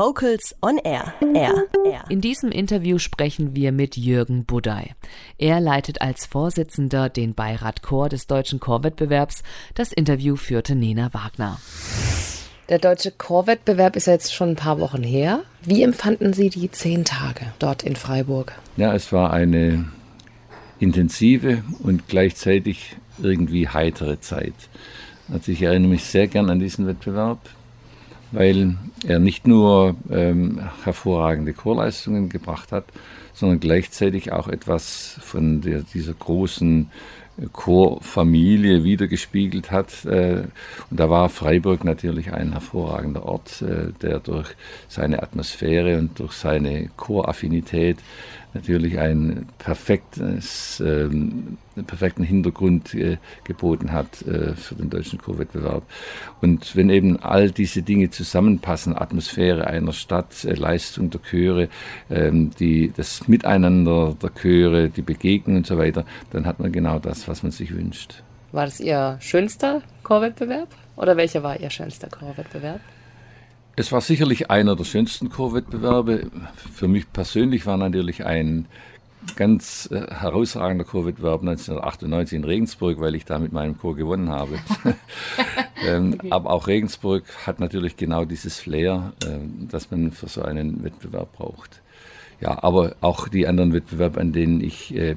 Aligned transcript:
Vocals 0.00 0.56
on 0.62 0.78
Air. 0.78 1.12
Air. 1.34 1.66
Air. 1.84 2.04
In 2.08 2.22
diesem 2.22 2.50
Interview 2.50 2.96
sprechen 2.96 3.54
wir 3.54 3.70
mit 3.70 3.98
Jürgen 3.98 4.46
Budday. 4.46 4.94
Er 5.36 5.60
leitet 5.60 6.00
als 6.00 6.24
Vorsitzender 6.24 7.10
den 7.10 7.34
Beirat 7.34 7.82
Chor 7.82 8.08
des 8.08 8.26
Deutschen 8.26 8.60
Chorwettbewerbs. 8.60 9.42
Das 9.74 9.92
Interview 9.92 10.36
führte 10.36 10.74
Nena 10.74 11.12
Wagner. 11.12 11.60
Der 12.70 12.78
Deutsche 12.78 13.10
Chorwettbewerb 13.10 13.94
ist 13.94 14.06
ja 14.06 14.14
jetzt 14.14 14.32
schon 14.32 14.48
ein 14.48 14.56
paar 14.56 14.80
Wochen 14.80 15.02
her. 15.02 15.42
Wie 15.64 15.82
empfanden 15.82 16.32
Sie 16.32 16.48
die 16.48 16.70
zehn 16.70 17.04
Tage 17.04 17.52
dort 17.58 17.82
in 17.82 17.94
Freiburg? 17.94 18.54
Ja, 18.78 18.94
es 18.94 19.12
war 19.12 19.34
eine 19.34 19.84
intensive 20.78 21.62
und 21.80 22.08
gleichzeitig 22.08 22.96
irgendwie 23.22 23.68
heitere 23.68 24.18
Zeit. 24.18 24.54
Also 25.30 25.52
ich 25.52 25.60
erinnere 25.60 25.90
mich 25.90 26.04
sehr 26.04 26.26
gern 26.26 26.48
an 26.48 26.58
diesen 26.58 26.86
Wettbewerb 26.86 27.50
weil 28.32 28.76
er 29.06 29.18
nicht 29.18 29.46
nur 29.46 29.96
ähm, 30.10 30.60
hervorragende 30.84 31.52
Chorleistungen 31.52 32.28
gebracht 32.28 32.72
hat, 32.72 32.84
sondern 33.32 33.60
gleichzeitig 33.60 34.32
auch 34.32 34.48
etwas 34.48 35.18
von 35.20 35.62
der, 35.62 35.82
dieser 35.82 36.12
großen 36.14 36.90
äh, 37.38 37.46
Chorfamilie 37.52 38.84
wiedergespiegelt 38.84 39.70
hat. 39.70 40.04
Äh, 40.04 40.44
und 40.90 41.00
da 41.00 41.10
war 41.10 41.28
Freiburg 41.28 41.84
natürlich 41.84 42.32
ein 42.32 42.52
hervorragender 42.52 43.24
Ort, 43.24 43.62
äh, 43.62 43.92
der 44.02 44.20
durch 44.20 44.48
seine 44.88 45.22
Atmosphäre 45.22 45.98
und 45.98 46.18
durch 46.18 46.32
seine 46.32 46.90
Choraffinität 46.96 47.98
natürlich 48.54 48.98
ein 48.98 49.46
perfektes, 49.58 50.80
ähm, 50.84 51.58
einen 51.76 51.86
perfekten 51.86 52.22
Hintergrund 52.22 52.94
äh, 52.94 53.18
geboten 53.44 53.92
hat 53.92 54.22
äh, 54.22 54.54
für 54.54 54.74
den 54.74 54.90
deutschen 54.90 55.18
Chorwettbewerb. 55.18 55.82
Und 56.40 56.74
wenn 56.76 56.90
eben 56.90 57.20
all 57.20 57.50
diese 57.50 57.82
Dinge 57.82 58.10
zusammenpassen, 58.10 58.96
Atmosphäre 58.96 59.66
einer 59.66 59.92
Stadt, 59.92 60.44
äh, 60.44 60.54
Leistung 60.54 61.10
der 61.10 61.20
Chöre, 61.22 61.68
ähm, 62.10 62.50
die, 62.58 62.92
das 62.96 63.28
Miteinander 63.28 64.16
der 64.20 64.30
Chöre, 64.34 64.88
die 64.88 65.02
Begegnung 65.02 65.58
und 65.58 65.66
so 65.66 65.78
weiter, 65.78 66.04
dann 66.30 66.46
hat 66.46 66.60
man 66.60 66.72
genau 66.72 66.98
das, 66.98 67.28
was 67.28 67.42
man 67.42 67.52
sich 67.52 67.74
wünscht. 67.74 68.22
War 68.52 68.64
das 68.64 68.80
Ihr 68.80 69.16
schönster 69.20 69.82
Chorwettbewerb? 70.02 70.68
Oder 70.96 71.16
welcher 71.16 71.42
war 71.42 71.58
Ihr 71.60 71.70
schönster 71.70 72.08
Chorwettbewerb? 72.08 72.80
Es 73.80 73.92
war 73.92 74.02
sicherlich 74.02 74.50
einer 74.50 74.76
der 74.76 74.84
schönsten 74.84 75.30
Chorwettbewerbe. 75.30 76.30
Für 76.70 76.86
mich 76.86 77.10
persönlich 77.14 77.64
war 77.64 77.78
natürlich 77.78 78.26
ein 78.26 78.66
ganz 79.36 79.88
äh, 79.90 80.06
herausragender 80.06 80.84
Chorwettbewerb 80.84 81.40
1998 81.40 82.36
in 82.36 82.44
Regensburg, 82.44 83.00
weil 83.00 83.14
ich 83.14 83.24
da 83.24 83.38
mit 83.38 83.54
meinem 83.54 83.78
Chor 83.78 83.96
gewonnen 83.96 84.28
habe. 84.28 84.58
ähm, 85.82 86.12
okay. 86.12 86.28
Aber 86.30 86.50
auch 86.50 86.66
Regensburg 86.66 87.24
hat 87.46 87.58
natürlich 87.58 87.96
genau 87.96 88.26
dieses 88.26 88.58
Flair, 88.58 89.14
äh, 89.24 89.38
das 89.70 89.90
man 89.90 90.12
für 90.12 90.28
so 90.28 90.42
einen 90.42 90.84
Wettbewerb 90.84 91.32
braucht. 91.32 91.80
Ja, 92.42 92.62
aber 92.62 92.96
auch 93.00 93.28
die 93.28 93.46
anderen 93.46 93.72
Wettbewerbe, 93.72 94.20
an 94.20 94.34
denen 94.34 94.60
ich 94.60 94.94
äh, 94.94 95.16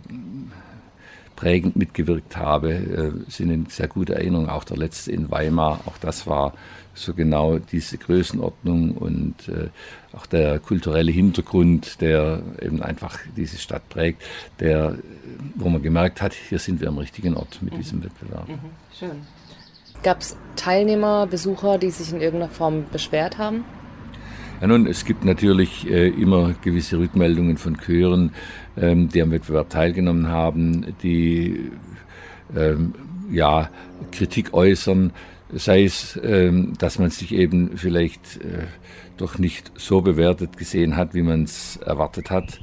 prägend 1.43 1.75
mitgewirkt 1.75 2.37
habe, 2.37 2.71
äh, 2.71 3.11
sind 3.29 3.49
in 3.49 3.65
sehr 3.65 3.89
guter 3.89 4.13
Erinnerung. 4.13 4.47
Auch 4.47 4.63
der 4.63 4.77
letzte 4.77 5.11
in 5.11 5.29
Weimar, 5.29 5.81
auch 5.85 5.97
das 5.97 6.25
war 6.25 6.53
so 6.93 7.13
genau 7.13 7.57
diese 7.57 7.97
Größenordnung 7.97 8.91
und 8.91 9.49
äh, 9.49 9.67
auch 10.15 10.25
der 10.25 10.59
kulturelle 10.59 11.11
Hintergrund, 11.11 11.99
der 11.99 12.41
eben 12.61 12.81
einfach 12.81 13.19
diese 13.35 13.57
Stadt 13.57 13.89
prägt, 13.89 14.21
der, 14.61 14.95
wo 15.55 15.67
man 15.67 15.81
gemerkt 15.81 16.21
hat, 16.21 16.33
hier 16.33 16.59
sind 16.59 16.79
wir 16.79 16.87
am 16.87 16.97
richtigen 16.97 17.35
Ort 17.35 17.61
mit 17.61 17.73
mhm. 17.73 17.77
diesem 17.77 18.03
Wettbewerb. 18.03 18.47
Mhm. 18.47 18.59
Schön. 18.97 19.21
Gab 20.01 20.21
es 20.21 20.37
Teilnehmer, 20.55 21.27
Besucher, 21.27 21.77
die 21.77 21.89
sich 21.89 22.13
in 22.13 22.21
irgendeiner 22.21 22.51
Form 22.51 22.85
beschwert 22.89 23.37
haben? 23.37 23.65
Ja, 24.63 24.67
nun, 24.67 24.87
es 24.87 25.03
gibt 25.03 25.25
natürlich 25.25 25.91
äh, 25.91 26.07
immer 26.07 26.55
gewisse 26.61 26.97
Rückmeldungen 26.97 27.57
von 27.57 27.75
Chören, 27.75 28.31
ähm, 28.77 29.09
die 29.09 29.21
am 29.21 29.31
Wettbewerb 29.31 29.69
teilgenommen 29.69 30.29
haben, 30.29 30.95
die 31.03 31.69
ähm, 32.55 32.93
ja, 33.29 33.69
Kritik 34.13 34.53
äußern, 34.53 35.11
sei 35.51 35.83
es, 35.83 36.17
ähm, 36.23 36.75
dass 36.79 36.97
man 36.97 37.09
sich 37.09 37.33
eben 37.33 37.77
vielleicht 37.77 38.37
äh, 38.37 38.67
doch 39.17 39.37
nicht 39.37 39.73
so 39.75 39.99
bewertet 39.99 40.55
gesehen 40.55 40.95
hat, 40.95 41.13
wie 41.13 41.23
man 41.23 41.43
es 41.43 41.75
erwartet 41.85 42.31
hat. 42.31 42.61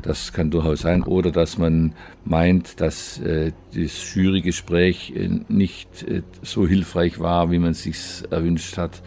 Das 0.00 0.32
kann 0.32 0.50
durchaus 0.50 0.80
sein. 0.80 1.02
Oder 1.02 1.32
dass 1.32 1.58
man 1.58 1.92
meint, 2.24 2.80
dass 2.80 3.18
äh, 3.18 3.52
das 3.74 4.14
Jurygespräch 4.14 5.12
äh, 5.14 5.28
nicht 5.50 6.02
äh, 6.04 6.22
so 6.40 6.66
hilfreich 6.66 7.20
war, 7.20 7.50
wie 7.50 7.58
man 7.58 7.72
es 7.72 7.82
sich 7.82 7.98
erwünscht 8.30 8.78
hat. 8.78 9.02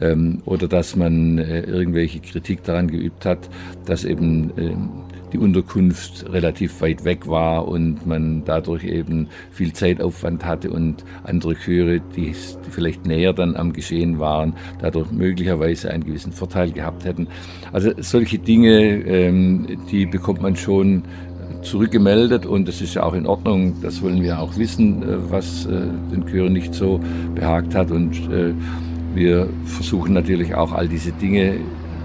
Ähm, 0.00 0.42
oder 0.44 0.68
dass 0.68 0.96
man 0.96 1.38
äh, 1.38 1.60
irgendwelche 1.60 2.20
Kritik 2.20 2.62
daran 2.64 2.88
geübt 2.88 3.24
hat, 3.24 3.48
dass 3.84 4.04
eben 4.04 4.52
ähm, 4.56 4.88
die 5.32 5.38
Unterkunft 5.38 6.24
relativ 6.32 6.80
weit 6.80 7.04
weg 7.04 7.26
war 7.26 7.68
und 7.68 8.06
man 8.06 8.42
dadurch 8.44 8.84
eben 8.84 9.28
viel 9.50 9.72
Zeitaufwand 9.72 10.44
hatte 10.44 10.70
und 10.70 11.04
andere 11.24 11.54
Chöre, 11.54 12.00
die, 12.16 12.32
die 12.32 12.70
vielleicht 12.70 13.06
näher 13.06 13.32
dann 13.32 13.56
am 13.56 13.72
Geschehen 13.72 14.18
waren, 14.18 14.54
dadurch 14.80 15.10
möglicherweise 15.10 15.90
einen 15.90 16.04
gewissen 16.04 16.32
Vorteil 16.32 16.70
gehabt 16.70 17.04
hätten. 17.04 17.28
Also 17.72 17.90
solche 17.98 18.38
Dinge, 18.38 19.04
ähm, 19.04 19.66
die 19.90 20.06
bekommt 20.06 20.42
man 20.42 20.56
schon 20.56 21.02
zurückgemeldet 21.62 22.46
und 22.46 22.68
das 22.68 22.80
ist 22.80 22.94
ja 22.94 23.02
auch 23.02 23.14
in 23.14 23.26
Ordnung. 23.26 23.74
Das 23.82 24.00
wollen 24.02 24.22
wir 24.22 24.38
auch 24.38 24.56
wissen, 24.56 25.02
äh, 25.02 25.30
was 25.30 25.66
äh, 25.66 25.70
den 26.12 26.24
Chören 26.26 26.52
nicht 26.52 26.74
so 26.74 27.00
behagt 27.34 27.74
hat 27.74 27.90
und 27.90 28.14
äh, 28.32 28.54
wir 29.14 29.48
versuchen 29.64 30.12
natürlich 30.12 30.54
auch 30.54 30.72
all 30.72 30.88
diese 30.88 31.12
Dinge 31.12 31.60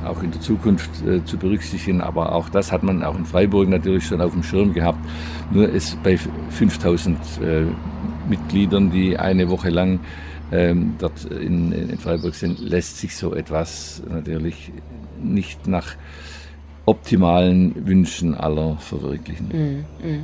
auch 0.05 0.21
in 0.21 0.31
der 0.31 0.41
Zukunft 0.41 0.89
äh, 1.05 1.23
zu 1.23 1.37
berücksichtigen. 1.37 2.01
Aber 2.01 2.33
auch 2.33 2.49
das 2.49 2.71
hat 2.71 2.83
man 2.83 3.03
auch 3.03 3.17
in 3.17 3.25
Freiburg 3.25 3.69
natürlich 3.69 4.05
schon 4.05 4.21
auf 4.21 4.33
dem 4.33 4.43
Schirm 4.43 4.73
gehabt. 4.73 4.99
Nur 5.51 5.69
ist 5.69 6.01
bei 6.03 6.17
5000 6.17 7.17
äh, 7.41 7.63
Mitgliedern, 8.27 8.91
die 8.91 9.17
eine 9.17 9.49
Woche 9.49 9.69
lang 9.69 9.99
ähm, 10.51 10.95
dort 10.99 11.25
in, 11.25 11.71
in, 11.71 11.97
Freiburg 11.97 12.35
sind, 12.35 12.59
lässt 12.59 12.99
sich 12.99 13.15
so 13.15 13.33
etwas 13.33 14.03
natürlich 14.09 14.71
nicht 15.21 15.67
nach 15.67 15.95
optimalen 16.85 17.87
Wünschen 17.87 18.35
aller 18.35 18.77
verwirklichen. 18.77 19.47
Mm, 20.01 20.05
mm. 20.05 20.23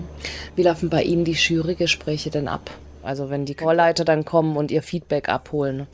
Wie 0.56 0.63
laufen 0.63 0.89
bei 0.89 1.03
Ihnen 1.03 1.23
die 1.23 1.31
Jurygespräche 1.31 2.29
denn 2.29 2.47
ab? 2.47 2.69
Also 3.01 3.29
wenn 3.29 3.45
die 3.45 3.56
Chorleiter 3.56 4.03
dann 4.03 4.25
kommen 4.25 4.57
und 4.57 4.72
ihr 4.72 4.84
Feedback 4.84 5.29
abholen. 5.29 5.88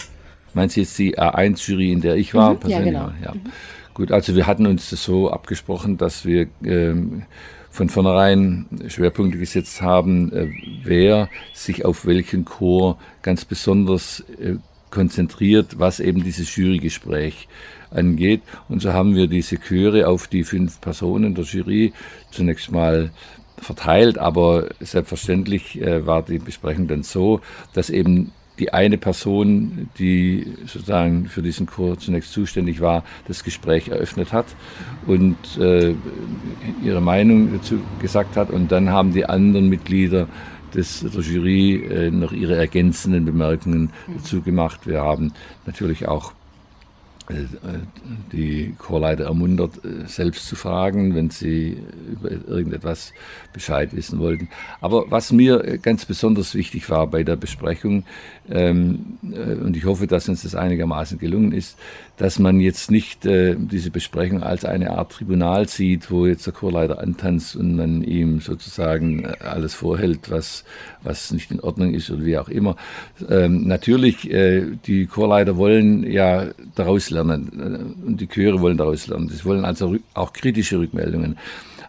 Meinst 0.55 0.75
du 0.75 0.81
jetzt 0.81 0.97
die 0.97 1.19
A1-Jury, 1.19 1.91
in 1.91 2.01
der 2.01 2.15
ich 2.15 2.33
war? 2.33 2.55
Mhm, 2.55 2.69
ja, 2.69 2.81
genau. 2.81 3.11
Ja. 3.23 3.33
Mhm. 3.33 3.41
Gut, 3.93 4.11
also 4.11 4.35
wir 4.35 4.47
hatten 4.47 4.65
uns 4.65 4.89
das 4.89 5.03
so 5.03 5.29
abgesprochen, 5.29 5.97
dass 5.97 6.25
wir 6.25 6.47
ähm, 6.63 7.23
von 7.69 7.89
vornherein 7.89 8.65
Schwerpunkte 8.87 9.37
gesetzt 9.37 9.81
haben, 9.81 10.31
äh, 10.33 10.47
wer 10.83 11.29
sich 11.53 11.85
auf 11.85 12.05
welchen 12.05 12.45
Chor 12.45 12.97
ganz 13.21 13.45
besonders 13.45 14.21
äh, 14.39 14.55
konzentriert, 14.91 15.77
was 15.77 15.99
eben 15.99 16.23
dieses 16.23 16.55
Jurygespräch 16.55 17.47
angeht. 17.91 18.41
Und 18.69 18.81
so 18.81 18.93
haben 18.93 19.15
wir 19.15 19.27
diese 19.27 19.59
Chöre 19.59 20.07
auf 20.07 20.27
die 20.27 20.43
fünf 20.43 20.79
Personen 20.79 21.35
der 21.35 21.43
Jury 21.43 21.93
zunächst 22.31 22.71
mal 22.71 23.11
verteilt, 23.57 24.17
aber 24.17 24.69
selbstverständlich 24.79 25.81
äh, 25.81 26.05
war 26.05 26.23
die 26.23 26.39
Besprechung 26.39 26.87
dann 26.87 27.03
so, 27.03 27.41
dass 27.73 27.89
eben 27.89 28.31
die 28.59 28.73
eine 28.73 28.97
Person, 28.97 29.89
die 29.99 30.53
sozusagen 30.65 31.27
für 31.27 31.41
diesen 31.41 31.65
Chor 31.65 31.97
zunächst 31.97 32.31
zuständig 32.31 32.81
war, 32.81 33.03
das 33.27 33.43
Gespräch 33.43 33.89
eröffnet 33.89 34.31
hat 34.33 34.45
und 35.05 35.37
äh, 35.59 35.93
ihre 36.83 37.01
Meinung 37.01 37.53
dazu 37.53 37.79
gesagt 38.01 38.37
hat. 38.37 38.49
Und 38.49 38.71
dann 38.71 38.89
haben 38.89 39.13
die 39.13 39.25
anderen 39.25 39.69
Mitglieder 39.69 40.27
des, 40.73 41.01
der 41.01 41.21
Jury 41.21 41.85
äh, 41.85 42.11
noch 42.11 42.31
ihre 42.31 42.55
ergänzenden 42.55 43.25
Bemerkungen 43.25 43.91
dazu 44.17 44.41
gemacht. 44.41 44.81
Wir 44.85 45.01
haben 45.01 45.33
natürlich 45.65 46.07
auch 46.07 46.33
die 48.31 48.75
Chorleiter 48.77 49.25
ermuntert, 49.25 49.83
äh, 49.83 50.07
selbst 50.07 50.47
zu 50.47 50.55
fragen, 50.55 51.15
wenn 51.15 51.29
sie 51.29 51.77
über 52.11 52.31
irgendetwas 52.31 53.13
Bescheid 53.53 53.95
wissen 53.95 54.19
wollten. 54.19 54.49
Aber 54.81 55.09
was 55.09 55.31
mir 55.31 55.77
ganz 55.79 56.05
besonders 56.05 56.53
wichtig 56.53 56.89
war 56.89 57.07
bei 57.07 57.23
der 57.23 57.35
Besprechung, 57.35 58.03
ähm, 58.49 59.17
äh, 59.23 59.55
und 59.55 59.75
ich 59.75 59.85
hoffe, 59.85 60.05
dass 60.07 60.29
uns 60.29 60.43
das 60.43 60.53
einigermaßen 60.53 61.17
gelungen 61.17 61.51
ist, 61.51 61.77
dass 62.17 62.37
man 62.37 62.59
jetzt 62.59 62.91
nicht 62.91 63.25
äh, 63.25 63.55
diese 63.57 63.89
Besprechung 63.89 64.43
als 64.43 64.63
eine 64.63 64.91
Art 64.91 65.11
Tribunal 65.11 65.67
sieht, 65.67 66.11
wo 66.11 66.27
jetzt 66.27 66.45
der 66.45 66.53
Chorleiter 66.53 67.01
antanzt 67.01 67.55
und 67.55 67.75
man 67.75 68.03
ihm 68.03 68.39
sozusagen 68.39 69.25
alles 69.25 69.73
vorhält, 69.73 70.29
was, 70.29 70.63
was 71.03 71.31
nicht 71.31 71.51
in 71.51 71.59
Ordnung 71.59 71.93
ist 71.93 72.09
oder 72.11 72.23
wie 72.23 72.37
auch 72.37 72.49
immer. 72.49 72.75
Ähm, 73.27 73.67
natürlich, 73.67 74.29
äh, 74.31 74.63
die 74.85 75.07
Chorleiter 75.07 75.57
wollen 75.57 76.09
ja 76.09 76.47
daraus 76.75 77.09
lernen 77.15 77.95
und 78.05 78.21
die 78.21 78.27
Chöre 78.27 78.61
wollen 78.61 78.77
daraus 78.77 79.07
lernen. 79.07 79.29
Sie 79.29 79.43
wollen 79.45 79.65
also 79.65 79.95
auch 80.13 80.33
kritische 80.33 80.79
Rückmeldungen. 80.79 81.37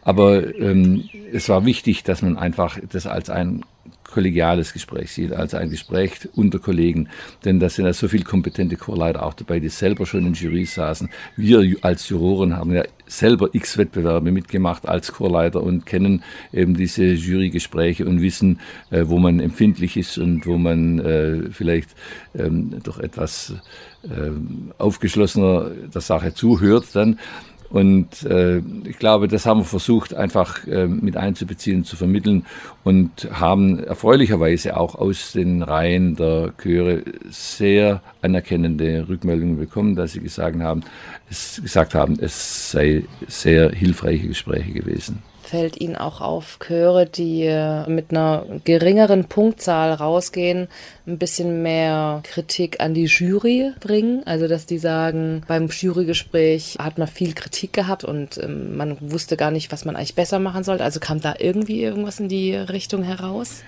Aber 0.02 0.55
ähm, 0.56 1.05
es 1.32 1.49
war 1.49 1.67
wichtig, 1.67 2.05
dass 2.05 2.23
man 2.23 2.37
einfach 2.38 2.78
das 2.90 3.06
als 3.06 3.28
ein 3.28 3.64
kollegiales 4.05 4.73
Gespräch 4.73 5.11
sieht, 5.11 5.32
als 5.32 5.52
ein 5.52 5.69
Gespräch 5.69 6.28
unter 6.34 6.58
Kollegen. 6.58 7.08
Denn 7.44 7.61
da 7.61 7.69
sind 7.69 7.87
ja 7.87 7.93
so 7.93 8.08
viele 8.08 8.25
kompetente 8.25 8.76
Chorleiter 8.76 9.23
auch 9.23 9.34
dabei, 9.34 9.61
die 9.61 9.69
selber 9.69 10.06
schon 10.06 10.26
in 10.26 10.34
Jury 10.34 10.64
saßen. 10.64 11.11
Wir 11.37 11.76
als 11.82 12.08
Juroren 12.08 12.56
haben 12.56 12.72
ja 12.72 12.84
selber 13.06 13.50
x 13.53 13.79
Wettbewerbe 13.79 14.31
mitgemacht 14.31 14.88
als 14.88 15.12
Chorleiter 15.12 15.62
und 15.62 15.87
kennen 15.87 16.23
eben 16.53 16.75
diese 16.75 17.05
Jurygespräche 17.05 18.06
und 18.06 18.20
wissen, 18.20 18.61
äh, 18.91 19.05
wo 19.06 19.19
man 19.19 19.41
empfindlich 19.41 19.97
ist 19.97 20.19
und 20.19 20.47
wo 20.47 20.58
man 20.58 20.99
äh, 20.99 21.50
vielleicht 21.50 21.91
ähm, 22.37 22.79
doch 22.82 22.99
etwas 22.99 23.55
äh, 24.05 24.31
aufgeschlossener 24.79 25.70
der 25.94 26.00
Sache 26.00 26.35
zuhört 26.35 26.87
dann. 26.94 27.19
Und 27.71 28.23
äh, 28.25 28.59
ich 28.85 28.99
glaube, 28.99 29.29
das 29.29 29.47
haben 29.47 29.61
wir 29.61 29.65
versucht 29.65 30.15
einfach 30.15 30.67
äh, 30.67 30.87
mit 30.87 31.17
einzubeziehen, 31.17 31.85
zu 31.85 31.97
vermitteln 31.97 32.47
und 32.85 33.29
haben 33.33 33.83
erfreulicherweise 33.83 34.77
auch 34.77 34.95
aus 34.95 35.33
den 35.33 35.63
Reihen 35.63 36.17
der 36.17 36.53
Chöre 36.63 37.03
sehr 37.31 38.03
anerkennende 38.23 39.09
Rückmeldungen 39.09 39.59
bekommen, 39.59 39.97
dass 39.97 40.13
sie 40.13 40.21
gesagt 40.21 40.61
haben, 40.61 40.83
es, 41.29 41.61
gesagt 41.63 41.95
haben, 41.95 42.19
es 42.21 42.71
sei 42.71 43.05
sehr 43.27 43.71
hilfreiche 43.71 44.29
Gespräche 44.29 44.73
gewesen 44.73 45.23
fällt 45.48 45.81
Ihnen 45.81 45.96
auch 45.96 46.20
auf 46.20 46.58
Chöre, 46.58 47.06
die 47.06 47.44
äh, 47.44 47.88
mit 47.88 48.10
einer 48.10 48.44
geringeren 48.64 49.25
Punktzahl 49.25 49.93
rausgehen, 49.93 50.69
ein 51.06 51.19
bisschen 51.19 51.62
mehr 51.62 52.20
Kritik 52.25 52.81
an 52.81 52.94
die 52.94 53.04
Jury 53.04 53.72
bringen? 53.81 54.22
Also, 54.26 54.48
dass 54.48 54.66
die 54.66 54.78
sagen, 54.78 55.43
beim 55.46 55.69
Jurygespräch 55.69 56.76
hat 56.78 56.98
man 56.98 57.08
viel 57.08 57.34
Kritik 57.34 57.72
gehabt 57.72 58.04
und 58.04 58.38
ähm, 58.38 58.76
man 58.76 58.96
wusste 59.00 59.37
gar 59.37 59.50
nicht, 59.50 59.72
was 59.72 59.84
man 59.84 59.96
eigentlich 59.96 60.14
besser 60.14 60.38
machen 60.38 60.64
sollte. 60.64 60.84
Also 60.84 61.00
kam 61.00 61.20
da 61.20 61.34
irgendwie 61.38 61.82
irgendwas 61.82 62.20
in 62.20 62.28
die 62.28 62.54
Richtung 62.54 63.02
heraus? 63.02 63.62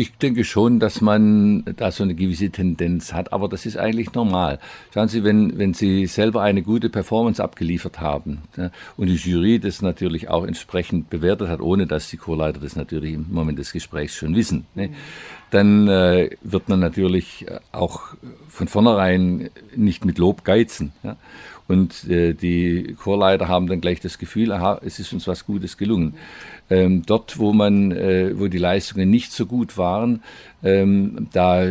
Ich 0.00 0.16
denke 0.16 0.44
schon, 0.44 0.80
dass 0.80 1.02
man 1.02 1.62
da 1.76 1.90
so 1.90 2.04
eine 2.04 2.14
gewisse 2.14 2.48
Tendenz 2.48 3.12
hat, 3.12 3.34
aber 3.34 3.50
das 3.50 3.66
ist 3.66 3.76
eigentlich 3.76 4.14
normal. 4.14 4.58
Schauen 4.94 5.08
Sie, 5.08 5.24
wenn, 5.24 5.58
wenn 5.58 5.74
Sie 5.74 6.06
selber 6.06 6.40
eine 6.40 6.62
gute 6.62 6.88
Performance 6.88 7.44
abgeliefert 7.44 8.00
haben 8.00 8.40
ja, 8.56 8.70
und 8.96 9.08
die 9.08 9.16
Jury 9.16 9.58
das 9.58 9.82
natürlich 9.82 10.30
auch 10.30 10.46
entsprechend 10.46 11.10
bewertet 11.10 11.48
hat, 11.48 11.60
ohne 11.60 11.86
dass 11.86 12.08
die 12.08 12.16
Chorleiter 12.16 12.60
das 12.60 12.76
natürlich 12.76 13.12
im 13.12 13.26
Moment 13.28 13.58
des 13.58 13.72
Gesprächs 13.72 14.14
schon 14.14 14.34
wissen, 14.34 14.64
ne, 14.74 14.88
dann 15.50 15.86
äh, 15.86 16.30
wird 16.40 16.70
man 16.70 16.80
natürlich 16.80 17.44
auch 17.70 18.14
von 18.48 18.68
vornherein 18.68 19.50
nicht 19.76 20.06
mit 20.06 20.16
Lob 20.16 20.44
geizen. 20.44 20.92
Ja. 21.02 21.18
Und 21.68 22.08
äh, 22.08 22.32
die 22.32 22.96
Chorleiter 22.98 23.46
haben 23.46 23.68
dann 23.68 23.80
gleich 23.80 24.00
das 24.00 24.18
Gefühl, 24.18 24.50
aha, 24.50 24.80
es 24.82 24.98
ist 24.98 25.12
uns 25.12 25.28
was 25.28 25.46
Gutes 25.46 25.76
gelungen. 25.76 26.14
Ähm, 26.70 27.02
dort, 27.04 27.38
wo 27.38 27.52
man, 27.52 27.90
äh, 27.90 28.38
wo 28.38 28.46
die 28.46 28.58
Leistungen 28.58 29.10
nicht 29.10 29.32
so 29.32 29.44
gut 29.44 29.76
waren, 29.76 30.22
ähm, 30.62 31.26
da 31.32 31.66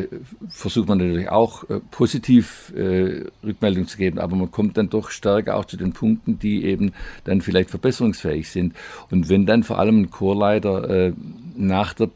versucht 0.50 0.90
man 0.90 0.98
natürlich 0.98 1.30
auch 1.30 1.64
äh, 1.70 1.80
positiv 1.90 2.74
äh, 2.76 3.24
Rückmeldung 3.44 3.88
zu 3.88 3.98
geben, 3.98 4.20
aber 4.20 4.36
man 4.36 4.52
kommt 4.52 4.78
dann 4.78 4.90
doch 4.90 5.10
stärker 5.10 5.56
auch 5.56 5.66
zu 5.66 5.78
den 5.78 5.94
Punkten, 5.94 6.38
die 6.40 6.66
eben 6.66 6.92
dann 7.24 7.42
vielleicht 7.42 7.70
verbesserungsfähig 7.70 8.50
sind. 8.50 8.76
Und 9.10 9.30
wenn 9.30 9.46
dann 9.46 9.64
vor 9.64 9.80
allem 9.80 10.02
ein 10.02 10.12
Chorleiter 10.12 10.90
äh, 10.90 11.14
nach 11.56 11.94
der 11.94 12.10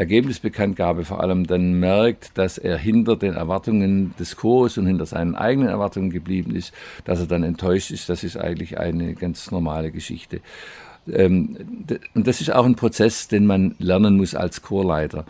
Ergebnisbekanntgabe 0.00 1.04
vor 1.04 1.20
allem 1.20 1.46
dann 1.46 1.74
merkt, 1.74 2.38
dass 2.38 2.56
er 2.56 2.78
hinter 2.78 3.16
den 3.16 3.34
Erwartungen 3.34 4.14
des 4.18 4.34
Chors 4.34 4.78
und 4.78 4.86
hinter 4.86 5.04
seinen 5.04 5.34
eigenen 5.34 5.68
Erwartungen 5.68 6.08
geblieben 6.08 6.56
ist, 6.56 6.72
dass 7.04 7.20
er 7.20 7.26
dann 7.26 7.42
enttäuscht 7.42 7.90
ist, 7.90 8.08
das 8.08 8.24
ist 8.24 8.38
eigentlich 8.38 8.78
eine 8.78 9.12
ganz 9.12 9.50
normale 9.50 9.90
Geschichte. 9.90 10.40
Ähm, 11.12 11.56
und 12.14 12.26
das 12.26 12.40
ist 12.40 12.52
auch 12.52 12.64
ein 12.64 12.76
Prozess, 12.76 13.28
den 13.28 13.46
man 13.46 13.74
lernen 13.78 14.16
muss 14.16 14.34
als 14.34 14.62
Chorleiter. 14.62 15.24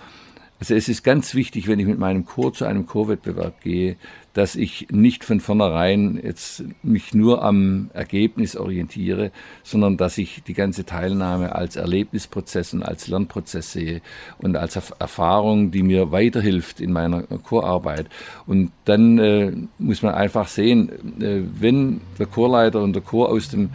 Also 0.60 0.74
es 0.74 0.90
ist 0.90 1.02
ganz 1.02 1.34
wichtig, 1.34 1.68
wenn 1.68 1.78
ich 1.78 1.86
mit 1.86 1.98
meinem 1.98 2.26
Chor 2.26 2.52
zu 2.52 2.66
einem 2.66 2.84
Chorwettbewerb 2.84 3.62
gehe, 3.62 3.96
dass 4.34 4.56
ich 4.56 4.88
nicht 4.90 5.24
von 5.24 5.40
vornherein 5.40 6.20
jetzt 6.22 6.64
mich 6.82 7.14
nur 7.14 7.42
am 7.42 7.88
Ergebnis 7.94 8.56
orientiere, 8.56 9.32
sondern 9.62 9.96
dass 9.96 10.18
ich 10.18 10.42
die 10.42 10.52
ganze 10.52 10.84
Teilnahme 10.84 11.54
als 11.54 11.76
Erlebnisprozess 11.76 12.74
und 12.74 12.82
als 12.82 13.08
Lernprozess 13.08 13.72
sehe 13.72 14.02
und 14.36 14.54
als 14.54 14.76
Erfahrung, 14.76 15.70
die 15.70 15.82
mir 15.82 16.12
weiterhilft 16.12 16.82
in 16.82 16.92
meiner 16.92 17.22
Chorarbeit. 17.22 18.06
Und 18.46 18.70
dann 18.84 19.18
äh, 19.18 19.52
muss 19.78 20.02
man 20.02 20.12
einfach 20.12 20.48
sehen, 20.48 21.22
äh, 21.22 21.40
wenn 21.58 22.02
der 22.18 22.26
Chorleiter 22.26 22.82
und 22.82 22.92
der 22.92 23.02
Chor 23.02 23.30
aus 23.30 23.48
dem 23.48 23.70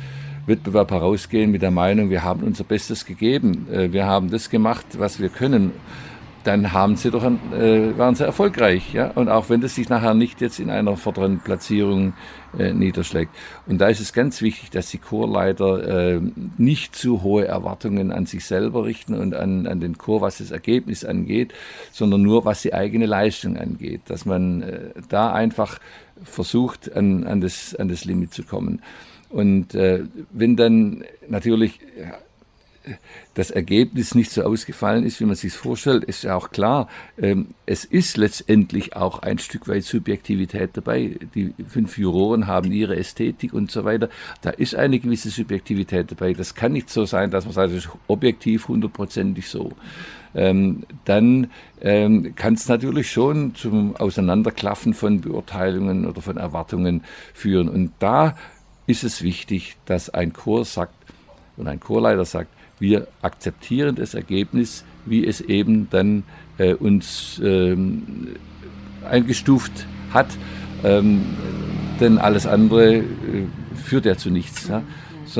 Wettbewerb 0.46 0.92
herausgehen 0.92 1.52
mit 1.52 1.62
der 1.62 1.72
Meinung, 1.72 2.10
wir 2.10 2.24
haben 2.24 2.44
unser 2.44 2.64
Bestes 2.64 3.06
gegeben, 3.06 3.68
äh, 3.72 3.92
wir 3.92 4.06
haben 4.06 4.30
das 4.30 4.50
gemacht, 4.50 4.86
was 4.98 5.20
wir 5.20 5.30
können 5.30 5.72
dann 6.46 6.74
haben 6.74 6.96
sie 6.96 7.10
doch 7.12 7.24
äh, 7.24 7.98
waren 7.98 8.16
sie 8.16 8.24
erfolgreich. 8.24 8.94
Ja? 8.94 9.12
Und 9.12 9.30
auch 9.30 9.50
wenn 9.50 9.62
das 9.62 9.76
sich 9.76 9.90
nachher 9.90 10.14
nicht 10.14 10.42
jetzt 10.42 10.60
in 10.60 10.70
einer 10.70 10.96
vorderen 10.96 11.40
Platzierung 11.40 12.14
äh, 12.58 12.72
niederschlägt. 12.72 13.36
Und 13.66 13.80
da 13.80 13.88
ist 13.88 14.00
es 14.00 14.14
ganz 14.14 14.42
wichtig, 14.42 14.70
dass 14.70 14.90
die 14.92 15.00
Chorleiter 15.00 16.16
äh, 16.16 16.22
nicht 16.58 16.96
zu 16.96 17.24
hohe 17.24 17.46
Erwartungen 17.46 18.12
an 18.12 18.28
sich 18.28 18.46
selber 18.46 18.86
richten 18.86 19.16
und 19.16 19.34
an, 19.34 19.66
an 19.66 19.80
den 19.80 19.98
Chor, 19.98 20.22
was 20.22 20.38
das 20.38 20.52
Ergebnis 20.52 21.04
angeht, 21.04 21.54
sondern 21.92 22.22
nur, 22.22 22.46
was 22.46 22.62
die 22.62 22.74
eigene 22.74 23.08
Leistung 23.08 23.58
angeht. 23.58 24.02
Dass 24.06 24.26
man 24.26 24.62
äh, 24.62 24.90
da 25.10 25.34
einfach 25.34 25.80
versucht, 26.24 26.96
an, 26.96 27.24
an, 27.24 27.42
das, 27.42 27.76
an 27.76 27.90
das 27.90 28.06
Limit 28.06 28.34
zu 28.34 28.44
kommen. 28.44 28.82
Und 29.36 29.76
äh, 29.76 30.06
wenn 30.32 30.56
dann 30.56 31.04
natürlich 31.28 31.82
das 33.34 33.52
Ergebnis 33.52 34.16
nicht 34.16 34.32
so 34.32 34.44
ausgefallen 34.44 35.04
ist, 35.04 35.20
wie 35.20 35.26
man 35.26 35.36
sich 35.36 35.52
vorstellt, 35.52 36.06
ist 36.06 36.24
ja 36.24 36.36
auch 36.36 36.52
klar. 36.52 36.88
Ähm, 37.22 37.48
es 37.66 37.84
ist 37.84 38.16
letztendlich 38.16 38.96
auch 38.96 39.20
ein 39.20 39.40
Stück 39.40 39.68
weit 39.68 39.84
Subjektivität 39.84 40.72
dabei. 40.74 41.18
Die 41.36 41.54
fünf 41.68 41.98
Juroren 41.98 42.48
haben 42.48 42.72
ihre 42.72 42.96
Ästhetik 42.96 43.54
und 43.54 43.72
so 43.72 43.84
weiter. 43.84 44.08
Da 44.42 44.52
ist 44.52 44.76
eine 44.76 45.00
gewisse 45.00 45.30
Subjektivität 45.30 46.12
dabei. 46.12 46.32
Das 46.32 46.56
kann 46.56 46.72
nicht 46.72 46.90
so 46.90 47.04
sein, 47.04 47.30
dass 47.30 47.44
man 47.44 47.54
sagt, 47.54 47.72
es 47.72 47.86
ist 47.86 47.90
objektiv 48.08 48.70
hundertprozentig 48.70 49.50
so. 49.50 49.74
Ähm, 50.34 50.84
dann 51.06 51.48
ähm, 51.82 52.36
kann 52.36 52.54
es 52.54 52.68
natürlich 52.68 53.12
schon 53.12 53.56
zum 53.56 53.96
Auseinanderklaffen 53.96 54.94
von 54.94 55.22
Beurteilungen 55.22 56.06
oder 56.06 56.22
von 56.22 56.38
Erwartungen 56.38 57.04
führen. 57.34 57.70
Und 57.70 57.92
da 58.00 58.36
ist 58.88 59.04
es 59.04 59.22
wichtig, 59.22 59.78
dass 59.86 60.10
ein 60.10 60.34
Chor 60.34 60.66
sagt 60.66 60.94
und 61.58 61.68
ein 61.68 61.80
Chorleiter 61.80 62.26
sagt, 62.26 62.50
wir 62.80 63.08
akzeptieren 63.22 63.96
das 63.96 64.14
Ergebnis, 64.14 64.84
wie 65.06 65.26
es 65.26 65.42
eben 65.42 65.90
dann 65.90 66.24
äh, 66.58 66.74
uns 66.74 67.40
ähm, 67.44 68.36
eingestuft 69.10 69.88
hat, 70.12 70.28
ähm, 70.84 71.24
denn 72.00 72.18
alles 72.18 72.46
andere 72.46 72.98
äh, 72.98 73.04
führt 73.76 74.06
ja 74.06 74.18
zu 74.18 74.30
nichts. 74.30 74.68
Ja? 74.68 74.84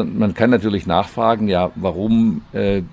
Man 0.04 0.34
kann 0.34 0.50
natürlich 0.50 0.88
nachfragen, 0.88 1.48
ja, 1.48 1.72
warum 1.76 2.42
äh, 2.54 2.84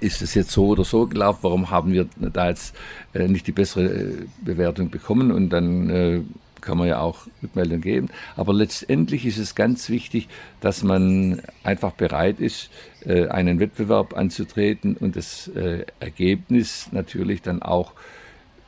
ist 0.00 0.22
es 0.22 0.34
jetzt 0.34 0.50
so 0.50 0.68
oder 0.68 0.84
so 0.84 1.06
gelaufen, 1.06 1.38
warum 1.42 1.70
haben 1.70 1.92
wir 1.92 2.08
da 2.18 2.48
jetzt 2.48 2.74
äh, 3.14 3.26
nicht 3.28 3.46
die 3.46 3.52
bessere 3.52 3.84
äh, 3.84 4.26
Bewertung 4.42 4.90
bekommen 4.90 5.30
und 5.30 5.50
dann 5.50 5.90
äh, 5.90 6.20
kann 6.64 6.78
man 6.78 6.88
ja 6.88 7.00
auch 7.00 7.26
Rückmeldung 7.42 7.80
geben. 7.80 8.08
Aber 8.36 8.52
letztendlich 8.52 9.26
ist 9.26 9.38
es 9.38 9.54
ganz 9.54 9.88
wichtig, 9.88 10.28
dass 10.60 10.82
man 10.82 11.42
einfach 11.62 11.92
bereit 11.92 12.40
ist, 12.40 12.70
äh, 13.04 13.28
einen 13.28 13.60
Wettbewerb 13.60 14.16
anzutreten 14.16 14.96
und 14.96 15.16
das 15.16 15.48
äh, 15.48 15.84
Ergebnis 16.00 16.88
natürlich 16.90 17.42
dann 17.42 17.62
auch 17.62 17.92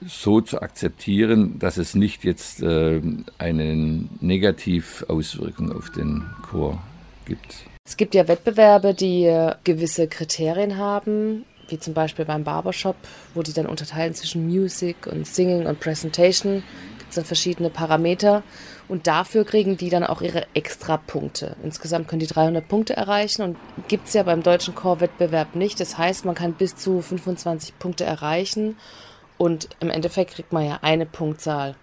so 0.06 0.42
zu 0.42 0.60
akzeptieren, 0.60 1.58
dass 1.58 1.78
es 1.78 1.94
nicht 1.94 2.24
jetzt 2.24 2.62
äh, 2.62 3.00
eine 3.38 4.04
Negativauswirkung 4.20 5.72
auf 5.72 5.90
den 5.90 6.24
Chor 6.42 6.82
gibt. 7.24 7.64
Es 7.84 7.96
gibt 7.96 8.14
ja 8.14 8.28
Wettbewerbe, 8.28 8.94
die 8.94 9.32
gewisse 9.64 10.08
Kriterien 10.08 10.76
haben, 10.76 11.44
wie 11.68 11.78
zum 11.78 11.94
Beispiel 11.94 12.24
beim 12.24 12.44
Barbershop, 12.44 12.96
wo 13.34 13.42
die 13.42 13.52
dann 13.52 13.66
unterteilen 13.66 14.14
zwischen 14.14 14.46
Music 14.46 15.06
und 15.06 15.26
Singing 15.26 15.66
und 15.66 15.80
Presentation 15.80 16.62
gibt 17.16 17.24
es 17.24 17.28
verschiedene 17.28 17.70
Parameter 17.70 18.42
und 18.88 19.06
dafür 19.06 19.44
kriegen 19.44 19.76
die 19.76 19.88
dann 19.88 20.04
auch 20.04 20.20
ihre 20.20 20.46
Extrapunkte. 20.54 21.56
Insgesamt 21.62 22.08
können 22.08 22.20
die 22.20 22.26
300 22.26 22.66
Punkte 22.68 22.94
erreichen 22.94 23.42
und 23.42 23.56
gibt 23.88 24.08
es 24.08 24.14
ja 24.14 24.22
beim 24.22 24.42
deutschen 24.42 24.74
Chorwettbewerb 24.74 25.54
nicht. 25.54 25.80
Das 25.80 25.96
heißt, 25.96 26.26
man 26.26 26.34
kann 26.34 26.52
bis 26.52 26.76
zu 26.76 27.00
25 27.00 27.78
Punkte 27.78 28.04
erreichen 28.04 28.76
und 29.38 29.68
im 29.80 29.88
Endeffekt 29.88 30.34
kriegt 30.34 30.52
man 30.52 30.66
ja 30.66 30.80
eine 30.82 31.06
Punktzahl. 31.06 31.74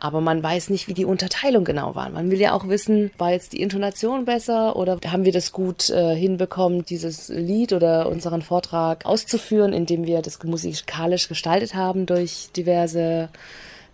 Aber 0.00 0.20
man 0.20 0.42
weiß 0.42 0.68
nicht, 0.68 0.88
wie 0.88 0.94
die 0.94 1.06
Unterteilung 1.06 1.64
genau 1.64 1.94
war. 1.94 2.10
Man 2.10 2.30
will 2.30 2.40
ja 2.40 2.52
auch 2.52 2.68
wissen, 2.68 3.10
war 3.16 3.30
jetzt 3.30 3.52
die 3.52 3.62
Intonation 3.62 4.24
besser 4.24 4.76
oder 4.76 4.98
haben 5.06 5.24
wir 5.24 5.32
das 5.32 5.52
gut 5.52 5.88
äh, 5.90 6.14
hinbekommen, 6.14 6.84
dieses 6.84 7.28
Lied 7.28 7.72
oder 7.72 8.08
unseren 8.08 8.42
Vortrag 8.42 9.06
auszuführen, 9.06 9.72
indem 9.72 10.04
wir 10.04 10.20
das 10.20 10.42
musikalisch 10.42 11.28
gestaltet 11.28 11.74
haben 11.74 12.04
durch 12.04 12.50
diverse 12.54 13.30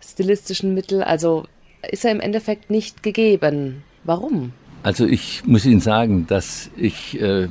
stilistischen 0.01 0.73
Mittel. 0.73 1.03
Also 1.03 1.45
ist 1.89 2.05
er 2.05 2.11
im 2.11 2.19
Endeffekt 2.19 2.69
nicht 2.69 3.03
gegeben. 3.03 3.83
Warum? 4.03 4.53
Also 4.83 5.05
ich 5.05 5.45
muss 5.45 5.65
Ihnen 5.65 5.79
sagen, 5.79 6.25
dass 6.27 6.69
ich 6.75 7.19
äh, 7.21 7.47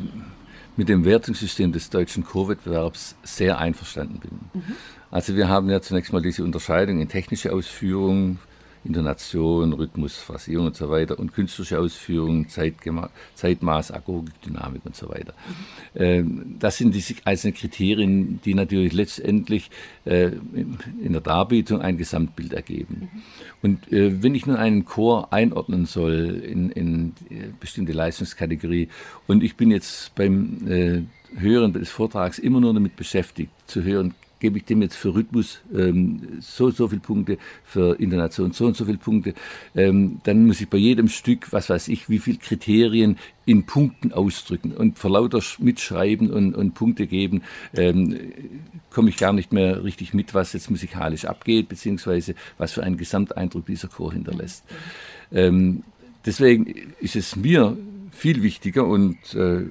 mit 0.77 0.89
dem 0.89 1.05
Wertungssystem 1.05 1.73
des 1.73 1.91
deutschen 1.91 2.25
Chorwettbewerbs 2.25 3.17
sehr 3.23 3.59
einverstanden 3.59 4.19
bin. 4.19 4.31
Mhm. 4.55 4.77
Also 5.11 5.37
wir 5.37 5.49
haben 5.49 5.69
ja 5.71 5.81
zunächst 5.81 6.13
mal 6.13 6.23
diese 6.23 6.45
Unterscheidung 6.45 7.01
in 7.01 7.09
technische 7.09 7.53
Ausführung, 7.53 8.39
Intonation, 8.85 9.73
Rhythmus, 9.73 10.17
Phrasierung 10.17 10.67
und 10.67 10.77
so 10.77 10.89
weiter 10.91 11.19
und 11.19 11.33
künstlerische 11.33 11.79
Ausführung, 11.79 12.49
Zeitgema 12.49 13.11
Zeitmaß, 13.35 13.93
Agogik, 13.93 14.41
Dynamik 14.43 14.83
und 14.85 14.97
so 14.97 15.09
weiter. 15.09 15.35
Mhm. 15.95 16.57
das 16.59 16.79
sind 16.79 16.95
diese 16.95 17.15
einzelnen 17.25 17.55
Kriterien, 17.55 18.41
die 18.45 18.55
natürlich 18.55 18.93
letztendlich 18.93 19.71
äh, 20.05 20.31
in 21.03 21.13
der 21.13 21.21
Darbietung 21.21 21.81
ein 21.81 21.99
Gesamtbild 21.99 22.53
ergeben. 22.53 23.09
Mhm. 23.13 23.23
Und 23.63 23.93
äh, 23.93 24.23
wenn 24.23 24.35
ich 24.35 24.47
nun 24.47 24.57
einen 24.57 24.85
Chor 24.85 25.33
einordnen 25.33 25.87
soll 25.87 26.43
in, 26.45 26.71
in 26.71 27.13
bestimmte 27.59 27.93
Leistungskategorie 27.93 28.89
und 29.27 29.43
ich 29.43 29.57
bin 29.57 29.71
jetzt 29.71 30.15
beim 30.15 30.69
äh, 30.69 31.03
Hören 31.39 31.73
des 31.73 31.91
Vortrags 31.91 32.39
immer 32.39 32.61
nur 32.61 32.75
damit 32.75 32.97
beschäftigt, 32.97 33.53
zu 33.67 33.83
hören, 33.85 34.15
gebe 34.41 34.59
ich 34.59 34.65
dem 34.65 34.83
jetzt 34.83 34.97
für 34.97 35.15
Rhythmus 35.15 35.61
ähm, 35.75 36.39
so 36.41 36.71
so 36.71 36.89
viele 36.89 37.01
Punkte, 37.01 37.39
für 37.65 38.01
Intonation 38.01 38.53
so 38.53 38.67
und 38.67 38.77
so 38.77 38.85
viele 38.85 38.99
Punkte, 38.99 39.35
ähm, 39.77 40.21
dann 40.25 40.47
muss 40.47 40.61
ich 40.61 40.69
bei 40.69 40.79
jedem 40.79 41.09
Stück, 41.09 41.53
was 41.53 41.71
weiß 41.71 41.89
ich, 41.89 42.09
wie 42.09 42.19
viele 42.19 42.39
Kriterien 42.39 43.17
in 43.47 43.65
Punkten 43.65 44.13
ausdrücken 44.13 44.73
und 44.73 44.99
vor 44.99 45.11
lauter 45.11 45.41
Mitschreiben 45.59 46.31
und, 46.31 46.55
und 46.55 46.75
Punkte 46.75 47.07
geben, 47.07 47.43
ähm, 47.75 48.19
komme 48.91 49.11
ich 49.11 49.17
gar 49.17 49.33
nicht 49.33 49.53
mehr 49.53 49.85
richtig 49.85 50.15
mit, 50.15 50.35
was 50.35 50.53
jetzt 50.53 50.71
musikalisch 50.71 51.25
abgeht, 51.25 51.69
beziehungsweise 51.69 52.35
was 52.59 52.73
für 52.73 52.83
einen 52.83 52.97
Gesamteindruck 52.97 53.67
dieser 53.67 53.89
Chor 53.89 54.13
hinterlässt. 54.13 54.65
Ähm, 55.33 55.85
deswegen 56.25 56.67
ist 57.01 57.17
es 57.17 57.37
mir 57.37 57.77
viel 58.11 58.43
wichtiger 58.43 58.87
und 58.87 59.17
äh, 59.35 59.65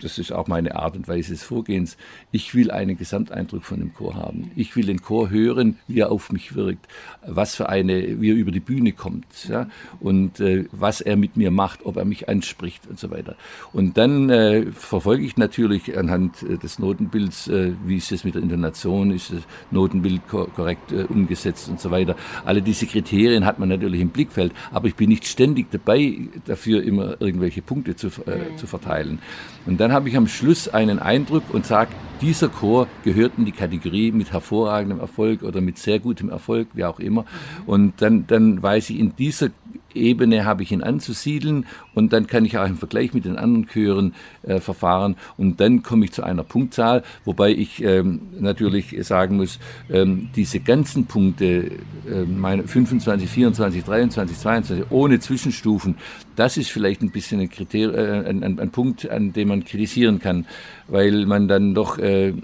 das 0.00 0.18
ist 0.18 0.32
auch 0.32 0.46
meine 0.46 0.76
Art 0.76 0.96
und 0.96 1.08
Weise 1.08 1.32
des 1.32 1.42
Vorgehens. 1.42 1.96
Ich 2.32 2.54
will 2.54 2.70
einen 2.70 2.96
Gesamteindruck 2.96 3.64
von 3.64 3.78
dem 3.78 3.94
Chor 3.94 4.14
haben. 4.14 4.50
Ich 4.56 4.76
will 4.76 4.86
den 4.86 5.02
Chor 5.02 5.30
hören, 5.30 5.78
wie 5.88 6.00
er 6.00 6.10
auf 6.10 6.30
mich 6.30 6.54
wirkt, 6.54 6.86
was 7.26 7.54
für 7.54 7.68
eine, 7.68 8.20
wie 8.20 8.30
er 8.30 8.36
über 8.36 8.50
die 8.50 8.60
Bühne 8.60 8.92
kommt 8.92 9.26
ja, 9.48 9.68
und 10.00 10.40
äh, 10.40 10.66
was 10.72 11.00
er 11.00 11.16
mit 11.16 11.36
mir 11.36 11.50
macht, 11.50 11.84
ob 11.84 11.96
er 11.96 12.04
mich 12.04 12.28
anspricht 12.28 12.86
und 12.86 12.98
so 12.98 13.10
weiter. 13.10 13.36
Und 13.72 13.96
dann 13.96 14.30
äh, 14.30 14.66
verfolge 14.72 15.24
ich 15.24 15.36
natürlich 15.36 15.96
anhand 15.96 16.42
äh, 16.42 16.58
des 16.58 16.78
Notenbilds, 16.78 17.48
äh, 17.48 17.72
wie 17.84 17.96
ist 17.96 18.12
es 18.12 18.24
mit 18.24 18.34
der 18.34 18.42
Intonation, 18.42 19.10
ist 19.10 19.32
das 19.32 19.42
Notenbild 19.70 20.28
ko 20.28 20.46
korrekt 20.46 20.92
äh, 20.92 21.04
umgesetzt 21.04 21.68
und 21.68 21.80
so 21.80 21.90
weiter. 21.90 22.16
Alle 22.44 22.62
diese 22.62 22.86
Kriterien 22.86 23.44
hat 23.44 23.58
man 23.58 23.68
natürlich 23.68 24.00
im 24.00 24.10
Blickfeld, 24.10 24.52
aber 24.70 24.88
ich 24.88 24.94
bin 24.94 25.08
nicht 25.08 25.26
ständig 25.26 25.70
dabei, 25.70 26.28
dafür 26.44 26.82
immer 26.82 27.20
irgendwelche 27.20 27.62
Punkte 27.62 27.96
zu, 27.96 28.08
äh, 28.08 28.56
zu 28.56 28.66
verteilen. 28.66 29.18
Und 29.66 29.80
dann 29.80 29.85
dann 29.86 29.94
habe 29.94 30.08
ich 30.08 30.16
am 30.16 30.26
Schluss 30.26 30.66
einen 30.66 30.98
Eindruck 30.98 31.44
und 31.52 31.64
sage, 31.64 31.90
dieser 32.20 32.48
Chor 32.48 32.88
gehört 33.04 33.34
in 33.38 33.44
die 33.44 33.52
Kategorie 33.52 34.10
mit 34.10 34.32
hervorragendem 34.32 34.98
Erfolg 34.98 35.44
oder 35.44 35.60
mit 35.60 35.78
sehr 35.78 36.00
gutem 36.00 36.28
Erfolg, 36.28 36.66
wie 36.72 36.84
auch 36.84 36.98
immer. 36.98 37.24
Und 37.66 38.02
dann, 38.02 38.26
dann 38.26 38.60
weiß 38.60 38.90
ich, 38.90 38.98
in 38.98 39.14
dieser 39.14 39.50
Ebene 39.96 40.44
habe 40.44 40.62
ich 40.62 40.72
ihn 40.72 40.82
anzusiedeln 40.82 41.66
und 41.94 42.12
dann 42.12 42.26
kann 42.26 42.44
ich 42.44 42.58
auch 42.58 42.66
im 42.66 42.76
Vergleich 42.76 43.14
mit 43.14 43.24
den 43.24 43.36
anderen 43.36 43.66
Chören 43.66 44.14
äh, 44.42 44.60
verfahren 44.60 45.16
und 45.36 45.60
dann 45.60 45.82
komme 45.82 46.04
ich 46.04 46.12
zu 46.12 46.22
einer 46.22 46.44
Punktzahl, 46.44 47.02
wobei 47.24 47.50
ich 47.50 47.82
ähm, 47.82 48.20
natürlich 48.38 48.96
sagen 49.06 49.36
muss, 49.36 49.58
ähm, 49.90 50.28
diese 50.36 50.60
ganzen 50.60 51.06
Punkte, 51.06 51.72
äh, 52.10 52.24
meine 52.26 52.66
25, 52.66 53.28
24, 53.28 53.84
23, 53.84 54.38
22, 54.38 54.84
ohne 54.90 55.18
Zwischenstufen, 55.18 55.96
das 56.36 56.56
ist 56.56 56.70
vielleicht 56.70 57.02
ein 57.02 57.10
bisschen 57.10 57.40
ein, 57.40 57.50
Kriterium, 57.50 57.94
äh, 57.94 58.28
ein, 58.28 58.42
ein, 58.42 58.60
ein, 58.60 58.70
Punkt, 58.70 59.08
an 59.10 59.32
dem 59.32 59.48
man 59.48 59.64
kritisieren 59.64 60.20
kann, 60.20 60.46
weil 60.88 61.26
man 61.26 61.48
dann 61.48 61.74
doch 61.74 61.98
äh, 61.98 62.34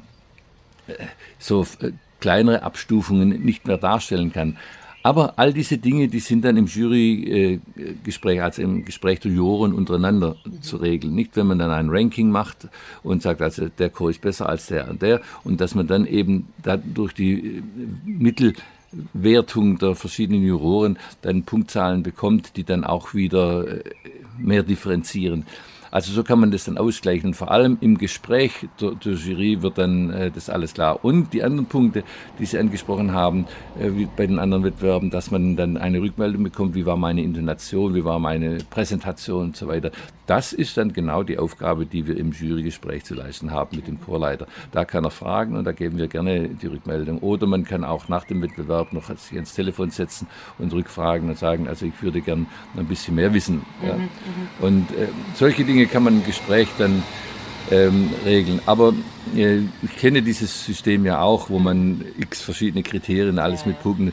so 1.38 1.66
äh, 1.80 1.92
kleinere 2.20 2.62
Abstufungen 2.62 3.28
nicht 3.44 3.66
mehr 3.66 3.78
darstellen 3.78 4.32
kann. 4.32 4.56
Aber 5.02 5.38
all 5.38 5.52
diese 5.52 5.78
Dinge, 5.78 6.08
die 6.08 6.20
sind 6.20 6.44
dann 6.44 6.56
im 6.56 6.66
Jurygespräch, 6.66 8.40
also 8.40 8.62
im 8.62 8.84
Gespräch 8.84 9.20
der 9.20 9.32
Juroren 9.32 9.72
untereinander 9.72 10.36
mhm. 10.44 10.62
zu 10.62 10.76
regeln. 10.76 11.14
Nicht, 11.14 11.36
wenn 11.36 11.48
man 11.48 11.58
dann 11.58 11.70
ein 11.70 11.90
Ranking 11.90 12.30
macht 12.30 12.68
und 13.02 13.22
sagt, 13.22 13.42
also 13.42 13.68
der 13.68 13.90
Chor 13.90 14.10
ist 14.10 14.20
besser 14.20 14.48
als 14.48 14.66
der 14.66 14.88
und 14.88 15.02
der 15.02 15.20
und 15.44 15.60
dass 15.60 15.74
man 15.74 15.86
dann 15.86 16.06
eben 16.06 16.48
durch 16.94 17.14
die 17.14 17.62
Mittelwertung 18.04 19.78
der 19.78 19.96
verschiedenen 19.96 20.44
Juroren 20.44 20.98
dann 21.22 21.42
Punktzahlen 21.42 22.02
bekommt, 22.02 22.56
die 22.56 22.64
dann 22.64 22.84
auch 22.84 23.14
wieder 23.14 23.66
äh, 23.66 23.82
mehr 24.38 24.62
differenzieren. 24.62 25.44
Also 25.92 26.10
so 26.10 26.24
kann 26.24 26.40
man 26.40 26.50
das 26.50 26.64
dann 26.64 26.78
ausgleichen. 26.78 27.28
Und 27.28 27.34
vor 27.34 27.50
allem 27.50 27.76
im 27.80 27.98
Gespräch 27.98 28.66
der, 28.80 28.92
der 28.92 29.12
Jury 29.12 29.62
wird 29.62 29.76
dann 29.76 30.10
äh, 30.10 30.30
das 30.30 30.48
alles 30.48 30.72
klar. 30.72 31.04
Und 31.04 31.32
die 31.34 31.44
anderen 31.44 31.66
Punkte, 31.66 32.02
die 32.38 32.46
Sie 32.46 32.58
angesprochen 32.58 33.12
haben, 33.12 33.46
äh, 33.78 33.90
wie 33.94 34.06
bei 34.16 34.26
den 34.26 34.38
anderen 34.38 34.64
Wettbewerben, 34.64 35.10
dass 35.10 35.30
man 35.30 35.54
dann 35.54 35.76
eine 35.76 36.00
Rückmeldung 36.00 36.44
bekommt, 36.44 36.74
wie 36.74 36.86
war 36.86 36.96
meine 36.96 37.22
Intonation, 37.22 37.94
wie 37.94 38.04
war 38.04 38.18
meine 38.18 38.58
Präsentation 38.70 39.44
und 39.44 39.56
so 39.56 39.68
weiter. 39.68 39.92
Das 40.26 40.54
ist 40.54 40.78
dann 40.78 40.92
genau 40.94 41.24
die 41.24 41.36
Aufgabe, 41.36 41.84
die 41.84 42.06
wir 42.06 42.16
im 42.16 42.32
Jurygespräch 42.32 43.04
zu 43.04 43.14
leisten 43.14 43.50
haben 43.50 43.76
mit 43.76 43.86
dem 43.86 44.00
Chorleiter. 44.00 44.46
Da 44.70 44.86
kann 44.86 45.04
er 45.04 45.10
fragen 45.10 45.56
und 45.56 45.64
da 45.64 45.72
geben 45.72 45.98
wir 45.98 46.08
gerne 46.08 46.48
die 46.48 46.68
Rückmeldung. 46.68 47.18
Oder 47.18 47.46
man 47.46 47.64
kann 47.64 47.84
auch 47.84 48.08
nach 48.08 48.24
dem 48.24 48.40
Wettbewerb 48.40 48.94
noch 48.94 49.08
sich 49.16 49.34
ans 49.34 49.52
Telefon 49.52 49.90
setzen 49.90 50.26
und 50.58 50.72
rückfragen 50.72 51.28
und 51.28 51.36
sagen, 51.36 51.68
also 51.68 51.84
ich 51.84 52.00
würde 52.02 52.22
gern 52.22 52.46
ein 52.76 52.86
bisschen 52.86 53.16
mehr 53.16 53.34
wissen. 53.34 53.62
Ja. 53.86 53.94
Mhm, 53.94 54.02
mhm. 54.02 54.08
und 54.60 54.90
äh, 54.92 55.08
solche 55.34 55.64
Dinge 55.64 55.81
Dinge 55.82 55.92
kann 55.92 56.04
man 56.04 56.14
im 56.18 56.24
Gespräch 56.24 56.68
dann 56.78 57.02
ähm, 57.72 58.10
regeln. 58.24 58.60
Aber 58.66 58.94
äh, 59.34 59.62
ich 59.82 59.96
kenne 59.96 60.22
dieses 60.22 60.64
System 60.64 61.04
ja 61.04 61.20
auch, 61.20 61.50
wo 61.50 61.58
man 61.58 62.04
x 62.18 62.40
verschiedene 62.40 62.84
Kriterien, 62.84 63.40
alles 63.40 63.66
mit 63.66 63.82
Punkten. 63.82 64.12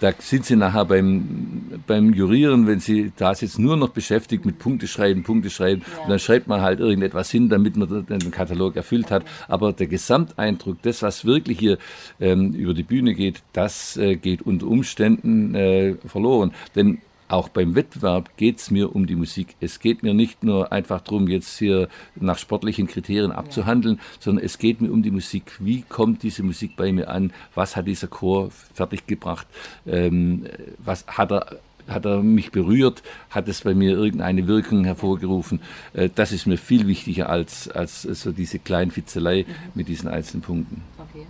Da 0.00 0.12
sind 0.18 0.46
Sie 0.46 0.56
nachher 0.56 0.86
beim, 0.86 1.82
beim 1.86 2.14
Jurieren, 2.14 2.66
wenn 2.66 2.80
Sie 2.80 3.12
da 3.16 3.32
jetzt 3.34 3.58
nur 3.58 3.76
noch 3.76 3.90
beschäftigt 3.90 4.46
mit 4.46 4.58
Punkte 4.58 4.88
schreiben, 4.88 5.24
Punkte 5.24 5.50
schreiben, 5.50 5.82
ja. 5.94 6.04
und 6.04 6.08
dann 6.08 6.18
schreibt 6.18 6.46
man 6.46 6.62
halt 6.62 6.80
irgendetwas 6.80 7.30
hin, 7.30 7.50
damit 7.50 7.76
man 7.76 8.06
den 8.06 8.30
Katalog 8.30 8.76
erfüllt 8.76 9.10
hat. 9.10 9.24
Aber 9.46 9.74
der 9.74 9.88
Gesamteindruck, 9.88 10.78
das, 10.80 11.02
was 11.02 11.26
wirklich 11.26 11.58
hier 11.58 11.76
ähm, 12.18 12.54
über 12.54 12.72
die 12.72 12.82
Bühne 12.82 13.12
geht, 13.12 13.42
das 13.52 13.98
äh, 13.98 14.16
geht 14.16 14.40
unter 14.40 14.68
Umständen 14.68 15.54
äh, 15.54 15.96
verloren. 16.06 16.54
Denn 16.74 17.02
auch 17.30 17.48
beim 17.48 17.74
Wettbewerb 17.74 18.36
geht 18.36 18.58
es 18.58 18.70
mir 18.70 18.94
um 18.94 19.06
die 19.06 19.16
Musik. 19.16 19.54
Es 19.60 19.80
geht 19.80 20.02
mir 20.02 20.14
nicht 20.14 20.42
nur 20.42 20.72
einfach 20.72 21.00
darum, 21.00 21.28
jetzt 21.28 21.58
hier 21.58 21.88
nach 22.16 22.38
sportlichen 22.38 22.86
Kriterien 22.86 23.32
abzuhandeln, 23.32 23.96
ja. 23.96 24.02
sondern 24.18 24.44
es 24.44 24.58
geht 24.58 24.80
mir 24.80 24.90
um 24.90 25.02
die 25.02 25.10
Musik. 25.10 25.52
Wie 25.60 25.82
kommt 25.82 26.22
diese 26.22 26.42
Musik 26.42 26.76
bei 26.76 26.92
mir 26.92 27.08
an? 27.08 27.32
Was 27.54 27.76
hat 27.76 27.86
dieser 27.86 28.08
Chor 28.08 28.50
fertiggebracht? 28.74 29.46
Ähm, 29.86 30.46
was 30.78 31.06
hat 31.06 31.32
er 31.32 31.58
hat 31.88 32.04
er 32.04 32.22
mich 32.22 32.52
berührt, 32.52 33.02
hat 33.30 33.48
es 33.48 33.62
bei 33.62 33.74
mir 33.74 33.92
irgendeine 33.92 34.46
Wirkung 34.46 34.84
hervorgerufen. 34.84 35.60
Äh, 35.92 36.08
das 36.14 36.30
ist 36.30 36.46
mir 36.46 36.56
viel 36.56 36.86
wichtiger 36.86 37.28
als, 37.28 37.68
als 37.68 38.02
so 38.02 38.30
diese 38.30 38.60
Kleinfitzelei 38.60 39.44
mhm. 39.48 39.54
mit 39.74 39.88
diesen 39.88 40.08
einzelnen 40.08 40.42
Punkten. 40.42 40.82
Okay. 40.98 41.26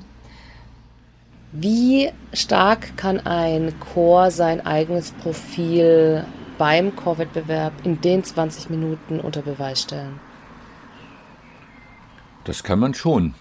Wie 1.52 2.10
stark 2.32 2.96
kann 2.96 3.18
ein 3.26 3.74
Chor 3.80 4.30
sein 4.30 4.64
eigenes 4.64 5.10
Profil 5.10 6.24
beim 6.58 6.94
Chorwettbewerb 6.94 7.72
in 7.84 8.00
den 8.00 8.22
20 8.22 8.70
Minuten 8.70 9.18
unter 9.18 9.42
Beweis 9.42 9.82
stellen? 9.82 10.20
Das 12.44 12.62
kann 12.62 12.78
man 12.78 12.94
schon. 12.94 13.34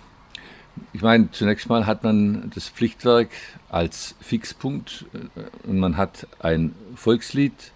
Ich 0.92 1.04
meine, 1.04 1.30
zunächst 1.32 1.70
mal 1.70 1.86
hat 1.86 2.04
man 2.04 2.52
das 2.56 2.68
Pflichtwerk 2.70 3.30
als 3.70 4.16
Fixpunkt 4.22 5.06
äh, 5.14 5.68
und 5.68 5.80
man 5.80 5.98
hat 5.98 6.28
ein 6.40 6.74
Volkslied, 6.96 7.72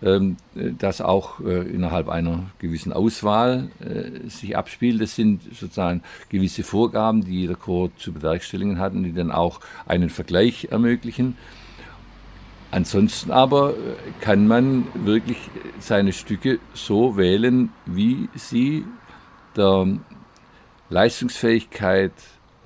das 0.00 1.00
auch 1.00 1.40
äh, 1.40 1.62
innerhalb 1.68 2.08
einer 2.08 2.50
gewissen 2.60 2.92
Auswahl 2.92 3.70
äh, 3.80 4.28
sich 4.28 4.56
abspielt. 4.56 5.00
Das 5.00 5.16
sind 5.16 5.42
sozusagen 5.42 6.02
gewisse 6.28 6.62
Vorgaben, 6.62 7.24
die 7.24 7.40
jeder 7.40 7.56
Chor 7.56 7.90
zu 7.96 8.12
bewerkstelligen 8.12 8.78
hat 8.78 8.92
und 8.92 9.02
die 9.02 9.12
dann 9.12 9.32
auch 9.32 9.60
einen 9.86 10.08
Vergleich 10.08 10.68
ermöglichen. 10.70 11.36
Ansonsten 12.70 13.32
aber 13.32 13.70
äh, 13.70 13.74
kann 14.20 14.46
man 14.46 14.86
wirklich 14.94 15.38
seine 15.80 16.12
Stücke 16.12 16.60
so 16.74 17.16
wählen, 17.16 17.70
wie 17.86 18.28
sie 18.34 18.84
der 19.56 19.98
Leistungsfähigkeit 20.90 22.12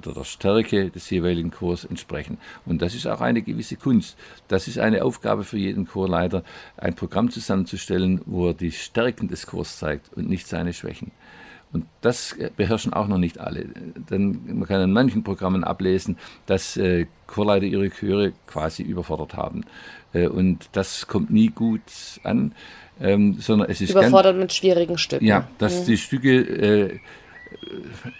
oder 0.06 0.20
der 0.20 0.24
Stärke 0.24 0.90
des 0.90 1.08
jeweiligen 1.10 1.50
Chors 1.50 1.84
entsprechen. 1.84 2.38
Und 2.66 2.82
das 2.82 2.94
ist 2.94 3.06
auch 3.06 3.20
eine 3.20 3.42
gewisse 3.42 3.76
Kunst. 3.76 4.16
Das 4.48 4.68
ist 4.68 4.78
eine 4.78 5.04
Aufgabe 5.04 5.44
für 5.44 5.58
jeden 5.58 5.86
Chorleiter, 5.86 6.42
ein 6.76 6.94
Programm 6.94 7.30
zusammenzustellen, 7.30 8.20
wo 8.26 8.48
er 8.48 8.54
die 8.54 8.72
Stärken 8.72 9.28
des 9.28 9.46
Chors 9.46 9.78
zeigt 9.78 10.12
und 10.14 10.28
nicht 10.28 10.46
seine 10.46 10.72
Schwächen. 10.72 11.12
Und 11.72 11.86
das 12.02 12.36
beherrschen 12.56 12.92
auch 12.92 13.08
noch 13.08 13.18
nicht 13.18 13.38
alle. 13.38 13.64
Denn 14.10 14.40
man 14.58 14.68
kann 14.68 14.82
in 14.82 14.92
manchen 14.92 15.24
Programmen 15.24 15.64
ablesen, 15.64 16.18
dass 16.44 16.76
äh, 16.76 17.06
Chorleiter 17.26 17.64
ihre 17.64 17.88
Chöre 17.88 18.32
quasi 18.46 18.82
überfordert 18.82 19.34
haben. 19.34 19.64
Äh, 20.12 20.26
und 20.26 20.68
das 20.72 21.06
kommt 21.06 21.30
nie 21.30 21.48
gut 21.48 21.80
an, 22.24 22.52
ähm, 23.00 23.36
sondern 23.40 23.70
es 23.70 23.80
ist 23.80 23.90
überfordert 23.90 24.34
ganz, 24.34 24.42
mit 24.42 24.52
schwierigen 24.52 24.98
Stücken. 24.98 25.24
Ja, 25.24 25.48
dass 25.58 25.80
mhm. 25.80 25.86
die 25.86 25.96
Stücke 25.96 26.40
äh, 26.40 26.98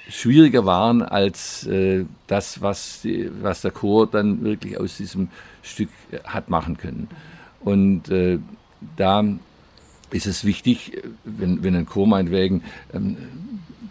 schwieriger 0.08 0.64
waren 0.64 1.02
als 1.02 1.66
äh, 1.66 2.04
das, 2.26 2.60
was, 2.62 3.02
die, 3.02 3.30
was 3.40 3.62
der 3.62 3.70
Chor 3.70 4.06
dann 4.06 4.44
wirklich 4.44 4.78
aus 4.78 4.96
diesem 4.96 5.28
Stück 5.62 5.90
hat 6.24 6.48
machen 6.48 6.76
können. 6.76 7.08
Und 7.60 8.08
äh, 8.08 8.38
da 8.96 9.24
ist 10.10 10.26
es 10.26 10.44
wichtig, 10.44 11.02
wenn, 11.24 11.62
wenn 11.62 11.74
ein 11.74 11.86
Chor 11.86 12.06
meinetwegen 12.06 12.62
ähm, 12.92 13.16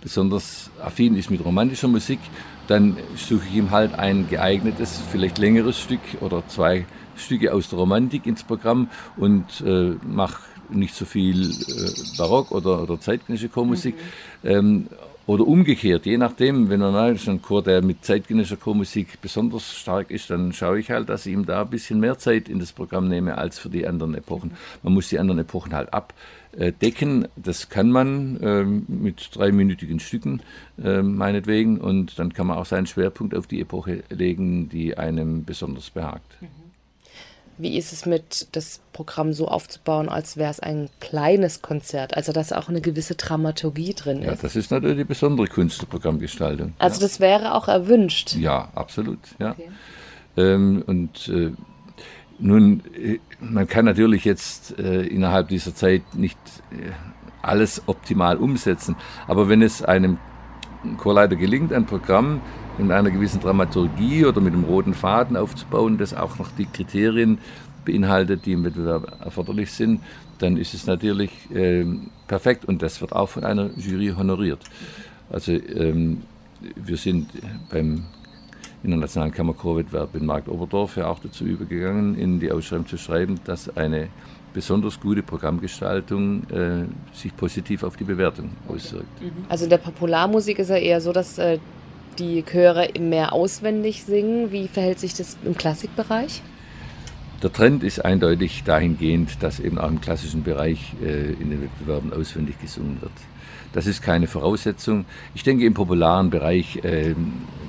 besonders 0.02 0.70
affin 0.82 1.16
ist 1.16 1.30
mit 1.30 1.44
romantischer 1.44 1.88
Musik, 1.88 2.20
dann 2.68 2.98
suche 3.16 3.46
ich 3.50 3.56
ihm 3.56 3.72
halt 3.72 3.94
ein 3.96 4.30
geeignetes, 4.30 5.02
vielleicht 5.12 5.38
längeres 5.38 5.80
Stück 5.80 6.00
oder 6.22 6.48
zwei 6.48 6.86
Stücke 7.16 7.54
aus 7.54 7.70
der 7.70 7.80
Romantik 7.80 8.26
ins 8.26 8.44
Programm 8.44 8.90
und 9.18 9.62
äh, 9.66 9.94
mache 10.08 10.42
nicht 10.70 10.96
so 10.96 11.06
viel 11.06 11.52
äh, 11.52 12.18
Barock 12.18 12.52
oder, 12.52 12.82
oder 12.82 13.00
zeitgenössische 13.00 13.50
Chormusik. 13.50 13.96
Mhm. 14.44 14.50
Ähm, 14.50 14.88
oder 15.28 15.48
umgekehrt, 15.48 16.06
je 16.06 16.18
nachdem, 16.18 16.70
wenn 16.70 16.82
er 16.82 16.94
ein 16.94 17.42
Chor, 17.42 17.64
der 17.64 17.84
mit 17.84 18.04
zeitgenössischer 18.04 18.58
Chormusik 18.58 19.22
besonders 19.22 19.74
stark 19.74 20.10
ist, 20.10 20.30
dann 20.30 20.52
schaue 20.52 20.80
ich 20.80 20.90
halt, 20.90 21.10
dass 21.10 21.26
ich 21.26 21.34
ihm 21.34 21.46
da 21.46 21.62
ein 21.62 21.70
bisschen 21.70 22.00
mehr 22.00 22.18
Zeit 22.18 22.50
in 22.50 22.60
das 22.60 22.74
Programm 22.74 23.08
nehme 23.08 23.38
als 23.38 23.60
für 23.60 23.70
die 23.70 23.88
anderen 23.88 24.16
Epochen. 24.16 24.52
Man 24.84 24.94
muss 24.94 25.10
die 25.10 25.20
anderen 25.20 25.40
Epochen 25.40 25.74
halt 25.74 25.94
abdecken. 25.94 27.28
Das 27.36 27.70
kann 27.70 27.92
man 27.92 28.40
äh, 28.42 28.64
mit 28.64 29.30
dreiminütigen 29.34 30.00
Stücken, 30.00 30.42
äh, 30.84 31.02
meinetwegen, 31.02 31.80
und 31.80 32.18
dann 32.18 32.34
kann 32.34 32.48
man 32.48 32.58
auch 32.58 32.66
seinen 32.66 32.88
Schwerpunkt 32.88 33.36
auf 33.36 33.48
die 33.48 33.62
Epoche 33.62 34.04
legen, 34.10 34.70
die 34.70 34.98
einem 34.98 35.46
besonders 35.46 35.92
behagt. 35.92 36.42
Mhm. 36.42 36.61
Wie 37.62 37.78
ist 37.78 37.94
es 37.94 38.08
mit 38.08 38.48
das 38.54 38.82
Programm 38.92 39.34
so 39.34 39.48
aufzubauen, 39.48 40.10
als 40.10 40.36
wäre 40.36 40.50
es 40.50 40.60
ein 40.60 40.90
kleines 41.00 41.62
Konzert, 41.62 42.18
also 42.18 42.32
dass 42.32 42.52
auch 42.54 42.70
eine 42.70 42.82
gewisse 42.82 43.14
Dramaturgie 43.14 43.94
drin 43.94 44.24
ist? 44.24 44.26
Ja, 44.26 44.36
das 44.36 44.56
ist 44.56 44.72
natürlich 44.72 44.98
die 44.98 45.04
besondere 45.04 45.48
Kunst 45.48 45.80
der 45.80 45.86
Programmgestaltung. 45.86 46.74
Also 46.80 47.00
ja. 47.00 47.08
das 47.08 47.20
wäre 47.20 47.54
auch 47.54 47.68
erwünscht. 47.68 48.34
Ja, 48.36 48.70
absolut. 48.74 49.20
Ja. 49.38 49.52
Okay. 49.52 49.70
Ähm, 50.38 50.84
und 50.88 51.28
äh, 51.28 51.52
nun, 52.40 52.82
äh, 52.96 53.20
man 53.40 53.68
kann 53.68 53.86
natürlich 53.86 54.26
jetzt 54.26 54.80
äh, 54.80 55.04
innerhalb 55.04 55.50
dieser 55.50 55.76
Zeit 55.76 56.02
nicht 56.16 56.40
äh, 56.72 56.92
alles 57.44 57.84
optimal 57.86 58.38
umsetzen, 58.38 58.96
aber 59.28 59.50
wenn 59.50 59.62
es 59.62 59.84
einem 59.84 60.18
Chorleiter 60.98 61.36
gelingt, 61.36 61.74
ein 61.74 61.86
Programm 61.86 62.42
in 62.82 62.92
einer 62.92 63.12
gewissen 63.12 63.40
Dramaturgie 63.40 64.26
oder 64.26 64.42
mit 64.42 64.54
einem 64.54 64.64
roten 64.64 64.94
Faden 64.94 65.38
aufzubauen, 65.38 65.98
das 65.98 66.14
auch 66.14 66.38
noch 66.38 66.50
die 66.58 66.66
Kriterien 66.66 67.38
beinhaltet, 67.86 68.46
die 68.46 68.54
im 68.54 68.64
Wettbewerb 68.64 69.24
erforderlich 69.24 69.72
sind, 69.72 70.02
dann 70.40 70.58
ist 70.58 70.74
es 70.74 70.86
natürlich 70.88 71.32
äh, 71.54 71.86
perfekt 72.28 72.66
und 72.66 72.82
das 72.82 73.02
wird 73.02 73.14
auch 73.14 73.30
von 73.30 73.44
einer 73.44 73.70
Jury 73.78 74.14
honoriert. 74.18 74.60
Also 75.30 75.54
ähm, 75.54 76.22
wir 76.76 76.98
sind 76.98 77.30
beim 77.70 78.04
Internationalen 78.84 79.32
Kammerchorwettbewerb 79.32 80.16
in 80.16 80.26
Markt 80.26 80.48
Oberdorf 80.48 80.98
ja 80.98 81.08
auch 81.08 81.20
dazu 81.20 81.46
übergegangen, 81.46 82.16
in 82.16 82.40
die 82.40 82.52
Ausschreibung 82.52 82.88
zu 82.88 82.98
schreiben, 82.98 83.40
dass 83.46 83.76
eine 83.78 84.08
besonders 84.54 85.00
gute 85.00 85.24
Programmgestaltung 85.24 86.44
äh, 86.50 86.86
sich 87.14 87.36
positiv 87.36 87.84
auf 87.84 87.96
die 87.96 88.04
Bewertung 88.04 88.50
auswirkt. 88.68 89.08
Also 89.48 89.66
in 89.66 89.70
der 89.70 89.78
Popularmusik 89.78 90.60
ist 90.60 90.70
ja 90.70 90.78
eher 90.78 91.00
so, 91.00 91.14
dass 91.14 91.38
äh, 91.38 91.60
die 92.20 92.44
Chöre 92.44 92.90
mehr 93.00 93.34
auswendig 93.34 94.04
singen. 94.04 94.52
Wie 94.52 94.68
verhält 94.68 95.00
sich 95.00 95.14
das 95.14 95.38
im 95.44 95.58
Klassikbereich? 95.58 96.42
Der 97.44 97.52
Trend 97.52 97.84
ist 97.84 98.06
eindeutig 98.06 98.64
dahingehend, 98.64 99.42
dass 99.42 99.60
eben 99.60 99.80
auch 99.80 99.90
im 99.90 100.00
klassischen 100.00 100.44
Bereich 100.44 100.94
äh, 101.04 101.32
in 101.32 101.50
den 101.50 101.64
Wettbewerben 101.64 102.14
auswendig 102.14 102.60
gesungen 102.60 103.02
wird. 103.02 103.14
Das 103.74 103.88
ist 103.88 104.02
keine 104.02 104.28
Voraussetzung. 104.28 105.06
Ich 105.34 105.44
denke, 105.44 105.66
im 105.66 105.74
popularen 105.74 106.30
Bereich, 106.30 106.84
äh, 106.84 107.16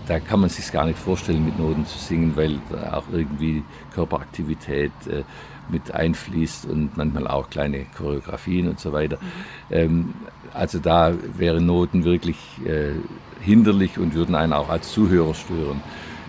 da 0.08 0.20
kann 0.20 0.40
man 0.40 0.50
sich 0.50 0.70
gar 0.72 0.84
nicht 0.84 0.98
vorstellen, 0.98 1.44
mit 1.44 1.58
Noten 1.58 1.86
zu 1.86 1.96
singen, 1.98 2.32
weil 2.34 2.58
auch 2.90 3.04
irgendwie 3.12 3.62
Körperaktivität 3.94 4.92
äh, 5.08 5.22
mit 5.70 5.92
einfließt 5.92 6.66
und 6.66 6.96
manchmal 6.96 7.26
auch 7.26 7.50
kleine 7.50 7.86
Choreografien 7.96 8.68
und 8.68 8.80
so 8.80 8.92
weiter. 8.92 9.18
Ähm, 9.70 10.14
also 10.52 10.78
da 10.78 11.14
wären 11.36 11.66
Noten 11.66 12.04
wirklich 12.04 12.36
äh, 12.64 12.92
hinderlich 13.40 13.98
und 13.98 14.14
würden 14.14 14.34
einen 14.34 14.52
auch 14.52 14.68
als 14.68 14.92
Zuhörer 14.92 15.34
stören. 15.34 15.82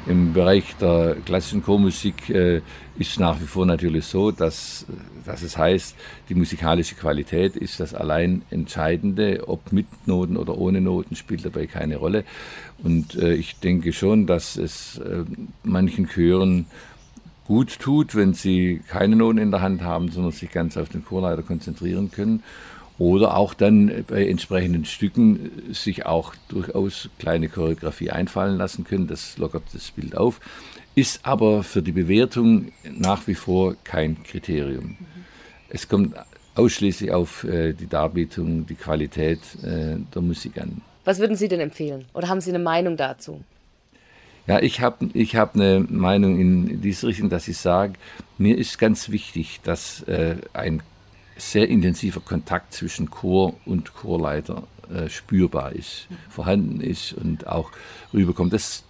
Im 0.05 0.33
Bereich 0.33 0.75
der 0.81 1.15
klassischen 1.25 1.63
Chormusik 1.63 2.29
äh, 2.29 2.57
ist 2.97 3.11
es 3.11 3.19
nach 3.19 3.39
wie 3.39 3.45
vor 3.45 3.65
natürlich 3.65 4.05
so, 4.05 4.31
dass, 4.31 4.85
dass 5.25 5.41
es 5.43 5.57
heißt, 5.57 5.95
die 6.27 6.35
musikalische 6.35 6.95
Qualität 6.95 7.55
ist 7.55 7.79
das 7.79 7.93
allein 7.93 8.41
Entscheidende. 8.49 9.47
Ob 9.47 9.71
mit 9.71 9.85
Noten 10.05 10.35
oder 10.35 10.57
ohne 10.57 10.81
Noten 10.81 11.15
spielt 11.15 11.45
dabei 11.45 11.67
keine 11.67 11.95
Rolle. 11.97 12.25
Und 12.83 13.15
äh, 13.15 13.33
ich 13.33 13.59
denke 13.59 13.93
schon, 13.93 14.27
dass 14.27 14.57
es 14.57 14.97
äh, 14.97 15.23
manchen 15.63 16.09
Chören 16.09 16.65
gut 17.47 17.79
tut, 17.79 18.15
wenn 18.15 18.33
sie 18.33 18.81
keine 18.87 19.15
Noten 19.15 19.37
in 19.37 19.51
der 19.51 19.61
Hand 19.61 19.81
haben, 19.81 20.09
sondern 20.09 20.31
sich 20.31 20.51
ganz 20.51 20.77
auf 20.77 20.89
den 20.89 21.03
Chorleiter 21.03 21.43
konzentrieren 21.43 22.11
können 22.11 22.43
oder 22.99 23.35
auch 23.35 23.53
dann 23.53 24.05
bei 24.07 24.27
entsprechenden 24.27 24.85
Stücken 24.85 25.51
sich 25.71 26.05
auch 26.05 26.35
durchaus 26.47 27.09
kleine 27.19 27.49
Choreografie 27.49 28.11
einfallen 28.11 28.57
lassen 28.57 28.83
können. 28.83 29.07
Das 29.07 29.37
lockert 29.37 29.63
das 29.73 29.91
Bild 29.91 30.15
auf, 30.15 30.39
ist 30.95 31.25
aber 31.25 31.63
für 31.63 31.81
die 31.81 31.91
Bewertung 31.91 32.71
nach 32.83 33.27
wie 33.27 33.35
vor 33.35 33.75
kein 33.83 34.21
Kriterium. 34.23 34.97
Es 35.69 35.87
kommt 35.87 36.15
ausschließlich 36.55 37.11
auf 37.11 37.43
äh, 37.45 37.73
die 37.73 37.87
Darbietung, 37.87 38.67
die 38.67 38.75
Qualität 38.75 39.39
äh, 39.63 39.97
der 40.13 40.21
Musik 40.21 40.61
an. 40.61 40.81
Was 41.03 41.19
würden 41.19 41.35
Sie 41.35 41.47
denn 41.47 41.59
empfehlen? 41.59 42.05
Oder 42.13 42.29
haben 42.29 42.41
Sie 42.41 42.51
eine 42.51 42.63
Meinung 42.63 42.95
dazu? 42.95 43.41
Ja, 44.45 44.59
ich 44.61 44.81
habe 44.81 45.09
ich 45.13 45.35
hab 45.37 45.55
eine 45.55 45.85
Meinung 45.89 46.37
in 46.37 46.81
diese 46.81 47.07
Richtung, 47.07 47.29
dass 47.29 47.47
ich 47.47 47.57
sage, 47.57 47.93
mir 48.37 48.57
ist 48.57 48.77
ganz 48.77 49.09
wichtig, 49.09 49.61
dass 49.63 50.03
äh, 50.03 50.35
ein 50.51 50.83
sehr 51.37 51.69
intensiver 51.69 52.19
Kontakt 52.19 52.73
zwischen 52.73 53.09
Chor 53.09 53.55
und 53.65 53.93
Chorleiter 53.93 54.63
äh, 54.93 55.07
spürbar 55.09 55.71
ist, 55.71 56.07
vorhanden 56.29 56.81
ist 56.81 57.13
und 57.13 57.47
auch 57.47 57.71
rüberkommt. 58.13 58.51
Das, 58.51 58.83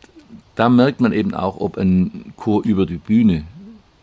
da 0.56 0.70
merkt 0.70 1.02
man 1.02 1.13
eben 1.13 1.36
auch, 1.36 1.60
ob 1.60 1.78
ein 1.78 2.34
Chor 2.36 2.66
über 2.66 2.88
die 2.88 2.98
Bühne 2.98 3.44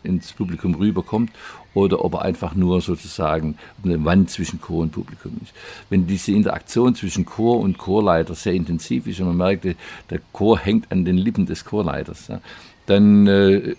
ins 0.03 0.31
Publikum 0.33 0.75
rüberkommt 0.75 1.31
oder 1.73 2.03
ob 2.03 2.15
er 2.15 2.23
einfach 2.23 2.55
nur 2.55 2.81
sozusagen 2.81 3.55
eine 3.83 4.03
Wand 4.03 4.29
zwischen 4.29 4.59
Chor 4.59 4.81
und 4.81 4.91
Publikum 4.91 5.39
ist. 5.41 5.53
Wenn 5.89 6.07
diese 6.07 6.31
Interaktion 6.31 6.95
zwischen 6.95 7.25
Chor 7.25 7.59
und 7.59 7.77
Chorleiter 7.77 8.35
sehr 8.35 8.53
intensiv 8.53 9.07
ist 9.07 9.19
und 9.19 9.27
man 9.27 9.37
merkt, 9.37 9.65
der 9.65 10.19
Chor 10.31 10.59
hängt 10.59 10.91
an 10.91 11.05
den 11.05 11.17
Lippen 11.17 11.45
des 11.45 11.65
Chorleiters, 11.65 12.27
ja, 12.27 12.41
dann 12.87 13.27
äh, 13.27 13.75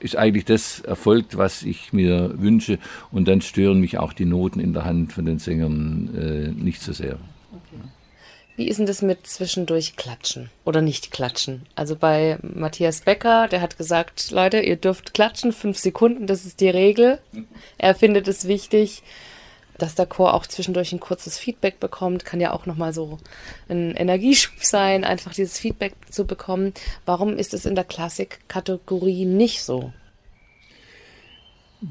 ist 0.00 0.16
eigentlich 0.16 0.44
das 0.44 0.80
erfolgt, 0.80 1.36
was 1.36 1.62
ich 1.62 1.92
mir 1.92 2.34
wünsche. 2.36 2.78
Und 3.10 3.28
dann 3.28 3.40
stören 3.40 3.80
mich 3.80 3.98
auch 3.98 4.12
die 4.12 4.24
Noten 4.24 4.60
in 4.60 4.72
der 4.72 4.84
Hand 4.84 5.12
von 5.12 5.26
den 5.26 5.38
Sängern 5.38 6.10
äh, 6.16 6.48
nicht 6.48 6.80
so 6.80 6.92
sehr. 6.92 7.18
Wie 8.56 8.68
ist 8.68 8.78
denn 8.78 8.86
das 8.86 9.02
mit 9.02 9.26
zwischendurch 9.26 9.96
klatschen 9.96 10.50
oder 10.64 10.80
nicht 10.80 11.10
klatschen? 11.10 11.66
Also 11.74 11.94
bei 11.94 12.38
Matthias 12.40 13.02
Becker, 13.02 13.48
der 13.48 13.60
hat 13.60 13.76
gesagt, 13.76 14.30
Leute, 14.30 14.60
ihr 14.60 14.76
dürft 14.76 15.12
klatschen, 15.12 15.52
fünf 15.52 15.78
Sekunden, 15.78 16.26
das 16.26 16.46
ist 16.46 16.60
die 16.60 16.70
Regel. 16.70 17.18
Er 17.76 17.94
findet 17.94 18.28
es 18.28 18.48
wichtig, 18.48 19.02
dass 19.76 19.94
der 19.94 20.06
Chor 20.06 20.32
auch 20.32 20.46
zwischendurch 20.46 20.92
ein 20.92 21.00
kurzes 21.00 21.36
Feedback 21.36 21.80
bekommt, 21.80 22.24
kann 22.24 22.40
ja 22.40 22.52
auch 22.52 22.64
nochmal 22.64 22.94
so 22.94 23.18
ein 23.68 23.94
Energieschub 23.94 24.64
sein, 24.64 25.04
einfach 25.04 25.34
dieses 25.34 25.58
Feedback 25.58 25.92
zu 26.10 26.26
bekommen. 26.26 26.72
Warum 27.04 27.36
ist 27.36 27.52
es 27.52 27.66
in 27.66 27.74
der 27.74 27.84
Klassik-Kategorie 27.84 29.26
nicht 29.26 29.62
so? 29.62 29.92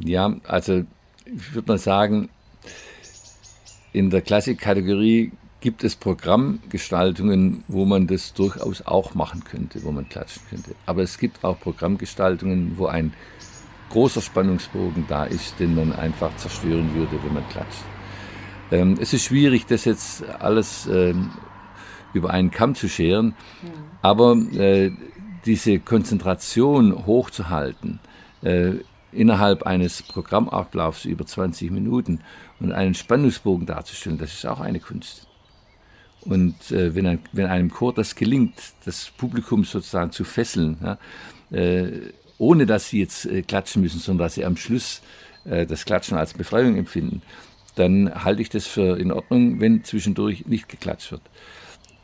Ja, 0.03 0.35
also 0.45 0.83
ich 1.25 1.53
würde 1.53 1.73
mal 1.73 1.77
sagen, 1.77 2.29
in 3.93 4.09
der 4.09 4.21
Klassik-Kategorie 4.21 5.31
gibt 5.65 5.83
es 5.83 5.95
Programmgestaltungen, 5.95 7.63
wo 7.67 7.85
man 7.85 8.05
das 8.05 8.35
durchaus 8.35 8.85
auch 8.85 9.15
machen 9.15 9.43
könnte, 9.43 9.83
wo 9.83 9.91
man 9.91 10.07
klatschen 10.07 10.43
könnte. 10.47 10.75
Aber 10.85 11.01
es 11.01 11.17
gibt 11.17 11.43
auch 11.43 11.59
Programmgestaltungen, 11.59 12.77
wo 12.77 12.85
ein 12.85 13.13
großer 13.89 14.21
Spannungsbogen 14.21 15.05
da 15.07 15.25
ist, 15.25 15.59
den 15.59 15.73
man 15.73 15.91
einfach 15.91 16.35
zerstören 16.35 16.93
würde, 16.93 17.17
wenn 17.23 17.33
man 17.33 17.49
klatscht. 17.49 17.81
Ähm, 18.71 18.99
es 19.01 19.11
ist 19.11 19.23
schwierig, 19.23 19.65
das 19.65 19.85
jetzt 19.85 20.23
alles 20.37 20.85
ähm, 20.85 21.31
über 22.13 22.29
einen 22.29 22.51
Kamm 22.51 22.75
zu 22.75 22.87
scheren, 22.87 23.29
mhm. 23.63 23.69
aber 24.03 24.37
äh, 24.53 24.91
diese 25.47 25.79
Konzentration 25.79 27.07
hochzuhalten, 27.07 27.99
äh, 28.43 28.73
innerhalb 29.11 29.63
eines 29.63 30.03
Programmablaufs 30.03 31.05
über 31.05 31.25
20 31.25 31.71
Minuten 31.71 32.19
und 32.59 32.71
einen 32.71 32.93
Spannungsbogen 32.93 33.65
darzustellen, 33.65 34.19
das 34.19 34.31
ist 34.31 34.45
auch 34.45 34.59
eine 34.59 34.79
Kunst. 34.79 35.25
Und 36.25 36.71
äh, 36.71 36.95
wenn, 36.95 37.05
ein, 37.05 37.19
wenn, 37.31 37.45
einem 37.45 37.69
Chor 37.69 37.93
das 37.93 38.15
gelingt, 38.15 38.55
das 38.85 39.11
Publikum 39.15 39.63
sozusagen 39.63 40.11
zu 40.11 40.23
fesseln, 40.23 40.77
ja, 40.83 40.97
äh, 41.51 41.91
ohne 42.37 42.65
dass 42.65 42.89
sie 42.89 42.99
jetzt 42.99 43.25
äh, 43.25 43.43
klatschen 43.43 43.81
müssen, 43.81 43.99
sondern 43.99 44.25
dass 44.25 44.33
sie 44.33 44.45
am 44.45 44.57
Schluss 44.57 45.01
äh, 45.45 45.65
das 45.65 45.85
Klatschen 45.85 46.17
als 46.17 46.33
Befreiung 46.33 46.75
empfinden, 46.77 47.21
dann 47.75 48.23
halte 48.23 48.41
ich 48.41 48.49
das 48.49 48.65
für 48.65 48.97
in 48.97 49.11
Ordnung, 49.11 49.59
wenn 49.59 49.83
zwischendurch 49.83 50.45
nicht 50.47 50.67
geklatscht 50.67 51.11
wird. 51.11 51.21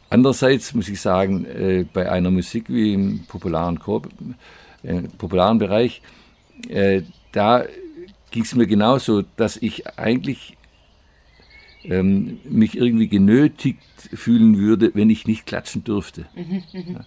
andererseits 0.10 0.74
muss 0.74 0.90
ich 0.90 1.02
sagen, 1.02 1.46
äh, 1.46 1.86
bei 1.92 2.12
einer 2.12 2.30
Musik 2.30 2.66
wie 2.68 2.94
im 2.94 3.26
popularen, 3.28 3.80
Chor, 3.80 4.04
äh, 4.84 5.02
popularen 5.18 5.58
Bereich, 5.58 6.02
da 7.32 7.66
ging 8.30 8.44
es 8.44 8.54
mir 8.54 8.68
genauso, 8.68 9.24
dass 9.36 9.58
ich 9.58 9.98
eigentlich 9.98 10.58
ähm, 11.84 12.40
mich 12.44 12.78
irgendwie 12.78 13.08
genötigt 13.08 13.80
fühlen 14.14 14.58
würde, 14.58 14.92
wenn 14.94 15.10
ich 15.10 15.28
nicht 15.28 15.46
klatschen 15.46 15.84
dürfte. 15.84 16.26
Mhm, 16.36 16.64
mhm. 16.74 16.94
ja. 16.94 17.06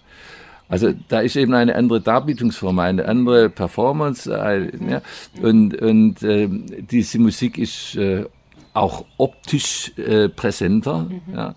Also 0.67 0.93
da 1.09 1.19
ist 1.19 1.35
eben 1.35 1.53
eine 1.53 1.75
andere 1.75 2.01
Darbietungsform, 2.01 2.79
eine 2.79 3.07
andere 3.07 3.49
Performance. 3.49 4.31
Äh, 4.33 4.71
ja, 4.89 5.01
und 5.41 5.79
und 5.79 6.23
äh, 6.23 6.49
diese 6.49 7.19
Musik 7.19 7.57
ist 7.57 7.95
äh, 7.95 8.25
auch 8.73 9.05
optisch 9.17 9.91
äh, 9.97 10.27
präsenter 10.27 11.03
mhm. 11.03 11.21
ja, 11.33 11.55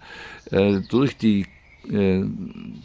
äh, 0.51 0.81
durch 0.91 1.17
die 1.17 1.47
äh, 1.93 2.25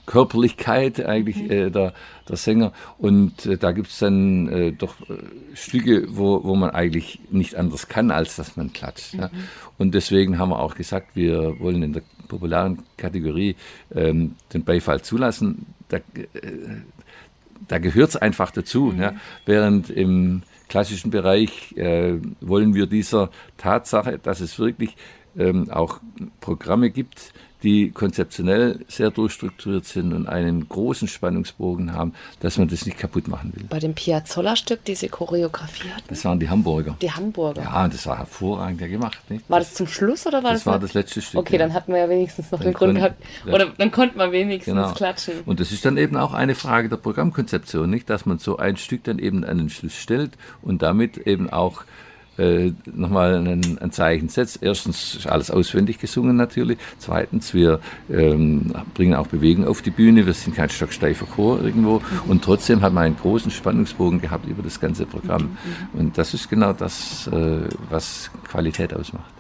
Körperlichkeit 0.06 1.06
eigentlich 1.06 1.38
mhm. 1.38 1.52
äh, 1.52 1.70
der, 1.70 1.94
der 2.28 2.38
Sänger. 2.38 2.74
Und 2.98 3.46
äh, 3.46 3.58
da 3.58 3.72
gibt 3.72 3.88
es 3.88 4.00
dann 4.00 4.48
äh, 4.50 4.72
doch 4.72 4.96
äh, 5.10 5.56
Stücke, 5.56 6.08
wo, 6.10 6.44
wo 6.44 6.56
man 6.56 6.72
eigentlich 6.72 7.20
nicht 7.30 7.56
anders 7.56 7.88
kann, 7.88 8.12
als 8.12 8.36
dass 8.36 8.56
man 8.58 8.74
klatscht. 8.74 9.14
Mhm. 9.14 9.20
Ja. 9.20 9.30
Und 9.78 9.94
deswegen 9.94 10.38
haben 10.38 10.50
wir 10.50 10.60
auch 10.60 10.76
gesagt, 10.76 11.16
wir 11.16 11.60
wollen 11.60 11.84
in 11.84 11.94
der 11.94 12.04
popularen 12.28 12.80
Kategorie 12.98 13.56
ähm, 13.94 14.36
den 14.54 14.64
Beifall 14.64 15.02
zulassen. 15.02 15.66
Da, 15.90 15.98
äh, 15.98 16.02
da 17.68 17.78
gehört 17.80 18.10
es 18.10 18.16
einfach 18.16 18.52
dazu. 18.52 18.92
Mhm. 18.94 19.02
Ja. 19.02 19.14
Während 19.46 19.90
im 19.90 20.44
klassischen 20.70 21.12
Bereich 21.12 21.76
wollen 22.42 22.74
wir 22.74 22.88
dieser 22.88 23.30
Tatsache, 23.58 24.18
dass 24.18 24.40
es 24.40 24.58
wirklich 24.58 24.96
ähm, 25.38 25.70
auch 25.70 26.00
Programme 26.42 26.90
gibt, 26.90 27.34
die 27.64 27.92
konzeptionell 27.92 28.80
sehr 28.88 29.10
durchstrukturiert 29.10 29.86
sind 29.86 30.14
und 30.14 30.28
einen 30.28 30.68
großen 30.68 31.08
Spannungsbogen 31.08 31.94
haben, 31.94 32.14
dass 32.42 32.58
man 32.58 32.68
das 32.68 32.86
nicht 32.86 32.98
kaputt 32.98 33.28
machen 33.28 33.54
will. 33.56 33.64
Bei 33.70 33.80
dem 33.80 33.94
Piazzolla-Stück, 33.94 34.84
diese 34.86 35.08
Choreografie 35.08 35.90
hatten? 35.90 36.04
Das 36.10 36.26
waren 36.26 36.40
die 36.40 36.50
Hamburger. 36.50 36.98
Die 37.02 37.12
Hamburger. 37.12 37.64
Ja, 37.64 37.88
das 37.88 38.06
war 38.06 38.18
hervorragend 38.18 38.80
gemacht. 38.80 39.18
Nicht? 39.30 39.50
War 39.50 39.60
das 39.60 39.74
zum 39.74 39.88
Schluss 39.88 40.28
oder 40.28 40.44
war 40.44 40.52
das? 40.52 40.64
Das 40.64 40.74
war 40.74 40.80
das 40.80 40.94
letzte 40.94 41.22
Stück. 41.22 41.40
Okay, 41.40 41.54
ja. 41.54 41.60
dann 41.60 41.74
hatten 41.74 41.94
wir 41.94 42.00
ja 42.00 42.10
wenigstens 42.10 42.52
noch 42.52 42.60
dann 42.60 42.70
den 42.70 42.74
Grund 42.74 42.96
gehabt. 42.96 43.24
Oder 43.48 43.68
dann 43.78 43.92
konnte 43.92 44.18
man 44.18 44.32
wenigstens 44.32 44.74
genau. 44.74 44.92
klatschen. 44.92 45.36
Und 45.46 45.60
das 45.60 45.72
ist 45.72 45.86
dann 45.86 45.98
eben 45.98 46.18
auch 46.18 46.34
eine 46.34 46.56
Frage 46.56 46.90
der 46.90 46.98
Programmkonzeption, 46.98 47.90
nicht? 47.90 48.10
Dass 48.10 48.26
man 48.26 48.40
so 48.40 48.58
ein 48.58 48.78
Stück 48.78 49.06
dann 49.06 49.20
eben 49.20 49.44
an 49.46 49.58
den 49.58 49.70
Schluss 49.70 49.96
stellt 49.96 50.32
und 50.62 50.82
damit 50.82 51.18
eben 51.18 51.50
auch 51.50 51.84
äh, 52.38 52.72
nochmal 52.86 53.36
ein, 53.36 53.78
ein, 53.80 53.92
Zeichen 53.92 54.30
setzt. 54.30 54.62
Erstens 54.62 55.16
ist 55.16 55.28
alles 55.28 55.52
auswendig 55.52 56.00
gesungen 56.00 56.36
natürlich. 56.36 56.78
Zweitens, 56.98 57.54
wir 57.54 57.80
ähm, 58.12 58.74
bringen 58.94 59.14
auch 59.14 59.28
Bewegung 59.28 59.68
auf 59.68 59.82
die 59.82 59.92
Bühne. 59.92 60.26
Wir 60.26 60.34
sind 60.34 60.56
kein 60.56 60.70
stocksteifer 60.70 61.26
Chor 61.26 61.62
irgendwo. 61.62 62.02
Und 62.28 62.44
trotzdem 62.44 62.82
hat 62.82 62.94
man 62.94 63.04
einen 63.04 63.18
großen 63.18 63.52
Spannungsbogen 63.52 64.22
gehabt 64.22 64.48
über 64.48 64.64
das 64.64 64.80
ganze 64.80 65.06
Programm. 65.06 65.58
Und 65.94 66.18
das 66.18 66.34
ist 66.34 66.50
genau 66.50 66.74
das, 66.74 67.28
äh, 67.28 67.68
was 67.90 68.32
Qualität 68.50 68.94
ausmacht. 68.94 69.32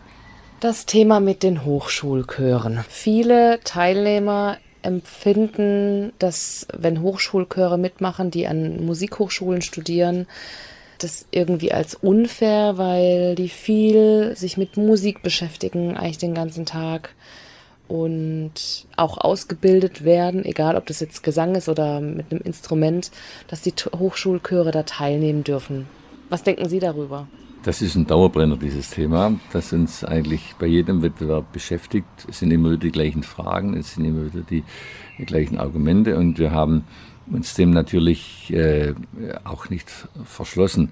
Das 0.59 0.85
Thema 0.85 1.19
mit 1.19 1.43
den 1.43 1.65
Hochschulchören. 1.65 2.85
Viele 2.87 3.59
Teilnehmer 3.63 4.57
empfinden, 4.83 6.13
dass 6.19 6.67
wenn 6.77 7.01
Hochschulchöre 7.01 7.77
mitmachen, 7.77 8.31
die 8.31 8.47
an 8.47 8.85
Musikhochschulen 8.85 9.61
studieren, 9.61 10.27
das 11.03 11.27
irgendwie 11.31 11.71
als 11.71 11.95
unfair, 11.95 12.77
weil 12.77 13.35
die 13.35 13.49
viel 13.49 14.35
sich 14.35 14.57
mit 14.57 14.77
Musik 14.77 15.21
beschäftigen, 15.21 15.97
eigentlich 15.97 16.17
den 16.17 16.33
ganzen 16.33 16.65
Tag 16.65 17.13
und 17.87 18.87
auch 18.95 19.17
ausgebildet 19.17 20.03
werden, 20.03 20.45
egal 20.45 20.75
ob 20.75 20.85
das 20.85 20.99
jetzt 20.99 21.23
Gesang 21.23 21.55
ist 21.55 21.69
oder 21.69 21.99
mit 21.99 22.31
einem 22.31 22.41
Instrument, 22.41 23.11
dass 23.47 23.61
die 23.61 23.73
Hochschulchöre 23.95 24.71
da 24.71 24.83
teilnehmen 24.83 25.43
dürfen. 25.43 25.85
Was 26.29 26.43
denken 26.43 26.69
Sie 26.69 26.79
darüber? 26.79 27.27
Das 27.63 27.81
ist 27.81 27.95
ein 27.95 28.07
Dauerbrenner, 28.07 28.57
dieses 28.57 28.89
Thema, 28.89 29.39
das 29.53 29.71
uns 29.71 30.03
eigentlich 30.03 30.55
bei 30.59 30.65
jedem 30.65 31.01
Wettbewerb 31.01 31.53
beschäftigt. 31.53 32.07
Es 32.27 32.39
sind 32.39 32.51
immer 32.51 32.71
wieder 32.71 32.81
die 32.81 32.91
gleichen 32.91 33.23
Fragen, 33.23 33.77
es 33.77 33.93
sind 33.93 34.03
immer 34.03 34.25
wieder 34.25 34.43
die, 34.43 34.63
die 35.17 35.25
gleichen 35.25 35.57
Argumente 35.57 36.17
und 36.17 36.39
wir 36.39 36.51
haben 36.51 36.83
uns 37.27 37.53
dem 37.53 37.71
natürlich 37.71 38.51
äh, 38.53 38.93
auch 39.43 39.69
nicht 39.69 39.89
verschlossen. 40.25 40.91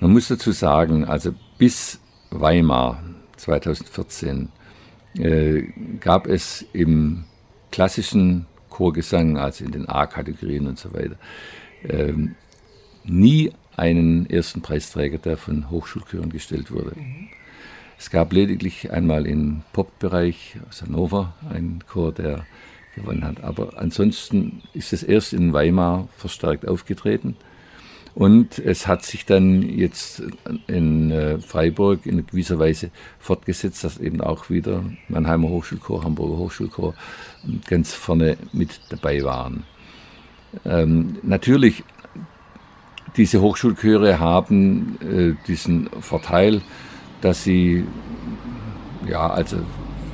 Man 0.00 0.12
muss 0.12 0.28
dazu 0.28 0.52
sagen, 0.52 1.04
also 1.04 1.34
bis 1.58 2.00
Weimar 2.30 3.02
2014 3.36 4.48
äh, 5.18 5.62
gab 6.00 6.26
es 6.26 6.64
im 6.72 7.24
klassischen 7.70 8.46
Chorgesang, 8.70 9.38
also 9.38 9.64
in 9.64 9.72
den 9.72 9.88
A-Kategorien 9.88 10.66
und 10.66 10.78
so 10.78 10.92
weiter, 10.92 11.16
äh, 11.82 12.12
nie 13.04 13.52
einen 13.76 14.28
ersten 14.28 14.62
Preisträger, 14.62 15.18
der 15.18 15.36
von 15.36 15.70
Hochschulchören 15.70 16.30
gestellt 16.30 16.70
wurde. 16.70 16.92
Mhm. 16.96 17.28
Es 17.98 18.10
gab 18.10 18.32
lediglich 18.32 18.90
einmal 18.90 19.26
im 19.26 19.62
Pop-Bereich 19.72 20.58
aus 20.68 20.82
Hannover 20.82 21.34
einen 21.48 21.82
Chor, 21.86 22.12
der 22.12 22.46
gewonnen 22.96 23.24
hat. 23.24 23.44
Aber 23.44 23.78
ansonsten 23.78 24.62
ist 24.72 24.92
es 24.92 25.02
erst 25.02 25.32
in 25.32 25.52
Weimar 25.52 26.08
verstärkt 26.16 26.66
aufgetreten. 26.66 27.36
Und 28.14 28.58
es 28.58 28.86
hat 28.86 29.04
sich 29.04 29.26
dann 29.26 29.60
jetzt 29.60 30.22
in 30.66 31.10
äh, 31.10 31.38
Freiburg 31.38 32.06
in 32.06 32.26
gewisser 32.26 32.58
Weise 32.58 32.90
fortgesetzt, 33.18 33.84
dass 33.84 33.98
eben 33.98 34.22
auch 34.22 34.48
wieder 34.48 34.84
Mannheimer 35.08 35.50
Hochschulchor, 35.50 36.02
Hamburger 36.02 36.38
Hochschulchor 36.38 36.94
ganz 37.68 37.92
vorne 37.92 38.38
mit 38.52 38.80
dabei 38.88 39.22
waren. 39.22 39.64
Ähm, 40.64 41.18
natürlich, 41.22 41.84
diese 43.18 43.42
Hochschulchöre 43.42 44.18
haben 44.18 44.98
äh, 45.02 45.46
diesen 45.46 45.90
Vorteil, 46.00 46.62
dass 47.20 47.44
sie 47.44 47.84
ja, 49.06 49.28
also 49.28 49.58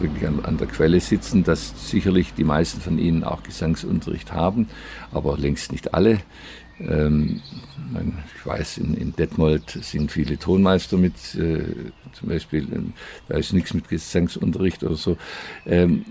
wirklich 0.01 0.27
an, 0.27 0.45
an, 0.45 0.57
der 0.57 0.67
Quelle 0.67 1.01
sitzen, 1.01 1.45
dass 1.45 1.91
sicherlich 1.91 2.35
die 2.35 2.45
meisten 2.45 2.81
von 2.81 2.99
ihnen 2.99 3.25
auch 3.25 3.43
Gesangsunterricht 3.43 4.33
haben, 4.33 4.69
aber 5.13 5.37
längst 5.37 5.73
nicht 5.73 5.95
alle. 5.95 6.19
Ähm, 6.81 7.41
ich 8.37 8.47
weiß, 8.47 8.79
in, 8.79 8.95
in, 8.95 9.15
Detmold 9.15 9.71
sind 9.83 10.11
viele 10.11 10.39
Tonmeister 10.39 10.97
mit, 10.97 11.15
äh, 11.35 11.65
zum 12.13 12.29
Beispiel, 12.29 12.65
äh, 12.65 12.79
da 13.29 13.37
ist 13.37 13.53
nichts 13.53 13.75
mit 13.75 13.89
Gesangsunterricht 13.89 14.83
oder 14.83 14.97
so. 14.97 15.17
Ähm, 15.67 16.05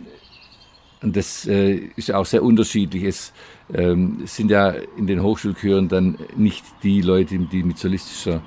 und 1.02 1.16
das 1.18 1.48
äh, 1.48 1.90
ist 1.96 2.14
auch 2.14 2.26
sehr 2.26 2.44
unterschiedlich. 2.44 3.04
Es 3.04 3.34
ähm, 3.74 4.22
sind 4.26 4.52
ja 4.52 4.74
in 4.98 5.08
den 5.08 5.24
Hochschulchören 5.24 5.88
dann 5.88 6.18
nicht 6.38 6.64
die 6.84 7.02
Leute, 7.02 7.40
die 7.40 7.64
mit 7.64 7.80
solistischer 7.80 8.42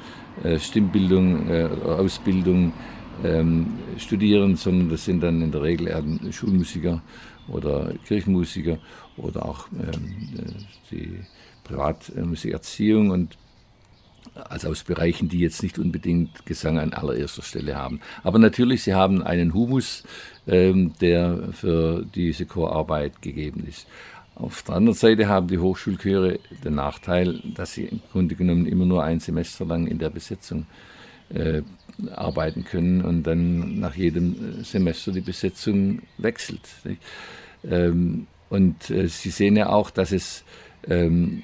äh, 0.44 0.58
Stimmbildung, 0.58 1.48
äh, 1.48 1.68
Ausbildung 1.84 2.72
ähm, 3.22 3.66
studieren, 3.98 4.56
sondern 4.56 4.88
das 4.88 5.04
sind 5.04 5.22
dann 5.22 5.42
in 5.42 5.52
der 5.52 5.62
Regel 5.62 5.88
eher 5.88 6.02
Schulmusiker 6.32 7.02
oder 7.48 7.92
Kirchenmusiker 8.06 8.78
oder 9.16 9.44
auch 9.44 9.68
ähm, 9.72 10.14
die 10.90 11.20
Privatmusikerziehung 11.64 13.10
und 13.10 13.36
also 14.34 14.68
aus 14.68 14.82
Bereichen, 14.82 15.28
die 15.28 15.38
jetzt 15.38 15.62
nicht 15.62 15.78
unbedingt 15.78 16.44
Gesang 16.44 16.78
an 16.78 16.92
allererster 16.92 17.42
Stelle 17.42 17.76
haben. 17.76 18.00
Aber 18.24 18.38
natürlich, 18.38 18.82
sie 18.82 18.94
haben 18.94 19.22
einen 19.22 19.54
Humus, 19.54 20.02
ähm, 20.48 20.92
der 21.00 21.50
für 21.52 22.04
diese 22.14 22.44
Chorarbeit 22.46 23.22
gegeben 23.22 23.64
ist. 23.68 23.86
Auf 24.34 24.62
der 24.64 24.74
anderen 24.74 24.98
Seite 24.98 25.28
haben 25.28 25.46
die 25.46 25.58
Hochschulchöre 25.58 26.40
den 26.64 26.74
Nachteil, 26.74 27.40
dass 27.54 27.74
sie 27.74 27.84
im 27.84 28.00
Grunde 28.10 28.34
genommen 28.34 28.66
immer 28.66 28.84
nur 28.84 29.04
ein 29.04 29.20
Semester 29.20 29.64
lang 29.64 29.86
in 29.86 29.98
der 29.98 30.10
Besetzung 30.10 30.62
äh, 30.62 30.93
arbeiten 32.14 32.64
können 32.64 33.02
und 33.02 33.24
dann 33.24 33.80
nach 33.80 33.94
jedem 33.94 34.62
Semester 34.64 35.12
die 35.12 35.20
Besetzung 35.20 36.02
wechselt. 36.18 36.60
Ähm, 37.68 38.26
und 38.50 38.90
äh, 38.90 39.08
Sie 39.08 39.30
sehen 39.30 39.56
ja 39.56 39.70
auch, 39.70 39.90
dass 39.90 40.12
es 40.12 40.44
ähm, 40.86 41.42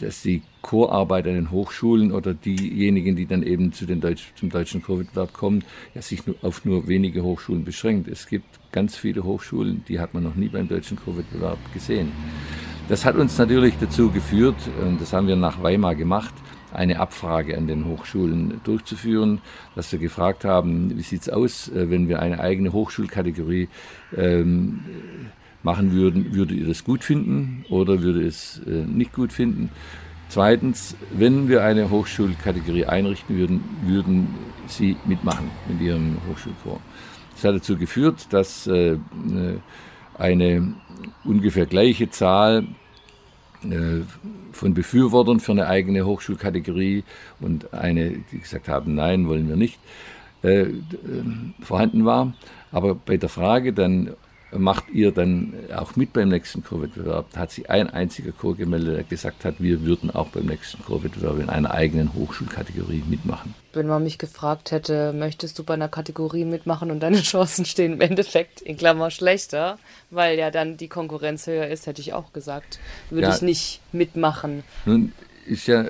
dass 0.00 0.22
die 0.22 0.42
Chorarbeit 0.62 1.26
an 1.26 1.34
den 1.34 1.50
Hochschulen 1.50 2.12
oder 2.12 2.34
diejenigen, 2.34 3.16
die 3.16 3.26
dann 3.26 3.42
eben 3.42 3.72
zu 3.72 3.86
den 3.86 4.00
Deutsch, 4.00 4.32
zum 4.34 4.50
deutschen 4.50 4.82
Chorwettbewerb 4.82 5.32
kommen, 5.32 5.64
ja, 5.94 6.02
sich 6.02 6.26
nur 6.26 6.36
auf 6.42 6.64
nur 6.64 6.88
wenige 6.88 7.22
Hochschulen 7.22 7.64
beschränkt. 7.64 8.08
Es 8.08 8.26
gibt 8.26 8.46
ganz 8.72 8.96
viele 8.96 9.24
Hochschulen, 9.24 9.84
die 9.88 10.00
hat 10.00 10.14
man 10.14 10.24
noch 10.24 10.34
nie 10.34 10.48
beim 10.48 10.68
deutschen 10.68 10.98
Chorwettbewerb 10.98 11.58
gesehen. 11.72 12.12
Das 12.88 13.04
hat 13.04 13.16
uns 13.16 13.36
natürlich 13.38 13.74
dazu 13.80 14.10
geführt, 14.10 14.56
und 14.82 15.00
das 15.00 15.12
haben 15.12 15.26
wir 15.26 15.36
nach 15.36 15.62
Weimar 15.62 15.94
gemacht, 15.94 16.34
eine 16.76 17.00
Abfrage 17.00 17.56
an 17.56 17.66
den 17.66 17.86
Hochschulen 17.86 18.60
durchzuführen, 18.64 19.40
dass 19.74 19.90
wir 19.92 19.98
gefragt 19.98 20.44
haben, 20.44 20.96
wie 20.96 21.02
sieht 21.02 21.22
es 21.22 21.28
aus, 21.28 21.68
äh, 21.68 21.90
wenn 21.90 22.08
wir 22.08 22.20
eine 22.20 22.40
eigene 22.40 22.72
Hochschulkategorie 22.72 23.68
ähm, 24.16 24.80
machen 25.62 25.92
würden, 25.92 26.34
würdet 26.34 26.58
ihr 26.58 26.66
das 26.66 26.84
gut 26.84 27.02
finden 27.02 27.64
oder 27.70 28.02
würde 28.02 28.24
es 28.24 28.60
äh, 28.66 28.70
nicht 28.70 29.12
gut 29.12 29.32
finden? 29.32 29.70
Zweitens, 30.28 30.96
wenn 31.12 31.48
wir 31.48 31.62
eine 31.62 31.90
Hochschulkategorie 31.90 32.86
einrichten 32.86 33.36
würden, 33.36 33.64
würden 33.82 34.28
Sie 34.66 34.96
mitmachen 35.06 35.50
mit 35.68 35.80
Ihrem 35.80 36.16
Hochschulchor. 36.28 36.80
Das 37.34 37.44
hat 37.44 37.54
dazu 37.54 37.76
geführt, 37.76 38.26
dass 38.30 38.66
äh, 38.66 38.98
eine 40.18 40.74
ungefähr 41.24 41.66
gleiche 41.66 42.10
Zahl 42.10 42.62
äh, 42.62 42.85
von 44.52 44.74
Befürwortern 44.74 45.40
für 45.40 45.52
eine 45.52 45.66
eigene 45.66 46.06
Hochschulkategorie 46.06 47.04
und 47.40 47.72
eine, 47.72 48.10
die 48.32 48.38
gesagt 48.38 48.68
haben, 48.68 48.94
nein, 48.94 49.28
wollen 49.28 49.48
wir 49.48 49.56
nicht, 49.56 49.78
äh, 50.42 50.66
vorhanden 51.60 52.04
war. 52.04 52.34
Aber 52.72 52.94
bei 52.94 53.16
der 53.16 53.28
Frage 53.28 53.72
dann, 53.72 54.10
macht 54.58 54.90
ihr 54.90 55.12
dann 55.12 55.54
auch 55.74 55.96
mit 55.96 56.12
beim 56.12 56.28
nächsten 56.28 56.62
Chorwettbewerb? 56.62 57.26
Da 57.32 57.40
hat 57.40 57.50
sich 57.50 57.70
ein 57.70 57.90
einziger 57.90 58.32
Chor 58.32 58.56
gemeldet, 58.56 58.96
der 58.96 59.04
gesagt 59.04 59.44
hat, 59.44 59.56
wir 59.58 59.82
würden 59.82 60.10
auch 60.10 60.28
beim 60.28 60.46
nächsten 60.46 60.82
Chorwettbewerb 60.82 61.38
in 61.40 61.48
einer 61.48 61.70
eigenen 61.70 62.14
Hochschulkategorie 62.14 63.02
mitmachen. 63.08 63.54
Wenn 63.72 63.86
man 63.86 64.02
mich 64.02 64.18
gefragt 64.18 64.70
hätte, 64.70 65.12
möchtest 65.12 65.58
du 65.58 65.64
bei 65.64 65.74
einer 65.74 65.88
Kategorie 65.88 66.44
mitmachen 66.44 66.90
und 66.90 67.00
deine 67.00 67.20
Chancen 67.22 67.64
stehen 67.64 67.94
im 67.94 68.00
Endeffekt 68.00 68.60
in 68.60 68.76
Klammer 68.76 69.10
schlechter, 69.10 69.78
weil 70.10 70.38
ja 70.38 70.50
dann 70.50 70.76
die 70.76 70.88
Konkurrenz 70.88 71.46
höher 71.46 71.68
ist, 71.68 71.86
hätte 71.86 72.00
ich 72.00 72.12
auch 72.12 72.32
gesagt, 72.32 72.78
würde 73.10 73.28
ja, 73.28 73.34
ich 73.34 73.42
nicht 73.42 73.80
mitmachen. 73.92 74.64
Nun, 74.84 75.12
ist 75.46 75.66
ja, 75.66 75.84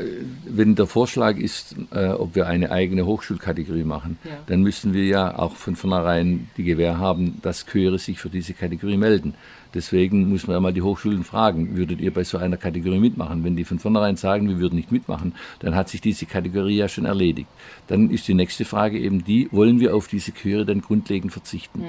wenn 0.45 0.75
der 0.75 0.87
Vorschlag 0.87 1.37
ist, 1.39 1.75
äh, 1.93 2.09
ob 2.09 2.35
wir 2.35 2.47
eine 2.47 2.71
eigene 2.71 3.07
Hochschulkategorie 3.07 3.85
machen, 3.85 4.19
ja. 4.25 4.31
dann 4.47 4.63
müssen 4.63 4.93
wir 4.93 5.05
ja 5.05 5.39
auch 5.39 5.57
von 5.57 5.77
vornherein 5.77 6.49
die 6.57 6.65
Gewähr 6.65 6.99
haben, 6.99 7.39
dass 7.43 7.67
Chöre 7.67 7.99
sich 7.99 8.19
für 8.19 8.31
diese 8.31 8.55
Kategorie 8.55 8.97
melden. 8.97 9.35
Deswegen 9.75 10.31
muss 10.31 10.47
man 10.47 10.55
ja 10.55 10.61
mal 10.61 10.73
die 10.73 10.81
Hochschulen 10.81 11.23
fragen, 11.23 11.77
würdet 11.77 12.01
ihr 12.01 12.11
bei 12.11 12.25
so 12.25 12.39
einer 12.39 12.57
Kategorie 12.57 12.99
mitmachen? 12.99 13.45
Wenn 13.45 13.57
die 13.57 13.65
von 13.65 13.79
vornherein 13.79 14.17
sagen, 14.17 14.49
wir 14.49 14.59
würden 14.59 14.77
nicht 14.77 14.91
mitmachen, 14.91 15.35
dann 15.59 15.75
hat 15.75 15.91
sich 15.91 16.01
diese 16.01 16.25
Kategorie 16.25 16.77
ja 16.77 16.89
schon 16.89 17.05
erledigt. 17.05 17.49
Dann 17.87 18.11
ist 18.11 18.27
die 18.27 18.33
nächste 18.33 18.65
Frage 18.65 18.99
eben 18.99 19.25
die, 19.25 19.49
wollen 19.53 19.79
wir 19.79 19.95
auf 19.95 20.09
diese 20.09 20.33
Chöre 20.33 20.65
dann 20.65 20.81
grundlegend 20.81 21.33
verzichten? 21.33 21.81
Mhm. 21.81 21.85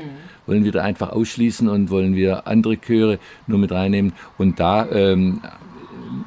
Wollen 0.48 0.66
wir 0.66 0.74
da 0.74 0.84
einfach 0.84 1.12
ausschließen 1.12 1.70
und 1.70 1.90
wollen 1.90 2.14
wir 2.14 2.46
andere 2.46 2.78
Chöre 2.78 3.20
nur 3.46 3.60
mit 3.60 3.72
reinnehmen? 3.72 4.12
Und 4.38 4.60
da 4.60 4.90
ähm, 4.92 5.42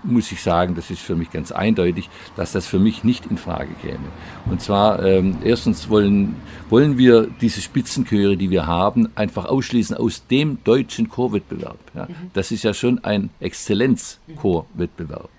muss 0.03 0.31
ich 0.33 0.43
sagen, 0.43 0.75
das 0.75 0.91
ist 0.91 1.01
für 1.01 1.17
mich 1.17 1.31
ganz 1.31 1.53
eindeutig, 1.53 2.09
dass 2.37 2.53
das 2.53 2.67
für 2.67 2.79
mich 2.79 3.05
nicht 3.05 3.27
in 3.27 3.39
Frage 3.39 3.75
käme. 3.83 4.09
Und 4.51 4.61
zwar, 4.61 5.05
ähm, 5.05 5.39
erstens 5.45 5.89
wollen, 5.89 6.37
wollen 6.69 6.99
wir 6.99 7.29
diese 7.41 7.61
Spitzenchöre, 7.61 8.37
die 8.37 8.51
wir 8.51 8.67
haben, 8.67 9.09
einfach 9.15 9.47
ausschließen 9.47 9.97
aus 9.97 10.27
dem 10.27 10.59
deutschen 10.65 11.09
Chorwettbewerb. 11.09 11.79
Ja. 11.95 12.07
Mhm. 12.07 12.15
Das 12.33 12.51
ist 12.51 12.65
ja 12.65 12.75
schon 12.75 13.03
ein 13.05 13.31
Exzellenzchorwettbewerb. 13.41 15.31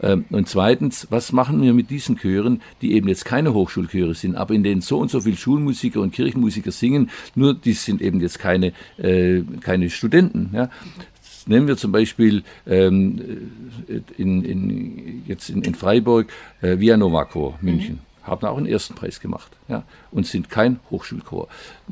Ähm, 0.00 0.24
und 0.30 0.48
zweitens, 0.48 1.06
was 1.10 1.32
machen 1.32 1.62
wir 1.62 1.72
mit 1.72 1.90
diesen 1.90 2.16
Chören, 2.16 2.60
die 2.82 2.92
eben 2.92 3.08
jetzt 3.08 3.24
keine 3.24 3.54
Hochschulchöre 3.54 4.14
sind, 4.14 4.36
aber 4.36 4.54
in 4.54 4.62
denen 4.62 4.80
so 4.80 4.98
und 4.98 5.10
so 5.10 5.20
viele 5.20 5.36
Schulmusiker 5.36 6.00
und 6.00 6.12
Kirchenmusiker 6.12 6.72
singen, 6.72 7.10
nur 7.34 7.54
die 7.54 7.72
sind 7.72 8.02
eben 8.02 8.20
jetzt 8.20 8.38
keine, 8.38 8.72
äh, 8.98 9.42
keine 9.60 9.90
Studenten. 9.90 10.50
Ja. 10.52 10.68
Nehmen 11.46 11.68
wir 11.68 11.76
zum 11.76 11.92
Beispiel 11.92 12.42
ähm, 12.66 13.50
in, 14.16 14.44
in, 14.44 15.22
jetzt 15.26 15.50
in, 15.50 15.62
in 15.62 15.74
Freiburg 15.74 16.32
äh, 16.62 16.78
Via 16.78 16.96
Nova 16.96 17.24
Chor 17.24 17.58
München. 17.60 17.96
Mhm 17.96 18.14
haben 18.24 18.46
auch 18.46 18.56
einen 18.56 18.66
ersten 18.66 18.94
Preis 18.94 19.20
gemacht 19.20 19.52
ja, 19.68 19.84
und 20.10 20.26
sind 20.26 20.50
kein 20.50 20.80
Hochschulchor. 20.90 21.48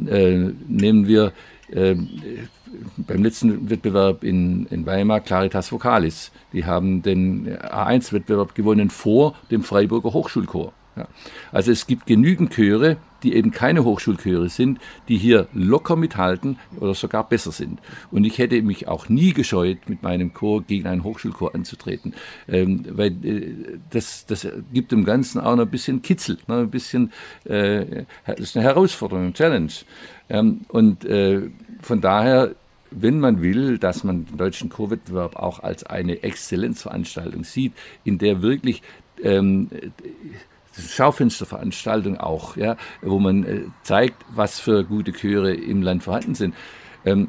Äh, 0.06 0.50
nehmen 0.66 1.06
wir 1.06 1.32
äh, 1.70 1.94
beim 2.96 3.22
letzten 3.22 3.68
Wettbewerb 3.70 4.24
in, 4.24 4.66
in 4.66 4.86
Weimar 4.86 5.20
Claritas 5.20 5.70
Vocalis. 5.70 6.32
Die 6.52 6.64
haben 6.64 7.02
den 7.02 7.48
A1-Wettbewerb 7.58 8.54
gewonnen 8.54 8.90
vor 8.90 9.34
dem 9.50 9.62
Freiburger 9.62 10.12
Hochschulchor. 10.12 10.72
Ja. 10.96 11.06
Also 11.50 11.70
es 11.70 11.86
gibt 11.86 12.06
genügend 12.06 12.52
Chöre, 12.54 12.96
die 13.22 13.34
eben 13.34 13.50
keine 13.50 13.84
Hochschulchöre 13.84 14.48
sind, 14.48 14.80
die 15.08 15.16
hier 15.16 15.48
locker 15.52 15.96
mithalten 15.96 16.58
oder 16.78 16.94
sogar 16.94 17.28
besser 17.28 17.52
sind. 17.52 17.80
Und 18.10 18.24
ich 18.24 18.38
hätte 18.38 18.60
mich 18.62 18.88
auch 18.88 19.08
nie 19.08 19.32
gescheut, 19.32 19.78
mit 19.88 20.02
meinem 20.02 20.32
Chor 20.32 20.62
gegen 20.62 20.86
einen 20.86 21.04
Hochschulchor 21.04 21.54
anzutreten, 21.54 22.14
ähm, 22.48 22.84
weil 22.90 23.12
äh, 23.24 23.78
das, 23.90 24.26
das 24.26 24.46
gibt 24.72 24.92
dem 24.92 25.04
Ganzen 25.04 25.40
auch 25.40 25.56
noch 25.56 25.64
ein 25.64 25.70
bisschen 25.70 26.02
Kitzel, 26.02 26.38
ne, 26.46 26.60
ein 26.60 26.70
bisschen, 26.70 27.12
äh, 27.44 28.04
das 28.26 28.40
ist 28.40 28.56
eine 28.56 28.64
Herausforderung, 28.64 29.24
eine 29.24 29.32
Challenge. 29.32 29.72
Ähm, 30.28 30.62
und 30.68 31.04
äh, 31.04 31.50
von 31.80 32.00
daher 32.00 32.54
wenn 32.94 33.20
man 33.20 33.40
will, 33.40 33.78
dass 33.78 34.04
man 34.04 34.26
den 34.26 34.36
deutschen 34.36 34.68
Chorwettbewerb 34.68 35.36
auch 35.36 35.60
als 35.60 35.84
eine 35.84 36.22
Exzellenzveranstaltung 36.22 37.42
sieht, 37.42 37.72
in 38.04 38.18
der 38.18 38.42
wirklich 38.42 38.82
ähm, 39.22 39.68
Schaufensterveranstaltung 40.76 42.18
auch, 42.18 42.56
ja, 42.56 42.76
wo 43.02 43.18
man 43.18 43.44
äh, 43.44 43.60
zeigt, 43.82 44.24
was 44.34 44.60
für 44.60 44.84
gute 44.84 45.12
Chöre 45.12 45.54
im 45.54 45.82
Land 45.82 46.02
vorhanden 46.02 46.34
sind. 46.34 46.54
Ähm, 47.04 47.28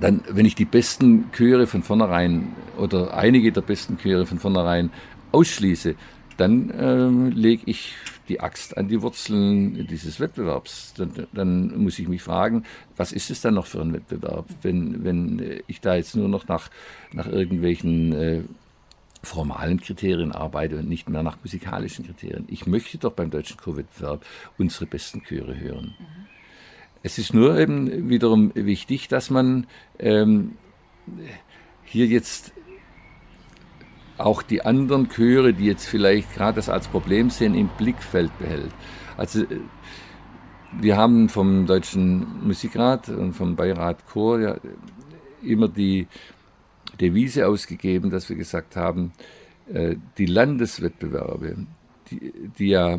dann, 0.00 0.22
wenn 0.28 0.46
ich 0.46 0.54
die 0.54 0.64
besten 0.64 1.30
Chöre 1.32 1.66
von 1.66 1.82
vornherein 1.82 2.54
oder 2.76 3.14
einige 3.16 3.52
der 3.52 3.60
besten 3.60 3.98
Chöre 3.98 4.26
von 4.26 4.38
vornherein 4.38 4.90
ausschließe, 5.32 5.94
dann 6.36 6.72
ähm, 6.78 7.30
lege 7.30 7.62
ich 7.66 7.94
die 8.28 8.40
Axt 8.40 8.76
an 8.76 8.88
die 8.88 9.00
Wurzeln 9.00 9.86
dieses 9.86 10.20
Wettbewerbs. 10.20 10.94
Dann, 10.94 11.26
dann, 11.32 11.78
muss 11.78 11.98
ich 11.98 12.08
mich 12.08 12.22
fragen, 12.22 12.64
was 12.96 13.12
ist 13.12 13.30
es 13.30 13.40
dann 13.40 13.54
noch 13.54 13.66
für 13.66 13.80
ein 13.80 13.92
Wettbewerb, 13.92 14.46
wenn, 14.62 15.04
wenn 15.04 15.60
ich 15.66 15.80
da 15.80 15.94
jetzt 15.94 16.16
nur 16.16 16.28
noch 16.28 16.48
nach, 16.48 16.70
nach 17.12 17.26
irgendwelchen 17.26 18.12
äh, 18.12 18.42
formalen 19.26 19.80
Kriterien 19.80 20.32
arbeite 20.32 20.78
und 20.78 20.88
nicht 20.88 21.08
mehr 21.08 21.22
nach 21.22 21.38
musikalischen 21.42 22.06
Kriterien. 22.06 22.44
Ich 22.48 22.66
möchte 22.66 22.98
doch 22.98 23.12
beim 23.12 23.30
deutschen 23.30 23.56
Chorwettbewerb 23.56 24.24
unsere 24.58 24.86
besten 24.86 25.22
Chöre 25.22 25.58
hören. 25.58 25.94
Mhm. 25.98 26.26
Es 27.02 27.18
ist 27.18 27.34
nur 27.34 27.58
eben 27.58 28.08
wiederum 28.08 28.52
wichtig, 28.54 29.08
dass 29.08 29.30
man 29.30 29.66
ähm, 29.98 30.56
hier 31.84 32.06
jetzt 32.06 32.52
auch 34.18 34.42
die 34.42 34.62
anderen 34.62 35.08
Chöre, 35.08 35.52
die 35.52 35.66
jetzt 35.66 35.86
vielleicht 35.86 36.34
gerade 36.34 36.56
das 36.56 36.68
als 36.68 36.88
Problem 36.88 37.30
sehen, 37.30 37.54
im 37.54 37.68
Blickfeld 37.68 38.36
behält. 38.38 38.72
Also 39.16 39.42
äh, 39.42 39.60
wir 40.80 40.96
haben 40.96 41.28
vom 41.28 41.66
Deutschen 41.66 42.44
Musikrat 42.46 43.08
und 43.08 43.34
vom 43.34 43.56
Beirat 43.56 44.06
Chor 44.06 44.40
ja 44.40 44.56
immer 45.42 45.68
die 45.68 46.06
Devise 47.00 47.46
ausgegeben, 47.46 48.10
dass 48.10 48.28
wir 48.28 48.36
gesagt 48.36 48.76
haben, 48.76 49.12
äh, 49.72 49.96
die 50.18 50.26
Landeswettbewerbe, 50.26 51.66
die, 52.10 52.32
die, 52.58 52.68
ja 52.68 52.98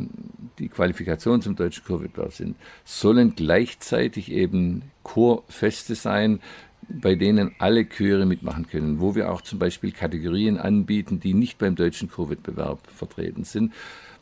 die 0.59 0.69
Qualifikation 0.69 1.41
zum 1.41 1.55
deutschen 1.55 1.83
Chorwettbewerb 1.85 2.33
sind, 2.33 2.57
sollen 2.83 3.35
gleichzeitig 3.35 4.31
eben 4.31 4.83
Chorfeste 5.03 5.95
sein, 5.95 6.39
bei 6.89 7.15
denen 7.15 7.53
alle 7.59 7.87
Chöre 7.87 8.25
mitmachen 8.25 8.67
können, 8.67 8.99
wo 8.99 9.15
wir 9.15 9.31
auch 9.31 9.41
zum 9.41 9.59
Beispiel 9.59 9.91
Kategorien 9.91 10.57
anbieten, 10.57 11.19
die 11.19 11.33
nicht 11.33 11.57
beim 11.57 11.75
deutschen 11.75 12.09
Chorwettbewerb 12.09 12.79
vertreten 12.87 13.43
sind, 13.43 13.73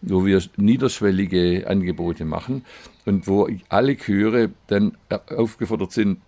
wo 0.01 0.25
wir 0.25 0.41
niederschwellige 0.57 1.67
Angebote 1.67 2.25
machen 2.25 2.65
und 3.05 3.27
wo 3.27 3.47
alle 3.69 3.95
Chöre 3.95 4.51
dann 4.67 4.97
aufgefordert 5.09 5.91
sind, 5.91 6.19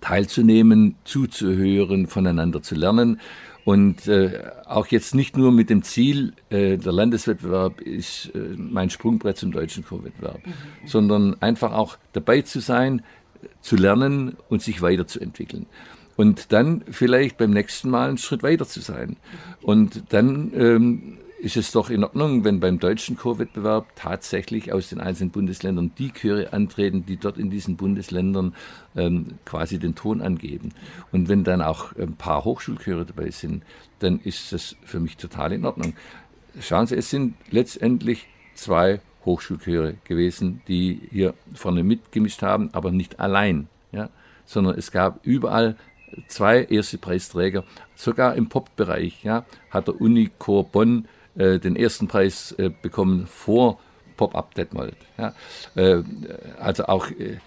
teilzunehmen, 0.00 0.96
zuzuhören, 1.04 2.06
voneinander 2.06 2.62
zu 2.62 2.74
lernen. 2.74 3.20
Und 3.64 4.08
äh, 4.08 4.50
auch 4.66 4.86
jetzt 4.86 5.14
nicht 5.14 5.36
nur 5.36 5.52
mit 5.52 5.70
dem 5.70 5.82
Ziel, 5.82 6.32
äh, 6.48 6.78
der 6.78 6.92
Landeswettbewerb 6.92 7.80
ist 7.80 8.30
äh, 8.34 8.38
mein 8.56 8.90
Sprungbrett 8.90 9.36
zum 9.36 9.52
deutschen 9.52 9.84
Chorwettbewerb, 9.84 10.44
mhm. 10.46 10.86
sondern 10.86 11.42
einfach 11.42 11.72
auch 11.72 11.98
dabei 12.12 12.40
zu 12.42 12.60
sein, 12.60 13.02
zu 13.60 13.76
lernen 13.76 14.36
und 14.48 14.62
sich 14.62 14.82
weiterzuentwickeln. 14.82 15.66
Und 16.16 16.52
dann 16.52 16.82
vielleicht 16.90 17.38
beim 17.38 17.50
nächsten 17.50 17.90
Mal 17.90 18.08
einen 18.08 18.18
Schritt 18.18 18.42
weiter 18.42 18.66
zu 18.66 18.80
sein. 18.80 19.16
Und 19.62 20.12
dann 20.12 20.52
ähm, 20.54 21.18
ist 21.40 21.56
es 21.56 21.72
doch 21.72 21.90
in 21.90 22.04
Ordnung, 22.04 22.44
wenn 22.44 22.60
beim 22.60 22.78
deutschen 22.78 23.16
Chorwettbewerb 23.16 23.86
tatsächlich 23.96 24.72
aus 24.72 24.90
den 24.90 25.00
einzelnen 25.00 25.30
Bundesländern 25.30 25.92
die 25.96 26.12
Chöre 26.12 26.52
antreten, 26.52 27.06
die 27.06 27.16
dort 27.16 27.38
in 27.38 27.50
diesen 27.50 27.76
Bundesländern 27.76 28.54
ähm, 28.94 29.38
quasi 29.44 29.78
den 29.78 29.94
Ton 29.94 30.20
angeben. 30.20 30.74
Und 31.12 31.28
wenn 31.28 31.42
dann 31.44 31.62
auch 31.62 31.96
ein 31.96 32.16
paar 32.16 32.44
Hochschulchöre 32.44 33.06
dabei 33.06 33.30
sind, 33.30 33.64
dann 34.00 34.20
ist 34.20 34.52
das 34.52 34.76
für 34.84 35.00
mich 35.00 35.16
total 35.16 35.52
in 35.52 35.64
Ordnung. 35.64 35.94
Schauen 36.60 36.86
Sie, 36.86 36.96
es 36.96 37.10
sind 37.10 37.34
letztendlich 37.50 38.26
zwei 38.54 39.00
Hochschulchöre 39.24 39.94
gewesen, 40.04 40.62
die 40.68 41.00
hier 41.10 41.34
vorne 41.54 41.84
mitgemischt 41.84 42.42
haben, 42.42 42.70
aber 42.72 42.90
nicht 42.90 43.20
allein, 43.20 43.68
ja, 43.92 44.10
sondern 44.44 44.76
es 44.76 44.90
gab 44.90 45.24
überall 45.24 45.76
zwei 46.28 46.64
erste 46.64 46.98
Preisträger, 46.98 47.64
sogar 47.94 48.34
im 48.34 48.48
Pop-Bereich, 48.48 49.22
ja, 49.22 49.44
hat 49.70 49.88
der 49.88 50.00
Unichor 50.00 50.64
Bonn 50.64 51.06
äh, 51.36 51.58
den 51.58 51.76
ersten 51.76 52.08
Preis 52.08 52.52
äh, 52.52 52.70
bekommen 52.70 53.26
vor 53.26 53.78
Pop-Up 54.16 54.54
Detmold. 54.54 54.96
Ja. 55.16 55.34
Äh, 55.76 56.02
also 56.58 56.84
auch, 56.84 57.10
äh, 57.10 57.38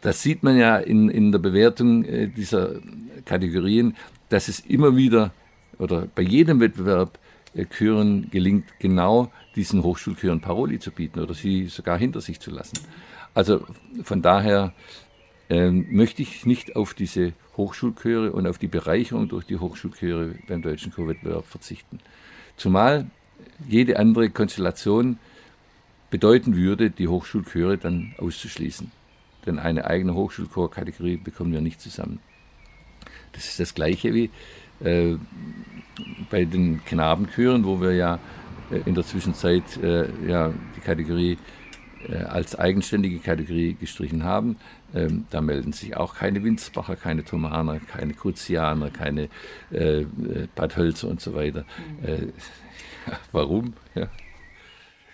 das 0.00 0.22
sieht 0.22 0.42
man 0.42 0.56
ja 0.56 0.78
in, 0.78 1.08
in 1.08 1.30
der 1.32 1.38
Bewertung 1.38 2.04
äh, 2.04 2.26
dieser 2.28 2.80
Kategorien, 3.24 3.96
dass 4.28 4.48
es 4.48 4.60
immer 4.60 4.96
wieder 4.96 5.32
oder 5.78 6.06
bei 6.14 6.22
jedem 6.22 6.60
Wettbewerb 6.60 7.18
Chören 7.70 8.30
gelingt, 8.30 8.64
genau 8.80 9.30
diesen 9.54 9.84
Hochschulchören 9.84 10.40
Paroli 10.40 10.80
zu 10.80 10.90
bieten 10.90 11.20
oder 11.20 11.34
sie 11.34 11.66
sogar 11.66 11.96
hinter 11.96 12.20
sich 12.20 12.40
zu 12.40 12.50
lassen. 12.50 12.78
Also 13.32 13.64
von 14.02 14.22
daher 14.22 14.72
ähm, 15.48 15.86
möchte 15.90 16.22
ich 16.22 16.46
nicht 16.46 16.74
auf 16.74 16.94
diese 16.94 17.32
Hochschulchöre 17.56 18.32
und 18.32 18.48
auf 18.48 18.58
die 18.58 18.66
Bereicherung 18.66 19.28
durch 19.28 19.46
die 19.46 19.58
Hochschulchöre 19.58 20.34
beim 20.48 20.62
deutschen 20.62 20.92
Chorwettbewerb 20.92 21.46
verzichten. 21.46 22.00
Zumal 22.56 23.06
jede 23.68 23.98
andere 23.98 24.30
Konstellation 24.30 25.18
bedeuten 26.10 26.56
würde, 26.56 26.90
die 26.90 27.08
Hochschulchöre 27.08 27.78
dann 27.78 28.14
auszuschließen. 28.18 28.90
Denn 29.46 29.58
eine 29.58 29.86
eigene 29.86 30.14
Hochschulchorkategorie 30.14 31.16
bekommen 31.16 31.52
wir 31.52 31.60
nicht 31.60 31.80
zusammen. 31.80 32.20
Das 33.32 33.46
ist 33.46 33.60
das 33.60 33.74
Gleiche 33.74 34.14
wie 34.14 34.30
äh, 34.80 35.16
bei 36.30 36.44
den 36.44 36.84
Knabenchören, 36.84 37.64
wo 37.64 37.80
wir 37.80 37.92
ja 37.92 38.18
äh, 38.70 38.80
in 38.86 38.94
der 38.94 39.04
Zwischenzeit 39.04 39.76
äh, 39.82 40.08
ja, 40.26 40.52
die 40.76 40.80
Kategorie 40.80 41.38
als 42.12 42.56
eigenständige 42.56 43.18
Kategorie 43.18 43.74
gestrichen 43.74 44.24
haben. 44.24 44.56
Ähm, 44.94 45.26
da 45.30 45.40
melden 45.40 45.72
sich 45.72 45.96
auch 45.96 46.14
keine 46.14 46.44
Winsbacher, 46.44 46.96
keine 46.96 47.24
Thomaner, 47.24 47.80
keine 47.80 48.14
Kruzianer, 48.14 48.90
keine 48.90 49.28
äh, 49.72 50.02
äh 50.02 50.48
Bad 50.54 50.76
Hölzer 50.76 51.08
und 51.08 51.20
so 51.20 51.34
weiter. 51.34 51.64
Mhm. 52.00 52.08
Äh, 52.08 52.18
warum? 53.32 53.74
Ja. 53.94 54.08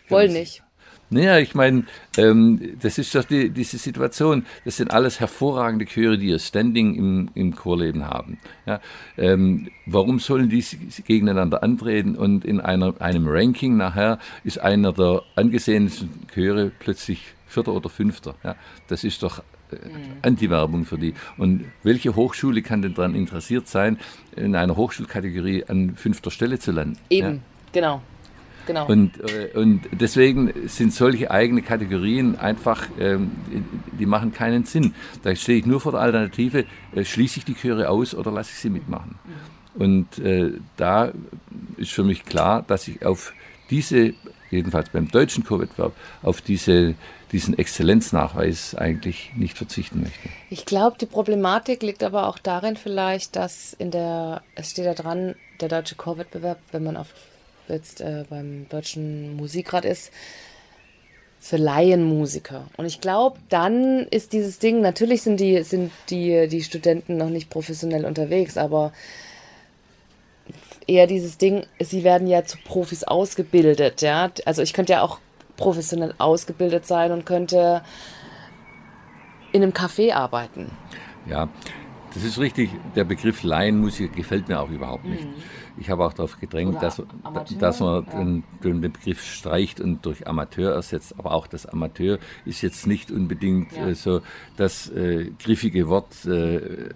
Wollen 0.09 0.33
nicht. 0.33 0.63
Naja, 1.11 1.39
ich 1.39 1.57
meine, 1.57 1.85
ähm, 2.17 2.77
das 2.81 2.97
ist 2.97 3.15
doch 3.17 3.25
die, 3.25 3.51
diese 3.51 3.79
Situation. 3.79 4.47
Das 4.65 4.77
sind 4.77 4.93
alles 4.93 5.19
hervorragende 5.19 5.85
Chöre, 5.85 6.17
die 6.17 6.29
ihr 6.29 6.39
Standing 6.39 6.95
im, 6.95 7.31
im 7.35 7.55
Chorleben 7.55 8.07
haben. 8.07 8.39
Ja, 8.65 8.81
ähm, 9.19 9.69
warum 9.87 10.21
sollen 10.21 10.49
die 10.49 10.65
gegeneinander 11.05 11.65
antreten 11.65 12.15
und 12.15 12.45
in 12.45 12.61
einer, 12.61 12.95
einem 13.01 13.27
Ranking 13.27 13.77
nachher 13.77 14.21
ist 14.45 14.61
einer 14.61 14.93
der 14.93 15.23
angesehensten 15.35 16.29
Chöre 16.33 16.71
plötzlich 16.79 17.35
Vierter 17.47 17.73
oder 17.73 17.89
Fünfter? 17.89 18.37
Ja, 18.45 18.55
das 18.87 19.03
ist 19.03 19.25
doch 19.25 19.43
äh, 19.73 19.75
mhm. 19.75 20.17
Anti-Werbung 20.23 20.85
für 20.85 20.99
die. 20.99 21.15
Und 21.37 21.65
welche 21.83 22.15
Hochschule 22.15 22.63
kann 22.63 22.83
denn 22.83 22.95
daran 22.95 23.17
interessiert 23.17 23.67
sein, 23.67 23.99
in 24.37 24.55
einer 24.55 24.77
Hochschulkategorie 24.77 25.65
an 25.65 25.97
fünfter 25.97 26.31
Stelle 26.31 26.61
zu 26.61 26.71
landen? 26.71 26.99
Eben, 27.11 27.35
ja? 27.35 27.41
genau. 27.73 28.03
Genau. 28.71 28.87
Und, 28.87 29.19
äh, 29.29 29.51
und 29.59 29.81
deswegen 29.91 30.53
sind 30.69 30.95
solche 30.95 31.33
eigene 31.33 31.61
Kategorien 31.61 32.39
einfach, 32.39 32.87
ähm, 33.01 33.33
die 33.99 34.07
machen 34.07 34.33
keinen 34.33 34.65
Sinn. 34.65 34.95
Da 35.25 35.35
stehe 35.35 35.59
ich 35.59 35.67
nur 35.67 35.81
vor 35.81 35.91
der 35.91 36.03
Alternative, 36.03 36.67
äh, 36.95 37.05
schließe 37.05 37.41
ich 37.41 37.45
die 37.45 37.55
Chöre 37.55 37.89
aus 37.89 38.15
oder 38.15 38.31
lasse 38.31 38.53
ich 38.53 38.61
sie 38.61 38.71
mitmachen. 38.71 39.19
Und 39.75 40.21
äh, 40.21 40.53
da 40.77 41.11
ist 41.79 41.91
für 41.91 42.05
mich 42.05 42.25
klar, 42.25 42.63
dass 42.65 42.87
ich 42.87 43.05
auf 43.05 43.33
diese, 43.71 44.15
jedenfalls 44.53 44.91
beim 44.91 45.11
deutschen 45.11 45.43
Chorwettbewerb, 45.43 45.93
auf 46.23 46.41
diese, 46.41 46.95
diesen 47.33 47.59
Exzellenznachweis 47.59 48.77
eigentlich 48.77 49.33
nicht 49.35 49.59
verzichten 49.59 50.03
möchte. 50.03 50.29
Ich 50.49 50.65
glaube, 50.65 50.97
die 50.97 51.07
Problematik 51.07 51.83
liegt 51.83 52.05
aber 52.05 52.29
auch 52.29 52.39
darin 52.39 52.77
vielleicht, 52.77 53.35
dass 53.35 53.73
in 53.73 53.91
der, 53.91 54.43
es 54.55 54.71
steht 54.71 54.87
da 54.87 54.95
dran, 54.95 55.35
der 55.61 55.69
deutsche 55.69 55.97
Chorwettbewerb, 55.97 56.61
wenn 56.71 56.85
man 56.85 56.97
auf 56.97 57.09
jetzt 57.71 58.01
äh, 58.01 58.25
beim 58.29 58.69
Deutschen 58.69 59.37
Musikrat 59.37 59.85
ist, 59.85 60.13
für 61.41 61.57
Laienmusiker. 61.57 62.67
Und 62.77 62.85
ich 62.85 63.01
glaube, 63.01 63.39
dann 63.49 64.07
ist 64.11 64.35
dieses 64.35 64.59
Ding, 64.59 64.83
natürlich 64.83 65.23
sind 65.23 65.41
die, 65.41 65.63
sind 65.63 65.91
die, 66.11 66.49
die 66.49 66.63
Studenten 66.63 67.17
noch 67.17 67.31
nicht 67.31 67.49
professionell 67.49 68.05
unterwegs, 68.05 68.59
aber 68.59 68.93
eher 70.87 71.07
dieses 71.07 71.39
Ding, 71.39 71.65
sie 71.81 72.05
werden 72.05 72.27
ja 72.29 72.45
zu 72.45 72.59
Profis 72.59 73.05
ausgebildet, 73.05 74.03
ja. 74.03 74.31
Also 74.45 74.61
ich 74.61 74.75
könnte 74.75 74.93
ja 74.93 75.03
auch 75.03 75.19
professionell 75.57 76.15
ausgebildet 76.19 76.87
sein 76.87 77.11
und 77.11 77.25
könnte 77.25 77.83
in 79.53 79.63
einem 79.63 79.73
Café 79.73 80.13
arbeiten. 80.13 80.71
Ja, 81.27 81.49
das 82.15 82.25
ist 82.25 82.39
richtig. 82.39 82.71
Der 82.97 83.05
Begriff 83.05 83.43
Laienmusiker 83.43 84.15
gefällt 84.15 84.49
mir 84.49 84.61
auch 84.61 84.71
überhaupt 84.71 85.05
nicht. 85.05 85.25
Mhm. 85.25 85.35
Ich 85.79 85.89
habe 85.89 86.05
auch 86.05 86.13
darauf 86.13 86.39
gedrängt, 86.39 86.83
dass, 86.83 87.03
dass 87.59 87.81
man 87.81 88.05
ja. 88.05 88.19
den, 88.19 88.45
den, 88.63 88.81
Begriff 88.81 89.25
streicht 89.25 89.81
und 89.81 90.05
durch 90.05 90.27
Amateur 90.27 90.75
ersetzt. 90.75 91.15
Aber 91.19 91.33
auch 91.33 91.47
das 91.47 91.67
Amateur 91.67 92.19
ist 92.45 92.63
jetzt 92.63 92.87
nicht 92.87 93.11
unbedingt 93.11 93.73
ja. 93.73 93.89
äh, 93.89 93.95
so 93.95 94.21
das 94.57 94.91
äh, 94.91 95.31
griffige 95.43 95.89
Wort 95.89 96.25
äh, 96.27 96.91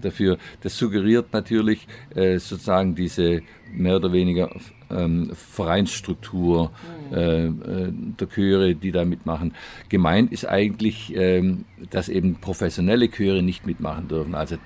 dafür. 0.00 0.38
Das 0.62 0.78
suggeriert 0.78 1.32
natürlich 1.32 1.86
äh, 2.14 2.38
sozusagen 2.38 2.94
diese 2.94 3.42
mehr 3.72 3.96
oder 3.96 4.12
weniger 4.12 4.50
ähm, 4.94 5.30
Vereinsstruktur 5.34 6.70
mhm. 7.10 7.16
äh, 7.16 7.46
äh, 7.46 7.92
der 8.20 8.28
Chöre, 8.28 8.74
die 8.74 8.92
da 8.92 9.04
mitmachen. 9.04 9.54
Gemeint 9.88 10.32
ist 10.32 10.46
eigentlich, 10.46 11.14
ähm, 11.16 11.64
dass 11.90 12.08
eben 12.08 12.36
professionelle 12.36 13.08
Chöre 13.08 13.42
nicht 13.42 13.66
mitmachen 13.66 14.08
dürfen. 14.08 14.34
Also 14.34 14.56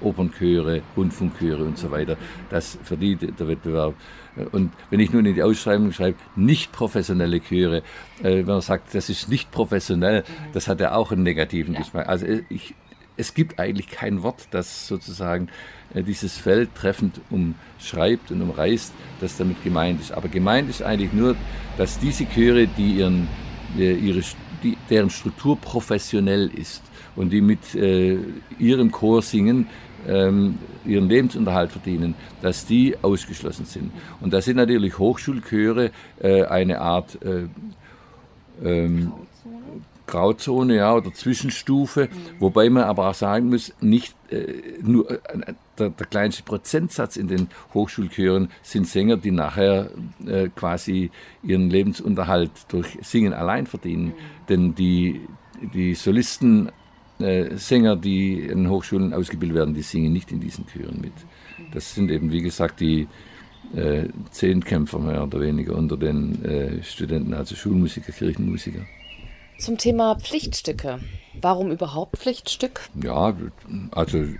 Opernchöre, 0.00 0.82
Rundfunkchöre 0.96 1.64
und 1.64 1.78
so 1.78 1.90
weiter. 1.90 2.16
Das 2.50 2.78
für 2.82 2.96
die 2.96 3.16
der 3.16 3.48
Wettbewerb. 3.48 3.94
Und 4.52 4.70
wenn 4.90 5.00
ich 5.00 5.12
nun 5.12 5.26
in 5.26 5.34
die 5.34 5.42
Ausschreibung 5.42 5.92
schreibe, 5.92 6.18
nicht 6.36 6.70
professionelle 6.72 7.40
Chöre, 7.40 7.78
äh, 8.22 8.36
wenn 8.36 8.46
man 8.46 8.60
sagt, 8.60 8.94
das 8.94 9.08
ist 9.08 9.28
nicht 9.28 9.50
professionell, 9.50 10.24
das 10.52 10.68
hat 10.68 10.80
ja 10.80 10.94
auch 10.94 11.10
einen 11.10 11.24
negativen 11.24 11.74
ja. 11.74 11.80
Geschmack. 11.80 12.08
Also 12.08 12.26
äh, 12.26 12.42
ich, 12.48 12.74
es 13.18 13.34
gibt 13.34 13.58
eigentlich 13.58 13.88
kein 13.88 14.22
Wort, 14.22 14.48
das 14.50 14.86
sozusagen 14.86 15.48
äh, 15.92 16.02
dieses 16.02 16.38
Feld 16.38 16.74
treffend 16.74 17.20
umschreibt 17.30 18.30
und 18.30 18.40
umreißt, 18.40 18.92
das 19.20 19.36
damit 19.36 19.62
gemeint 19.62 20.00
ist. 20.00 20.12
Aber 20.12 20.28
gemeint 20.28 20.70
ist 20.70 20.82
eigentlich 20.82 21.12
nur, 21.12 21.36
dass 21.76 21.98
diese 21.98 22.24
Chöre, 22.24 22.66
die 22.66 22.98
ihren, 22.98 23.28
ihre, 23.76 24.22
die, 24.62 24.78
deren 24.88 25.10
Struktur 25.10 25.58
professionell 25.60 26.48
ist 26.48 26.82
und 27.16 27.30
die 27.30 27.40
mit 27.40 27.74
äh, 27.74 28.18
ihrem 28.58 28.90
Chor 28.90 29.22
singen, 29.22 29.66
ähm, 30.06 30.58
ihren 30.86 31.08
Lebensunterhalt 31.08 31.72
verdienen, 31.72 32.14
dass 32.40 32.64
die 32.64 32.96
ausgeschlossen 33.02 33.66
sind. 33.66 33.90
Und 34.20 34.32
da 34.32 34.40
sind 34.40 34.56
natürlich 34.56 34.98
Hochschulchöre 34.98 35.90
äh, 36.20 36.44
eine 36.44 36.80
Art 36.80 37.18
äh, 37.22 37.48
ähm, 38.64 39.12
Grauzone 40.08 40.76
ja, 40.76 40.94
oder 40.94 41.12
Zwischenstufe, 41.12 42.08
mhm. 42.10 42.40
wobei 42.40 42.68
man 42.70 42.84
aber 42.84 43.08
auch 43.08 43.14
sagen 43.14 43.50
muss, 43.50 43.72
nicht 43.80 44.16
äh, 44.30 44.54
nur 44.82 45.10
äh, 45.10 45.18
der, 45.78 45.90
der, 45.90 46.06
kleinste 46.06 46.42
Prozentsatz 46.42 47.16
in 47.16 47.28
den 47.28 47.48
Hochschulchören 47.74 48.48
sind 48.62 48.88
Sänger, 48.88 49.16
die 49.16 49.30
nachher 49.30 49.90
äh, 50.26 50.48
quasi 50.48 51.10
ihren 51.42 51.70
Lebensunterhalt 51.70 52.50
durch 52.68 52.98
Singen 53.02 53.32
allein 53.32 53.66
verdienen. 53.66 54.06
Mhm. 54.06 54.12
Denn 54.48 54.74
die, 54.74 55.20
die 55.74 55.94
Solisten 55.94 56.72
äh, 57.20 57.56
Sänger, 57.56 57.96
die 57.96 58.40
in 58.40 58.68
Hochschulen 58.68 59.12
ausgebildet 59.12 59.56
werden, 59.56 59.74
die 59.74 59.82
singen 59.82 60.12
nicht 60.12 60.32
in 60.32 60.40
diesen 60.40 60.66
Chören 60.66 61.00
mit. 61.00 61.12
Das 61.72 61.94
sind 61.94 62.10
eben, 62.10 62.32
wie 62.32 62.42
gesagt, 62.42 62.80
die 62.80 63.06
äh, 63.74 64.08
Zehnkämpfer 64.30 64.98
mehr 64.98 65.22
oder 65.22 65.40
weniger 65.40 65.76
unter 65.76 65.96
den 65.96 66.44
äh, 66.44 66.82
Studenten, 66.82 67.34
also 67.34 67.54
Schulmusiker, 67.54 68.12
Kirchenmusiker. 68.12 68.86
Zum 69.58 69.76
Thema 69.76 70.14
Pflichtstücke. 70.14 71.00
Warum 71.40 71.70
überhaupt 71.72 72.18
Pflichtstück? 72.18 72.80
Ja, 73.02 73.34
also 73.90 74.18
äh, 74.18 74.36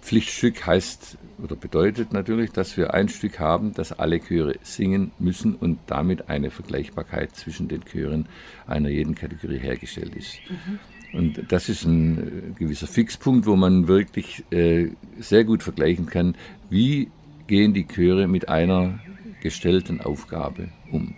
Pflichtstück 0.00 0.64
heißt 0.64 1.18
oder 1.42 1.56
bedeutet 1.56 2.12
natürlich, 2.12 2.52
dass 2.52 2.76
wir 2.76 2.94
ein 2.94 3.08
Stück 3.08 3.40
haben, 3.40 3.72
das 3.74 3.92
alle 3.92 4.20
Chöre 4.20 4.54
singen 4.62 5.10
müssen 5.18 5.54
und 5.54 5.78
damit 5.86 6.28
eine 6.28 6.50
Vergleichbarkeit 6.50 7.34
zwischen 7.34 7.68
den 7.68 7.84
Chören 7.84 8.26
einer 8.66 8.90
jeden 8.90 9.14
Kategorie 9.14 9.58
hergestellt 9.58 10.14
ist. 10.14 10.38
Mhm. 10.48 10.78
Und 11.18 11.52
das 11.52 11.68
ist 11.68 11.84
ein 11.84 12.18
äh, 12.18 12.58
gewisser 12.58 12.86
Fixpunkt, 12.86 13.46
wo 13.46 13.56
man 13.56 13.88
wirklich 13.88 14.44
äh, 14.52 14.90
sehr 15.18 15.44
gut 15.44 15.62
vergleichen 15.62 16.06
kann, 16.06 16.36
wie 16.68 17.10
gehen 17.48 17.74
die 17.74 17.88
Chöre 17.88 18.28
mit 18.28 18.48
einer 18.48 19.00
gestellten 19.42 20.00
Aufgabe 20.00 20.68
um. 20.92 21.14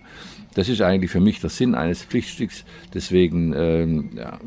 Das 0.54 0.68
ist 0.68 0.82
eigentlich 0.82 1.10
für 1.10 1.20
mich 1.20 1.40
der 1.40 1.50
Sinn 1.50 1.74
eines 1.74 2.04
Pflichtstücks. 2.04 2.64
Deswegen 2.92 3.54
ähm, 3.56 4.10
ja, 4.16 4.38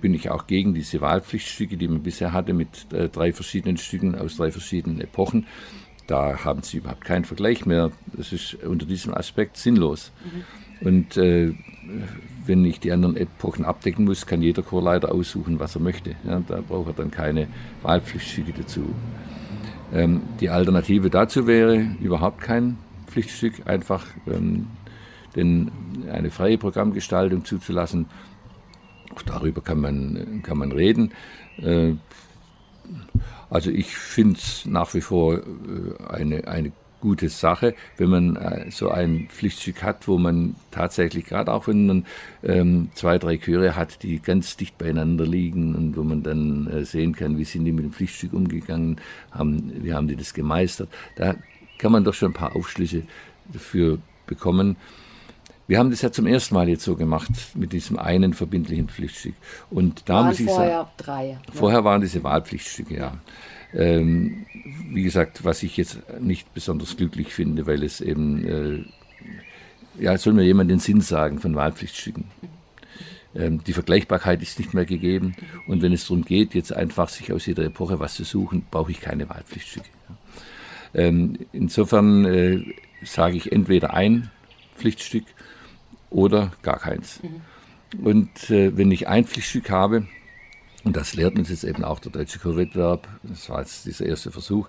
bin 0.00 0.14
ich 0.14 0.30
auch 0.30 0.46
gegen 0.46 0.74
diese 0.74 1.00
Wahlpflichtstücke, 1.00 1.76
die 1.76 1.88
man 1.88 2.02
bisher 2.02 2.32
hatte 2.32 2.52
mit 2.52 2.92
äh, 2.92 3.08
drei 3.08 3.32
verschiedenen 3.32 3.76
Stücken 3.76 4.14
aus 4.14 4.36
drei 4.36 4.50
verschiedenen 4.50 5.00
Epochen. 5.00 5.46
Da 6.06 6.44
haben 6.44 6.62
sie 6.62 6.78
überhaupt 6.78 7.04
keinen 7.04 7.24
Vergleich 7.24 7.64
mehr. 7.64 7.90
Das 8.12 8.32
ist 8.32 8.54
unter 8.62 8.84
diesem 8.84 9.14
Aspekt 9.14 9.56
sinnlos. 9.56 10.12
Mhm. 10.80 10.86
Und 10.86 11.16
äh, 11.16 11.54
wenn 12.46 12.64
ich 12.64 12.80
die 12.80 12.92
anderen 12.92 13.16
Epochen 13.16 13.64
abdecken 13.64 14.04
muss, 14.04 14.26
kann 14.26 14.42
jeder 14.42 14.62
Chorleiter 14.62 15.12
aussuchen, 15.12 15.58
was 15.60 15.76
er 15.76 15.80
möchte. 15.80 16.14
Ja, 16.24 16.42
da 16.46 16.60
braucht 16.60 16.88
er 16.88 16.94
dann 16.94 17.10
keine 17.10 17.48
Wahlpflichtstücke 17.82 18.52
dazu. 18.52 18.94
Ähm, 19.94 20.22
die 20.40 20.50
Alternative 20.50 21.08
dazu 21.08 21.46
wäre 21.46 21.86
überhaupt 22.00 22.40
kein 22.40 22.76
Pflichtstück, 23.06 23.66
einfach 23.66 24.04
ähm, 24.26 24.66
denn 25.36 25.70
eine 26.10 26.30
freie 26.30 26.58
Programmgestaltung 26.58 27.44
zuzulassen. 27.44 28.06
Auch 29.14 29.22
darüber 29.22 29.60
kann 29.60 29.80
man, 29.80 30.42
kann 30.42 30.58
man 30.58 30.72
reden. 30.72 31.12
Äh, 31.58 31.94
also 33.50 33.70
ich 33.70 33.96
finde 33.96 34.38
es 34.38 34.66
nach 34.66 34.94
wie 34.94 35.00
vor 35.00 35.38
äh, 35.38 35.42
eine, 36.08 36.48
eine 36.48 36.72
gute 37.04 37.28
Sache, 37.28 37.74
wenn 37.98 38.08
man 38.08 38.36
äh, 38.36 38.70
so 38.70 38.88
ein 38.88 39.28
Pflichtstück 39.28 39.82
hat, 39.82 40.08
wo 40.08 40.16
man 40.16 40.56
tatsächlich, 40.70 41.26
gerade 41.26 41.52
auch 41.52 41.68
wenn 41.68 41.86
man 41.86 42.06
ähm, 42.42 42.88
zwei, 42.94 43.18
drei 43.18 43.36
Chöre 43.36 43.76
hat, 43.76 44.02
die 44.02 44.20
ganz 44.20 44.56
dicht 44.56 44.78
beieinander 44.78 45.26
liegen 45.26 45.74
und 45.74 45.98
wo 45.98 46.02
man 46.02 46.22
dann 46.22 46.66
äh, 46.66 46.84
sehen 46.86 47.14
kann, 47.14 47.36
wie 47.36 47.44
sind 47.44 47.66
die 47.66 47.72
mit 47.72 47.84
dem 47.84 47.92
Pflichtstück 47.92 48.32
umgegangen, 48.32 48.96
haben, 49.30 49.70
wie 49.84 49.92
haben 49.92 50.08
die 50.08 50.16
das 50.16 50.32
gemeistert. 50.32 50.88
Da 51.16 51.34
kann 51.76 51.92
man 51.92 52.04
doch 52.04 52.14
schon 52.14 52.30
ein 52.30 52.34
paar 52.34 52.56
Aufschlüsse 52.56 53.02
dafür 53.52 53.98
bekommen. 54.26 54.76
Wir 55.66 55.78
haben 55.78 55.90
das 55.90 56.02
ja 56.02 56.12
zum 56.12 56.26
ersten 56.26 56.54
Mal 56.54 56.68
jetzt 56.68 56.84
so 56.84 56.94
gemacht 56.94 57.30
mit 57.54 57.72
diesem 57.72 57.98
einen 57.98 58.34
verbindlichen 58.34 58.88
Pflichtstück. 58.88 59.34
Und 59.70 60.08
da 60.08 60.14
waren 60.14 60.26
muss 60.26 60.40
ich 60.40 60.46
vorher 60.46 60.78
sagen, 60.78 60.90
drei. 60.98 61.26
Ne? 61.28 61.38
vorher 61.52 61.84
waren 61.84 62.00
diese 62.02 62.22
Wahlpflichtstücke, 62.22 62.96
ja. 62.96 63.18
Ähm, 63.72 64.46
wie 64.90 65.02
gesagt, 65.02 65.44
was 65.44 65.62
ich 65.62 65.76
jetzt 65.76 65.98
nicht 66.20 66.52
besonders 66.54 66.96
glücklich 66.96 67.34
finde, 67.34 67.66
weil 67.66 67.82
es 67.82 68.00
eben, 68.00 68.44
äh, 69.98 70.02
ja, 70.02 70.16
soll 70.18 70.34
mir 70.34 70.44
jemand 70.44 70.70
den 70.70 70.78
Sinn 70.78 71.00
sagen 71.00 71.40
von 71.40 71.56
Wahlpflichtstücken. 71.56 72.26
Ähm, 73.34 73.64
die 73.64 73.72
Vergleichbarkeit 73.72 74.42
ist 74.42 74.58
nicht 74.58 74.74
mehr 74.74 74.84
gegeben 74.84 75.34
und 75.66 75.82
wenn 75.82 75.92
es 75.92 76.06
darum 76.06 76.24
geht, 76.24 76.54
jetzt 76.54 76.72
einfach 76.72 77.08
sich 77.08 77.32
aus 77.32 77.46
jeder 77.46 77.64
Epoche 77.64 77.98
was 77.98 78.14
zu 78.14 78.22
suchen, 78.22 78.64
brauche 78.70 78.92
ich 78.92 79.00
keine 79.00 79.28
Wahlpflichtstücke. 79.28 79.88
Ähm, 80.94 81.38
insofern 81.52 82.24
äh, 82.24 82.62
sage 83.02 83.36
ich 83.36 83.50
entweder 83.50 83.92
ein 83.92 84.30
Pflichtstück 84.76 85.24
oder 86.10 86.52
gar 86.62 86.78
keins. 86.78 87.20
Mhm. 87.22 88.04
Und 88.04 88.50
äh, 88.50 88.76
wenn 88.76 88.90
ich 88.90 89.08
ein 89.08 89.24
Pflichtstück 89.24 89.70
habe, 89.70 90.06
und 90.84 90.96
das 90.96 91.14
lehrt 91.14 91.38
uns 91.38 91.48
jetzt 91.48 91.64
eben 91.64 91.84
auch 91.84 91.98
der 91.98 92.12
deutsche 92.12 92.38
Chorwettbewerb, 92.38 93.08
das 93.22 93.48
war 93.48 93.60
jetzt 93.60 93.86
dieser 93.86 94.06
erste 94.06 94.30
Versuch, 94.30 94.68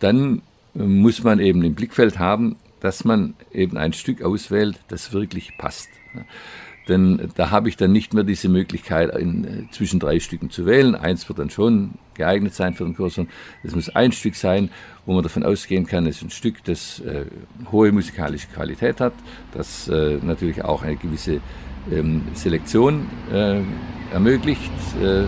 dann 0.00 0.42
äh, 0.74 0.82
muss 0.82 1.22
man 1.22 1.38
eben 1.38 1.62
im 1.62 1.74
Blickfeld 1.74 2.18
haben, 2.18 2.56
dass 2.80 3.04
man 3.04 3.34
eben 3.52 3.76
ein 3.76 3.92
Stück 3.92 4.22
auswählt, 4.22 4.80
das 4.88 5.12
wirklich 5.12 5.56
passt. 5.56 5.88
Denn 6.88 7.30
da 7.36 7.50
habe 7.50 7.68
ich 7.68 7.76
dann 7.76 7.92
nicht 7.92 8.12
mehr 8.12 8.24
diese 8.24 8.48
Möglichkeit, 8.48 9.14
in, 9.16 9.44
äh, 9.44 9.70
zwischen 9.70 10.00
drei 10.00 10.18
Stücken 10.18 10.50
zu 10.50 10.66
wählen. 10.66 10.94
Eins 10.94 11.28
wird 11.28 11.38
dann 11.38 11.50
schon 11.50 11.92
geeignet 12.14 12.54
sein 12.54 12.74
für 12.74 12.84
den 12.84 12.96
Kurs, 12.96 13.14
sondern 13.14 13.32
es 13.62 13.74
muss 13.74 13.88
ein 13.88 14.12
Stück 14.12 14.34
sein, 14.34 14.70
wo 15.06 15.12
man 15.14 15.22
davon 15.22 15.44
ausgehen 15.44 15.86
kann, 15.86 16.06
es 16.06 16.16
ist 16.16 16.22
ein 16.22 16.30
Stück, 16.30 16.64
das 16.64 17.00
äh, 17.00 17.24
hohe 17.70 17.92
musikalische 17.92 18.48
Qualität 18.48 19.00
hat, 19.00 19.12
das 19.52 19.88
äh, 19.88 20.18
natürlich 20.22 20.64
auch 20.64 20.82
eine 20.82 20.96
gewisse 20.96 21.40
ähm, 21.90 22.22
Selektion 22.34 23.08
äh, 23.32 23.60
ermöglicht, 24.12 24.72
äh, 25.02 25.24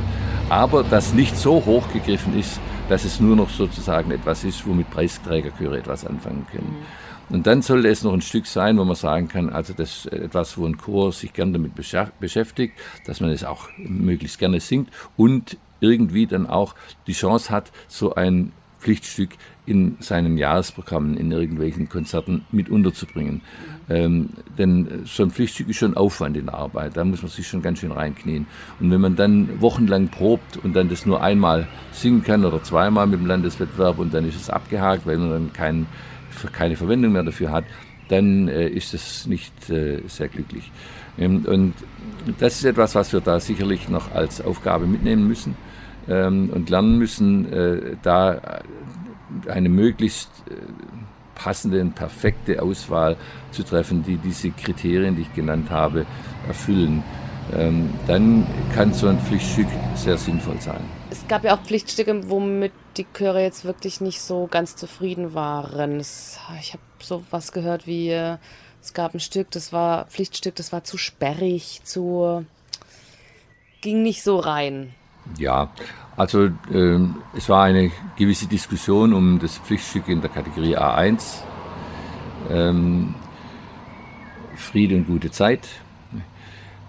aber 0.48 0.84
das 0.84 1.14
nicht 1.14 1.36
so 1.36 1.64
hoch 1.64 1.90
gegriffen 1.92 2.38
ist, 2.38 2.60
dass 2.88 3.04
es 3.04 3.18
nur 3.18 3.34
noch 3.34 3.48
sozusagen 3.48 4.10
etwas 4.10 4.44
ist, 4.44 4.66
womit 4.66 4.90
Preisträgerchöre 4.90 5.78
etwas 5.78 6.06
anfangen 6.06 6.46
können. 6.50 6.76
Mhm. 6.80 7.03
Und 7.30 7.46
dann 7.46 7.62
sollte 7.62 7.88
es 7.88 8.02
noch 8.02 8.12
ein 8.12 8.20
Stück 8.20 8.46
sein, 8.46 8.78
wo 8.78 8.84
man 8.84 8.96
sagen 8.96 9.28
kann, 9.28 9.50
also 9.50 9.72
das 9.72 10.04
ist 10.04 10.12
etwas, 10.12 10.58
wo 10.58 10.66
ein 10.66 10.76
Chor 10.76 11.12
sich 11.12 11.32
gern 11.32 11.52
damit 11.52 11.72
beschäftigt, 11.74 12.74
dass 13.06 13.20
man 13.20 13.30
es 13.30 13.44
auch 13.44 13.68
möglichst 13.78 14.38
gerne 14.38 14.60
singt 14.60 14.90
und 15.16 15.56
irgendwie 15.80 16.26
dann 16.26 16.46
auch 16.46 16.74
die 17.06 17.12
Chance 17.12 17.50
hat, 17.50 17.72
so 17.88 18.14
ein 18.14 18.52
Pflichtstück 18.80 19.30
in 19.66 19.96
seinen 20.00 20.36
Jahresprogrammen, 20.36 21.16
in 21.16 21.32
irgendwelchen 21.32 21.88
Konzerten 21.88 22.44
mit 22.52 22.68
unterzubringen. 22.68 23.40
Ähm, 23.88 24.28
denn 24.58 25.02
so 25.06 25.22
ein 25.22 25.30
Pflichtstück 25.30 25.70
ist 25.70 25.76
schon 25.76 25.96
Aufwand 25.96 26.36
in 26.36 26.46
der 26.46 26.54
Arbeit, 26.54 26.96
da 26.96 27.04
muss 27.04 27.22
man 27.22 27.30
sich 27.30 27.46
schon 27.46 27.62
ganz 27.62 27.78
schön 27.78 27.92
reinknien. 27.92 28.46
Und 28.80 28.90
wenn 28.90 29.00
man 29.00 29.16
dann 29.16 29.60
wochenlang 29.62 30.08
probt 30.08 30.58
und 30.58 30.74
dann 30.76 30.90
das 30.90 31.06
nur 31.06 31.22
einmal 31.22 31.66
singen 31.92 32.22
kann 32.22 32.44
oder 32.44 32.62
zweimal 32.62 33.06
mit 33.06 33.20
dem 33.20 33.26
Landeswettbewerb 33.26 33.98
und 33.98 34.12
dann 34.12 34.28
ist 34.28 34.36
es 34.36 34.50
abgehakt, 34.50 35.06
weil 35.06 35.16
man 35.16 35.30
dann 35.30 35.52
keinen 35.54 35.86
keine 36.52 36.76
Verwendung 36.76 37.12
mehr 37.12 37.22
dafür 37.22 37.50
hat, 37.50 37.64
dann 38.08 38.48
äh, 38.48 38.68
ist 38.68 38.94
es 38.94 39.26
nicht 39.26 39.70
äh, 39.70 40.02
sehr 40.06 40.28
glücklich. 40.28 40.70
Ähm, 41.18 41.44
und 41.46 41.74
das 42.38 42.56
ist 42.56 42.64
etwas, 42.64 42.94
was 42.94 43.12
wir 43.12 43.20
da 43.20 43.40
sicherlich 43.40 43.88
noch 43.88 44.12
als 44.12 44.40
Aufgabe 44.40 44.86
mitnehmen 44.86 45.26
müssen 45.26 45.56
ähm, 46.08 46.50
und 46.52 46.70
lernen 46.70 46.98
müssen, 46.98 47.52
äh, 47.52 47.96
da 48.02 48.60
eine 49.48 49.68
möglichst 49.68 50.30
äh, 50.48 50.54
passende 51.34 51.80
und 51.80 51.94
perfekte 51.94 52.62
Auswahl 52.62 53.16
zu 53.50 53.62
treffen, 53.62 54.02
die 54.04 54.16
diese 54.16 54.50
Kriterien, 54.50 55.16
die 55.16 55.22
ich 55.22 55.34
genannt 55.34 55.70
habe, 55.70 56.06
erfüllen. 56.46 57.02
Ähm, 57.52 57.90
dann 58.06 58.46
kann 58.74 58.92
so 58.92 59.08
ein 59.08 59.18
Pflichtstück 59.18 59.66
sehr 59.94 60.16
sinnvoll 60.16 60.60
sein. 60.60 60.80
Es 61.14 61.28
gab 61.28 61.44
ja 61.44 61.54
auch 61.54 61.62
Pflichtstücke, 61.62 62.28
womit 62.28 62.72
die 62.96 63.06
Chöre 63.16 63.40
jetzt 63.40 63.64
wirklich 63.64 64.00
nicht 64.00 64.20
so 64.20 64.48
ganz 64.50 64.74
zufrieden 64.74 65.32
waren. 65.32 66.00
Es, 66.00 66.40
ich 66.60 66.72
habe 66.72 66.82
so 66.98 67.22
was 67.30 67.52
gehört 67.52 67.86
wie, 67.86 68.10
es 68.10 68.94
gab 68.94 69.14
ein 69.14 69.20
Stück, 69.20 69.48
das 69.52 69.72
war 69.72 70.06
Pflichtstück, 70.06 70.56
das 70.56 70.72
war 70.72 70.82
zu 70.82 70.98
sperrig, 70.98 71.82
zu 71.84 72.44
ging 73.80 74.02
nicht 74.02 74.24
so 74.24 74.40
rein. 74.40 74.92
Ja, 75.38 75.70
also 76.16 76.46
äh, 76.72 76.98
es 77.36 77.48
war 77.48 77.62
eine 77.62 77.92
gewisse 78.16 78.48
Diskussion 78.48 79.12
um 79.12 79.38
das 79.38 79.58
Pflichtstück 79.58 80.08
in 80.08 80.20
der 80.20 80.30
Kategorie 80.30 80.76
A1. 80.76 81.42
Ähm, 82.50 83.14
Friede 84.56 84.96
und 84.96 85.06
gute 85.06 85.30
Zeit 85.30 85.68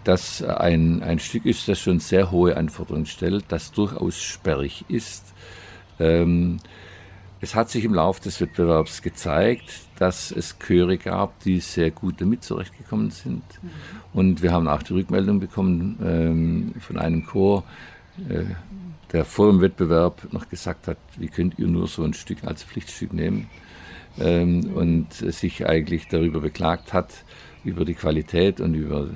das 0.05 0.41
ein, 0.41 1.03
ein 1.03 1.19
Stück 1.19 1.45
ist, 1.45 1.67
das 1.67 1.79
schon 1.79 1.99
sehr 1.99 2.31
hohe 2.31 2.55
Anforderungen 2.55 3.07
stellt, 3.07 3.45
das 3.49 3.71
durchaus 3.71 4.21
sperrig 4.21 4.85
ist. 4.87 5.33
Ähm, 5.99 6.59
es 7.41 7.53
hat 7.53 7.69
sich 7.69 7.83
im 7.83 7.93
Laufe 7.93 8.21
des 8.21 8.39
Wettbewerbs 8.39 9.01
gezeigt, 9.01 9.81
dass 9.97 10.31
es 10.31 10.57
Chöre 10.57 10.97
gab, 10.97 11.39
die 11.43 11.59
sehr 11.59 11.91
gut 11.91 12.21
damit 12.21 12.43
zurechtgekommen 12.43 13.11
sind. 13.11 13.43
Mhm. 13.61 13.69
Und 14.13 14.41
wir 14.41 14.51
haben 14.51 14.67
auch 14.67 14.83
die 14.83 14.93
Rückmeldung 14.93 15.39
bekommen 15.39 15.99
ähm, 16.03 16.73
von 16.79 16.97
einem 16.97 17.25
Chor, 17.25 17.63
äh, 18.29 18.45
der 19.11 19.25
vor 19.25 19.51
dem 19.51 19.61
Wettbewerb 19.61 20.31
noch 20.31 20.49
gesagt 20.49 20.87
hat, 20.87 20.97
wie 21.17 21.27
könnt 21.27 21.59
ihr 21.59 21.67
nur 21.67 21.87
so 21.87 22.03
ein 22.03 22.13
Stück 22.13 22.43
als 22.43 22.63
Pflichtstück 22.63 23.13
nehmen? 23.13 23.49
Ähm, 24.19 24.71
und 24.73 25.13
sich 25.13 25.67
eigentlich 25.67 26.07
darüber 26.07 26.39
beklagt 26.39 26.93
hat, 26.93 27.09
über 27.65 27.83
die 27.83 27.95
Qualität 27.95 28.61
und 28.61 28.73
über 28.73 29.01
äh, 29.01 29.07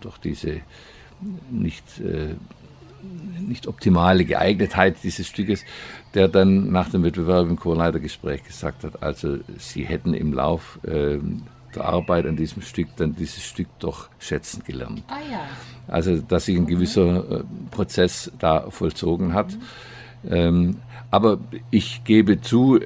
doch 0.00 0.16
diese 0.18 0.60
nicht, 1.50 2.00
äh, 2.00 2.34
nicht 3.40 3.66
optimale 3.66 4.24
Geeignetheit 4.24 4.96
dieses 5.02 5.26
Stückes, 5.26 5.64
der 6.14 6.28
dann 6.28 6.70
nach 6.70 6.90
dem 6.90 7.02
Wettbewerb 7.02 7.48
im 7.48 7.58
Chorleitergespräch 7.58 8.44
gesagt 8.44 8.84
hat, 8.84 9.02
also 9.02 9.38
sie 9.58 9.84
hätten 9.84 10.14
im 10.14 10.32
Lauf 10.32 10.78
äh, 10.84 11.18
der 11.74 11.84
Arbeit 11.84 12.26
an 12.26 12.36
diesem 12.36 12.62
Stück 12.62 12.88
dann 12.96 13.14
dieses 13.14 13.44
Stück 13.44 13.68
doch 13.78 14.08
schätzen 14.18 14.62
gelernt. 14.64 15.02
Ah, 15.08 15.18
ja. 15.30 15.40
Also 15.86 16.16
dass 16.16 16.46
sich 16.46 16.56
ein 16.56 16.66
gewisser 16.66 17.40
äh, 17.40 17.44
Prozess 17.70 18.32
da 18.38 18.70
vollzogen 18.70 19.34
hat. 19.34 19.52
Mhm. 19.52 20.30
Ähm, 20.30 20.76
aber 21.10 21.38
ich 21.70 22.04
gebe 22.04 22.40
zu, 22.40 22.78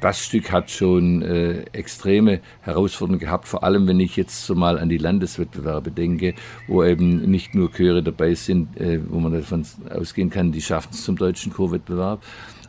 das 0.00 0.24
Stück 0.24 0.52
hat 0.52 0.70
schon 0.70 1.22
äh, 1.22 1.62
extreme 1.72 2.40
Herausforderungen 2.60 3.20
gehabt, 3.20 3.48
vor 3.48 3.64
allem 3.64 3.86
wenn 3.88 4.00
ich 4.00 4.16
jetzt 4.16 4.44
so 4.44 4.54
mal 4.54 4.78
an 4.78 4.88
die 4.88 4.98
Landeswettbewerbe 4.98 5.90
denke, 5.90 6.34
wo 6.68 6.84
eben 6.84 7.30
nicht 7.30 7.54
nur 7.54 7.72
Chöre 7.72 8.02
dabei 8.02 8.34
sind, 8.34 8.78
äh, 8.78 9.00
wo 9.08 9.18
man 9.18 9.32
davon 9.32 9.64
ausgehen 9.90 10.30
kann, 10.30 10.52
die 10.52 10.60
schaffen 10.60 10.90
es 10.92 11.04
zum 11.04 11.16
deutschen 11.16 11.52
Chorwettbewerb, 11.52 12.22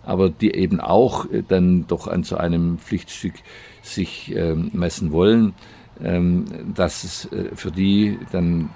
aber 0.04 0.30
die 0.30 0.54
eben 0.54 0.80
auch 0.80 1.30
äh, 1.32 1.44
dann 1.48 1.86
doch 1.88 2.08
an 2.08 2.24
so 2.24 2.38
einem 2.38 2.78
Pflichtstück 2.78 3.34
sich 3.82 4.34
ähm, 4.36 4.72
messen 4.74 5.12
wollen, 5.12 5.54
ähm, 6.02 6.46
dass 6.74 7.04
es 7.04 7.32
äh, 7.32 7.56
für 7.56 7.72
die 7.72 8.20
dann 8.32 8.70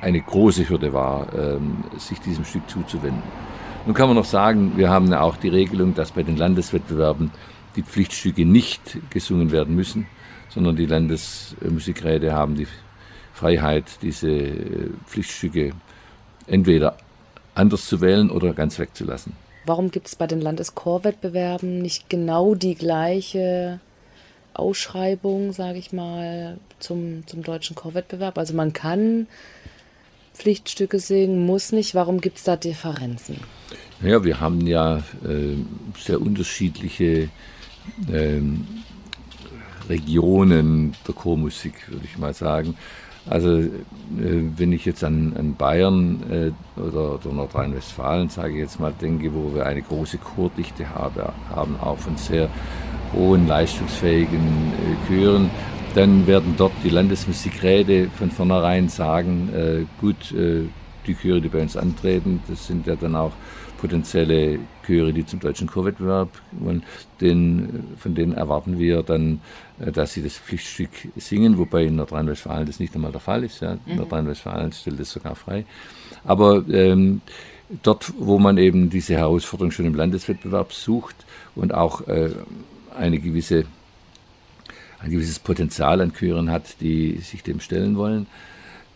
eine 0.00 0.20
große 0.20 0.68
Hürde 0.68 0.92
war, 0.92 1.32
ähm, 1.34 1.84
sich 1.96 2.18
diesem 2.20 2.44
Stück 2.44 2.68
zuzuwenden. 2.68 3.22
Nun 3.86 3.94
kann 3.94 4.06
man 4.06 4.16
noch 4.16 4.24
sagen, 4.24 4.72
wir 4.76 4.88
haben 4.88 5.08
ja 5.10 5.20
auch 5.20 5.36
die 5.36 5.48
Regelung, 5.48 5.94
dass 5.94 6.12
bei 6.12 6.22
den 6.22 6.36
Landeswettbewerben 6.36 7.30
die 7.76 7.82
Pflichtstücke 7.82 8.44
nicht 8.44 8.98
gesungen 9.10 9.50
werden 9.50 9.74
müssen, 9.74 10.06
sondern 10.48 10.76
die 10.76 10.86
Landesmusikräte 10.86 12.32
haben 12.32 12.54
die 12.54 12.66
Freiheit, 13.32 13.84
diese 14.02 14.30
äh, 14.30 14.90
Pflichtstücke 15.06 15.72
entweder 16.46 16.96
anders 17.54 17.86
zu 17.86 18.00
wählen 18.00 18.30
oder 18.30 18.52
ganz 18.52 18.78
wegzulassen. 18.78 19.32
Warum 19.66 19.90
gibt 19.90 20.08
es 20.08 20.16
bei 20.16 20.26
den 20.26 20.40
Landeschorwettbewerben 20.40 21.80
nicht 21.80 22.10
genau 22.10 22.54
die 22.54 22.74
gleiche 22.74 23.80
Ausschreibung, 24.52 25.52
sage 25.52 25.78
ich 25.78 25.92
mal, 25.92 26.58
zum, 26.78 27.26
zum 27.26 27.42
deutschen 27.42 27.74
Chorwettbewerb? 27.74 28.36
Also 28.36 28.54
man 28.54 28.72
kann 28.72 29.26
Pflichtstücke 30.34 30.98
singen, 30.98 31.46
muss 31.46 31.72
nicht. 31.72 31.94
Warum 31.94 32.20
gibt 32.20 32.38
es 32.38 32.44
da 32.44 32.56
Differenzen? 32.56 33.38
Ja, 34.02 34.22
wir 34.22 34.40
haben 34.40 34.66
ja 34.66 34.98
äh, 35.26 35.56
sehr 35.98 36.20
unterschiedliche 36.20 37.30
ähm, 38.12 38.66
Regionen 39.88 40.94
der 41.06 41.14
Chormusik, 41.14 41.90
würde 41.90 42.04
ich 42.04 42.18
mal 42.18 42.34
sagen. 42.34 42.74
Also 43.28 43.58
äh, 43.58 43.70
wenn 44.56 44.72
ich 44.72 44.84
jetzt 44.84 45.02
an, 45.02 45.34
an 45.38 45.54
Bayern 45.54 46.22
äh, 46.30 46.80
oder, 46.80 47.14
oder 47.14 47.32
Nordrhein-Westfalen, 47.32 48.28
sage 48.28 48.54
ich 48.54 48.58
jetzt 48.58 48.80
mal, 48.80 48.92
denke, 48.92 49.32
wo 49.34 49.54
wir 49.54 49.66
eine 49.66 49.82
große 49.82 50.18
Chordichte 50.18 50.90
habe, 50.90 51.32
haben, 51.50 51.76
auch 51.80 51.98
von 51.98 52.16
sehr 52.16 52.48
hohen, 53.14 53.46
leistungsfähigen 53.46 54.38
äh, 54.38 55.08
Chören, 55.08 55.50
dann 55.94 56.26
werden 56.26 56.54
dort 56.58 56.72
die 56.82 56.90
Landesmusikräte 56.90 58.10
von 58.10 58.30
vornherein 58.30 58.88
sagen, 58.88 59.48
äh, 59.54 59.84
gut, 60.00 60.32
äh, 60.32 60.64
die 61.06 61.14
Chöre, 61.14 61.40
die 61.40 61.48
bei 61.48 61.62
uns 61.62 61.76
antreten, 61.76 62.42
das 62.48 62.66
sind 62.66 62.86
ja 62.86 62.96
dann 62.96 63.14
auch 63.14 63.32
potenzielle 63.84 64.60
Chöre, 64.86 65.12
die 65.12 65.26
zum 65.26 65.40
deutschen 65.40 65.66
Chorwettbewerb 65.66 66.30
wollen, 66.52 66.82
den, 67.20 67.84
von 67.98 68.14
denen 68.14 68.32
erwarten 68.32 68.78
wir 68.78 69.02
dann, 69.02 69.42
äh, 69.78 69.92
dass 69.92 70.14
sie 70.14 70.22
das 70.22 70.38
Pflichtstück 70.38 70.88
singen, 71.16 71.58
wobei 71.58 71.84
in 71.84 71.96
Nordrhein-Westfalen 71.96 72.64
das 72.64 72.80
nicht 72.80 72.94
einmal 72.94 73.12
der 73.12 73.20
Fall 73.20 73.44
ist. 73.44 73.60
Ja. 73.60 73.76
Mhm. 73.84 73.96
Nordrhein-Westfalen 73.96 74.72
stellt 74.72 75.00
das 75.00 75.10
sogar 75.10 75.34
frei. 75.34 75.66
Aber 76.24 76.64
ähm, 76.70 77.20
dort, 77.82 78.14
wo 78.18 78.38
man 78.38 78.56
eben 78.56 78.88
diese 78.88 79.16
Herausforderung 79.16 79.70
schon 79.70 79.84
im 79.84 79.94
Landeswettbewerb 79.94 80.72
sucht 80.72 81.16
und 81.54 81.74
auch 81.74 82.08
äh, 82.08 82.30
eine 82.96 83.18
gewisse, 83.18 83.66
ein 84.98 85.10
gewisses 85.10 85.38
Potenzial 85.38 86.00
an 86.00 86.14
Chören 86.14 86.50
hat, 86.50 86.80
die 86.80 87.18
sich 87.18 87.42
dem 87.42 87.60
stellen 87.60 87.98
wollen, 87.98 88.28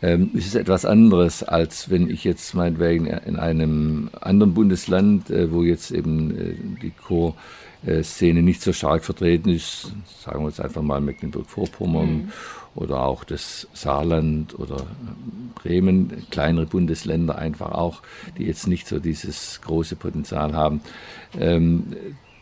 ähm, 0.01 0.30
ist 0.34 0.46
es 0.46 0.55
etwas 0.55 0.84
anderes, 0.84 1.42
als 1.42 1.90
wenn 1.90 2.09
ich 2.09 2.24
jetzt 2.24 2.55
meinetwegen 2.55 3.07
in 3.07 3.36
einem 3.36 4.11
anderen 4.20 4.55
Bundesland, 4.55 5.30
äh, 5.30 5.51
wo 5.53 5.62
jetzt 5.62 5.90
eben 5.90 6.36
äh, 6.36 6.55
die 6.82 6.92
Chorszene 6.92 8.42
nicht 8.42 8.62
so 8.62 8.72
stark 8.72 9.05
vertreten 9.05 9.51
ist, 9.51 9.92
sagen 10.20 10.42
wir 10.42 10.49
jetzt 10.49 10.61
einfach 10.61 10.82
mal 10.82 11.01
Mecklenburg-Vorpommern 11.01 12.12
mhm. 12.12 12.32
oder 12.76 13.03
auch 13.03 13.24
das 13.24 13.66
Saarland 13.72 14.57
oder 14.59 14.86
Bremen, 15.57 16.26
kleinere 16.30 16.66
Bundesländer 16.66 17.36
einfach 17.36 17.72
auch, 17.72 18.03
die 18.38 18.44
jetzt 18.44 18.68
nicht 18.68 18.86
so 18.86 19.01
dieses 19.01 19.61
große 19.62 19.96
Potenzial 19.96 20.55
haben. 20.55 20.80
Ähm, 21.38 21.96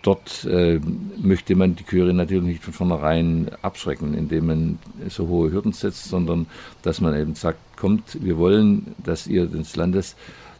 dort 0.06 0.44
äh, 0.44 0.80
möchte 1.18 1.56
man 1.56 1.74
die 1.74 1.84
Chöre 1.84 2.14
natürlich 2.14 2.44
nicht 2.44 2.64
von 2.64 2.72
vornherein 2.72 3.50
abschrecken, 3.62 4.14
indem 4.14 4.46
man 4.46 4.78
so 5.08 5.26
hohe 5.26 5.50
Hürden 5.50 5.72
setzt, 5.72 6.04
sondern 6.04 6.46
dass 6.82 7.00
man 7.00 7.14
eben 7.16 7.34
sagt, 7.34 7.58
kommt, 7.76 8.22
wir 8.22 8.38
wollen, 8.38 8.94
dass 9.04 9.26
ihr 9.26 9.46
das 9.46 9.74
Landes, 9.74 10.14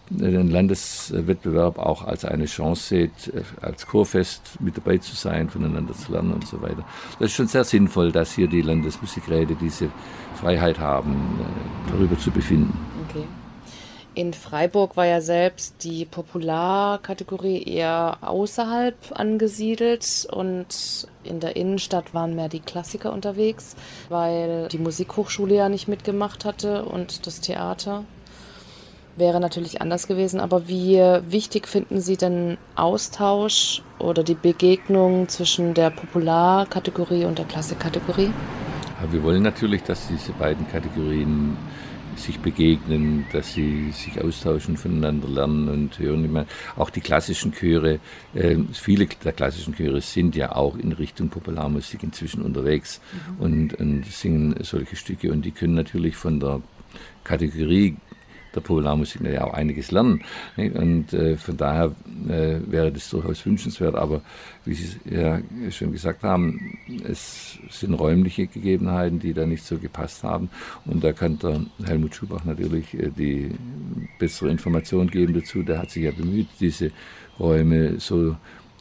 den 0.09 0.51
Landeswettbewerb 0.51 1.79
auch 1.79 2.05
als 2.05 2.25
eine 2.25 2.47
Chance 2.47 2.89
seht, 2.89 3.35
äh, 3.35 3.43
als 3.61 3.87
Chorfest 3.87 4.61
mit 4.61 4.77
dabei 4.77 4.99
zu 4.99 5.15
sein, 5.15 5.49
voneinander 5.49 5.95
zu 5.95 6.13
lernen 6.13 6.33
und 6.33 6.47
so 6.47 6.61
weiter. 6.61 6.85
Das 7.19 7.31
ist 7.31 7.37
schon 7.37 7.49
sehr 7.49 7.65
sinnvoll, 7.65 8.11
dass 8.13 8.35
hier 8.35 8.49
die 8.49 8.63
Landesmusikräte 8.63 9.55
diese 9.55 9.89
Freiheit 10.35 10.79
haben, 10.79 11.13
äh, 11.13 11.93
darüber 11.93 12.19
zu 12.19 12.31
befinden. 12.31 12.77
Okay. 13.09 13.25
In 14.17 14.33
Freiburg 14.33 14.97
war 14.97 15.05
ja 15.05 15.21
selbst 15.21 15.85
die 15.85 16.07
Popularkategorie 16.07 17.63
eher 17.65 18.17
außerhalb 18.23 18.97
angesiedelt 19.13 20.27
und 20.33 21.07
in 21.23 21.39
der 21.39 21.57
Innenstadt 21.57 22.15
waren 22.15 22.35
mehr 22.35 22.49
die 22.49 22.61
Klassiker 22.61 23.13
unterwegs, 23.13 23.77
weil 24.09 24.69
die 24.69 24.79
Musikhochschule 24.79 25.57
ja 25.57 25.69
nicht 25.69 25.87
mitgemacht 25.87 26.47
hatte 26.47 26.87
und 26.87 27.27
das 27.27 27.43
Theater 27.43 28.05
wäre 29.17 29.39
natürlich 29.39 29.83
anders 29.83 30.07
gewesen. 30.07 30.41
Aber 30.41 30.67
wie 30.67 30.97
wichtig 31.29 31.69
finden 31.69 32.01
Sie 32.01 32.17
denn 32.17 32.57
Austausch 32.75 33.83
oder 33.99 34.25
die 34.25 34.35
Begegnung 34.35 35.29
zwischen 35.29 35.75
der 35.75 35.91
Popularkategorie 35.91 37.27
und 37.27 37.37
der 37.37 37.45
Klassikkategorie? 37.45 38.31
Wir 39.11 39.23
wollen 39.23 39.43
natürlich, 39.43 39.83
dass 39.83 40.09
diese 40.09 40.33
beiden 40.33 40.67
Kategorien 40.69 41.59
sich 42.19 42.41
begegnen, 42.41 43.27
dass 43.33 43.55
sie 43.55 43.91
sich 43.93 44.23
austauschen, 44.23 44.77
voneinander 44.77 45.29
lernen 45.29 45.69
und 45.69 45.99
hören. 45.99 46.25
Ich 46.25 46.31
meine, 46.31 46.47
auch 46.77 46.91
die 46.91 47.01
klassischen 47.01 47.53
Chöre, 47.53 48.01
äh, 48.35 48.57
viele 48.73 49.07
der 49.07 49.33
klassischen 49.33 49.75
Chöre 49.75 50.01
sind 50.01 50.37
ja 50.37 50.55
auch 50.55 50.77
in 50.77 50.93
Richtung 50.93 51.29
Popularmusik 51.29 52.03
inzwischen 52.03 52.43
unterwegs 52.43 53.01
mhm. 53.13 53.45
und, 53.45 53.75
und 53.75 54.07
singen 54.07 54.57
solche 54.63 54.97
Stücke 54.97 55.33
und 55.33 55.45
die 55.45 55.53
können 55.53 55.75
natürlich 55.75 56.17
von 56.17 56.41
der 56.41 56.61
Kategorie 57.25 57.97
der 58.57 58.63
Popularmusik 58.63 59.23
ja 59.23 59.45
auch 59.45 59.55
einiges 59.55 59.91
lernen. 59.91 60.23
Und 60.57 61.13
äh, 61.13 61.37
von 61.37 61.57
daher 61.57 61.93
äh, 62.29 62.59
wäre 62.67 62.91
das 62.91 63.09
durchaus 63.11 63.45
wünschenswert. 63.47 63.95
Aber 63.95 64.23
wie 64.65 64.75
Sie 64.75 64.99
ja 65.09 65.41
schon 65.71 65.93
gesagt 65.93 66.23
haben, 66.23 66.79
es 67.05 67.59
sind 67.71 67.95
räumliche 67.95 68.47
Gegebenheiten, 68.47 69.21
die 69.21 69.33
da 69.33 69.47
nicht 69.47 69.65
so 69.65 69.79
gepasst 69.79 70.25
haben. 70.25 70.51
Und 70.85 71.05
da 71.05 71.13
kann 71.13 71.39
der 71.39 71.61
Helmut 71.85 72.15
Schubach 72.15 72.45
natürlich 72.45 72.95
äh, 72.95 73.11
die 73.17 73.51
bessere 74.19 74.51
Information 74.51 75.09
geben 75.09 75.35
dazu. 75.35 75.63
Der 75.63 75.79
hat 75.79 75.91
sich 75.91 76.05
ja 76.05 76.11
bemüht, 76.11 76.49
diese 76.59 76.91
Räume 77.39 78.01
so 78.01 78.37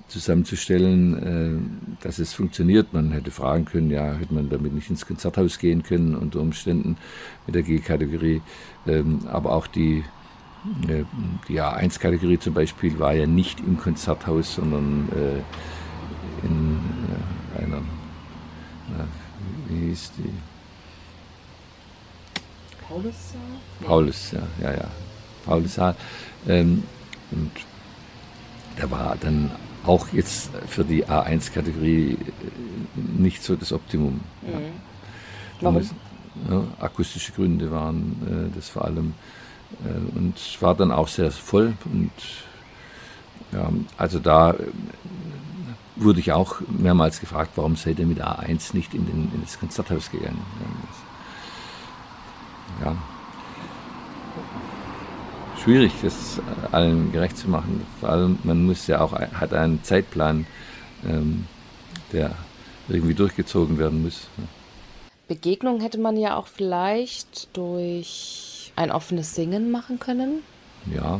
zusammenzustellen, 0.07 1.97
äh, 1.99 2.03
dass 2.03 2.19
es 2.19 2.33
funktioniert. 2.33 2.93
Man 2.93 3.11
hätte 3.11 3.31
fragen 3.31 3.65
können, 3.65 3.89
ja, 3.89 4.13
hätte 4.13 4.33
man 4.33 4.49
damit 4.49 4.73
nicht 4.73 4.89
ins 4.89 5.05
Konzerthaus 5.05 5.57
gehen 5.57 5.83
können 5.83 6.15
unter 6.15 6.39
Umständen 6.39 6.97
mit 7.45 7.55
der 7.55 7.63
G-Kategorie. 7.63 8.41
Ähm, 8.87 9.21
aber 9.27 9.51
auch 9.53 9.67
die, 9.67 10.03
äh, 10.87 11.03
die 11.47 11.59
A1-Kategorie 11.59 12.39
zum 12.39 12.53
Beispiel 12.53 12.97
war 12.99 13.13
ja 13.13 13.25
nicht 13.25 13.59
im 13.59 13.77
Konzerthaus, 13.77 14.55
sondern 14.55 15.09
äh, 15.11 16.45
in 16.45 16.79
einer, 17.57 17.81
wie 19.67 19.87
hieß 19.87 20.11
die? 20.17 20.33
Paulus-Saal? 22.87 23.41
Paulus, 23.83 24.31
ja, 24.31 24.43
ja, 24.61 24.73
ja. 24.73 24.87
Paulus-Saal. 25.45 25.95
Ähm, 26.47 26.83
und 27.31 27.51
da 28.77 28.91
war 28.91 29.17
dann 29.19 29.49
auch 29.87 30.07
jetzt 30.13 30.49
für 30.67 30.83
die 30.83 31.05
A1-Kategorie 31.05 32.13
äh, 32.13 32.17
nicht 33.21 33.43
so 33.43 33.55
das 33.55 33.71
Optimum. 33.71 34.21
Mhm. 34.41 34.51
Warum? 35.61 35.89
Ja, 36.49 36.63
akustische 36.79 37.31
Gründe 37.31 37.71
waren 37.71 38.49
äh, 38.51 38.55
das 38.55 38.69
vor 38.69 38.85
allem. 38.85 39.13
Äh, 39.83 40.17
und 40.17 40.35
war 40.61 40.75
dann 40.75 40.91
auch 40.91 41.07
sehr 41.07 41.31
voll. 41.31 41.73
Und 41.85 42.11
ja, 43.51 43.69
also 43.97 44.19
da 44.19 44.51
äh, 44.51 44.57
wurde 45.95 46.19
ich 46.19 46.31
auch 46.33 46.57
mehrmals 46.67 47.19
gefragt, 47.19 47.51
warum 47.55 47.75
seid 47.75 47.99
ihr 47.99 48.05
mit 48.05 48.21
A1 48.21 48.75
nicht 48.75 48.93
in, 48.93 49.05
den, 49.05 49.31
in 49.33 49.41
das 49.41 49.59
Konzerthaus 49.59 50.11
gegangen? 50.11 50.41
Ja, 52.83 52.95
schwierig, 55.65 55.93
das 56.03 56.39
allen 56.71 57.11
gerecht 57.11 57.37
zu 57.37 57.49
machen. 57.49 57.85
Vor 57.99 58.09
allem, 58.09 58.37
man 58.43 58.65
muss 58.65 58.85
ja 58.85 59.01
auch, 59.01 59.13
hat 59.13 59.51
einen 59.51 59.83
Zeitplan, 59.83 60.45
ähm, 61.03 61.45
der 62.11 62.35
irgendwie 62.87 63.15
durchgezogen 63.15 63.79
werden 63.79 64.03
muss. 64.03 64.27
Begegnung 65.27 65.81
hätte 65.81 65.97
man 65.97 66.17
ja 66.17 66.35
auch 66.35 66.45
vielleicht 66.45 67.49
durch 67.57 68.71
ein 68.75 68.91
offenes 68.91 69.33
Singen 69.33 69.71
machen 69.71 69.99
können. 69.99 70.43
Ja, 70.93 71.19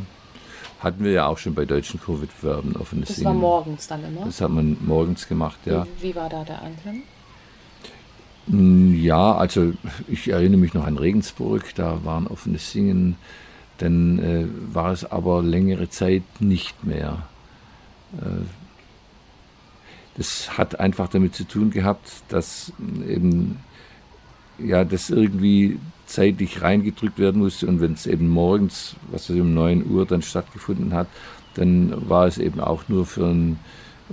hatten 0.79 1.03
wir 1.03 1.11
ja 1.11 1.25
auch 1.25 1.39
schon 1.39 1.55
bei 1.55 1.65
deutschen 1.65 1.99
Covid-Wettbewerben 1.99 2.75
offenes 2.75 3.07
das 3.07 3.17
Singen. 3.17 3.33
Das 3.33 3.33
war 3.33 3.41
morgens 3.41 3.87
dann 3.87 4.05
immer? 4.05 4.25
Das 4.25 4.41
hat 4.41 4.51
man 4.51 4.77
morgens 4.85 5.27
gemacht, 5.27 5.57
ja. 5.65 5.87
Wie, 5.97 6.09
wie 6.09 6.15
war 6.15 6.29
da 6.29 6.43
der 6.43 6.61
Anklang? 6.61 7.01
Hm, 8.47 9.01
ja, 9.01 9.33
also 9.33 9.73
ich 10.07 10.27
erinnere 10.27 10.59
mich 10.59 10.75
noch 10.75 10.85
an 10.85 10.99
Regensburg, 10.99 11.73
da 11.73 12.01
war 12.03 12.21
ein 12.21 12.27
offenes 12.27 12.71
Singen 12.71 13.15
dann 13.77 14.19
äh, 14.19 14.45
war 14.73 14.91
es 14.91 15.09
aber 15.09 15.41
längere 15.41 15.89
Zeit 15.89 16.23
nicht 16.39 16.83
mehr. 16.83 17.27
Äh, 18.17 18.45
das 20.17 20.57
hat 20.57 20.79
einfach 20.79 21.09
damit 21.09 21.35
zu 21.35 21.43
tun 21.43 21.71
gehabt, 21.71 22.23
dass 22.29 22.71
eben 23.07 23.59
ja 24.57 24.85
das 24.85 25.09
irgendwie 25.09 25.77
zeitlich 26.05 26.61
reingedrückt 26.61 27.19
werden 27.19 27.41
musste 27.41 27.67
und 27.67 27.81
wenn 27.81 27.93
es 27.93 28.07
eben 28.07 28.29
morgens, 28.29 28.95
was 29.11 29.29
weiß 29.29 29.35
ich, 29.35 29.41
um 29.41 29.53
9 29.53 29.89
Uhr 29.89 30.05
dann 30.05 30.21
stattgefunden 30.21 30.93
hat, 30.93 31.07
dann 31.55 32.09
war 32.09 32.27
es 32.27 32.37
eben 32.37 32.59
auch 32.59 32.87
nur 32.87 33.05
für 33.05 33.25
einen 33.25 33.59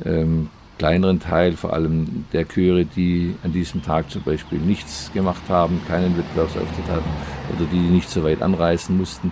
ähm, 0.04 0.48
kleineren 0.78 1.20
Teil, 1.20 1.52
vor 1.52 1.72
allem 1.72 2.24
der 2.32 2.48
Chöre, 2.48 2.84
die 2.84 3.36
an 3.44 3.52
diesem 3.52 3.82
Tag 3.82 4.10
zum 4.10 4.22
Beispiel 4.22 4.58
nichts 4.58 5.10
gemacht 5.12 5.42
haben, 5.48 5.80
keinen 5.86 6.16
Wettbewerbsauftritt 6.16 6.88
hatten 6.88 7.10
oder 7.54 7.66
die 7.70 7.76
nicht 7.76 8.10
so 8.10 8.24
weit 8.24 8.42
anreisen 8.42 8.96
mussten, 8.96 9.30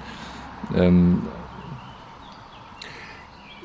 ähm, 0.77 1.23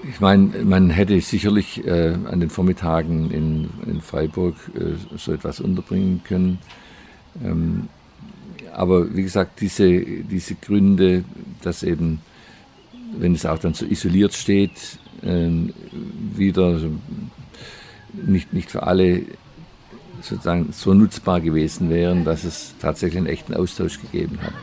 ich 0.07 0.19
meine, 0.19 0.63
man 0.63 0.89
hätte 0.89 1.19
sicherlich 1.21 1.85
äh, 1.85 2.15
an 2.25 2.39
den 2.39 2.49
Vormittagen 2.49 3.31
in, 3.31 3.69
in 3.87 4.01
Freiburg 4.01 4.55
äh, 4.75 5.17
so 5.17 5.33
etwas 5.33 5.59
unterbringen 5.59 6.21
können. 6.23 6.59
Ähm, 7.43 7.89
aber 8.73 9.15
wie 9.15 9.23
gesagt, 9.23 9.61
diese, 9.61 9.99
diese 9.99 10.55
Gründe, 10.55 11.23
dass 11.61 11.81
eben, 11.81 12.21
wenn 13.17 13.33
es 13.33 13.45
auch 13.45 13.57
dann 13.57 13.73
so 13.73 13.85
isoliert 13.85 14.33
steht, 14.33 14.99
äh, 15.23 15.49
wieder 16.35 16.79
nicht, 18.13 18.53
nicht 18.53 18.69
für 18.69 18.83
alle 18.83 19.23
sozusagen 20.21 20.71
so 20.71 20.93
nutzbar 20.93 21.41
gewesen 21.41 21.89
wären, 21.89 22.25
dass 22.25 22.43
es 22.43 22.75
tatsächlich 22.79 23.17
einen 23.17 23.27
echten 23.27 23.53
Austausch 23.53 23.99
gegeben 24.01 24.39
hat. 24.41 24.53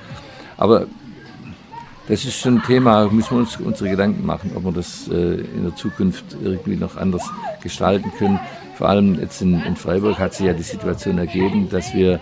Aber 0.57 0.87
das 2.13 2.25
ist 2.27 2.39
schon 2.39 2.57
ein 2.57 2.63
Thema, 2.65 3.09
müssen 3.11 3.31
wir 3.31 3.39
uns 3.39 3.57
unsere 3.57 3.89
Gedanken 3.89 4.27
machen, 4.27 4.51
ob 4.55 4.65
wir 4.65 4.73
das 4.73 5.09
äh, 5.09 5.15
in 5.15 5.63
der 5.63 5.75
Zukunft 5.75 6.37
irgendwie 6.43 6.77
noch 6.77 6.99
anders 6.99 7.23
gestalten 7.63 8.13
können. 8.19 8.39
vor 8.77 8.91
allem 8.91 9.19
jetzt 9.19 9.41
in, 9.41 9.63
in 9.63 9.77
Freiburg 9.77 10.19
hat 10.19 10.35
sich 10.35 10.45
ja 10.45 10.53
die 10.53 10.63
Situation 10.63 11.17
ergeben, 11.17 11.71
dass 11.71 11.95
wir 11.95 12.21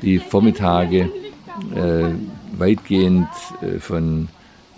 die 0.00 0.20
Vormittage 0.20 1.10
äh, 1.74 2.14
weitgehend 2.56 3.28
äh, 3.60 3.78
von, 3.78 4.28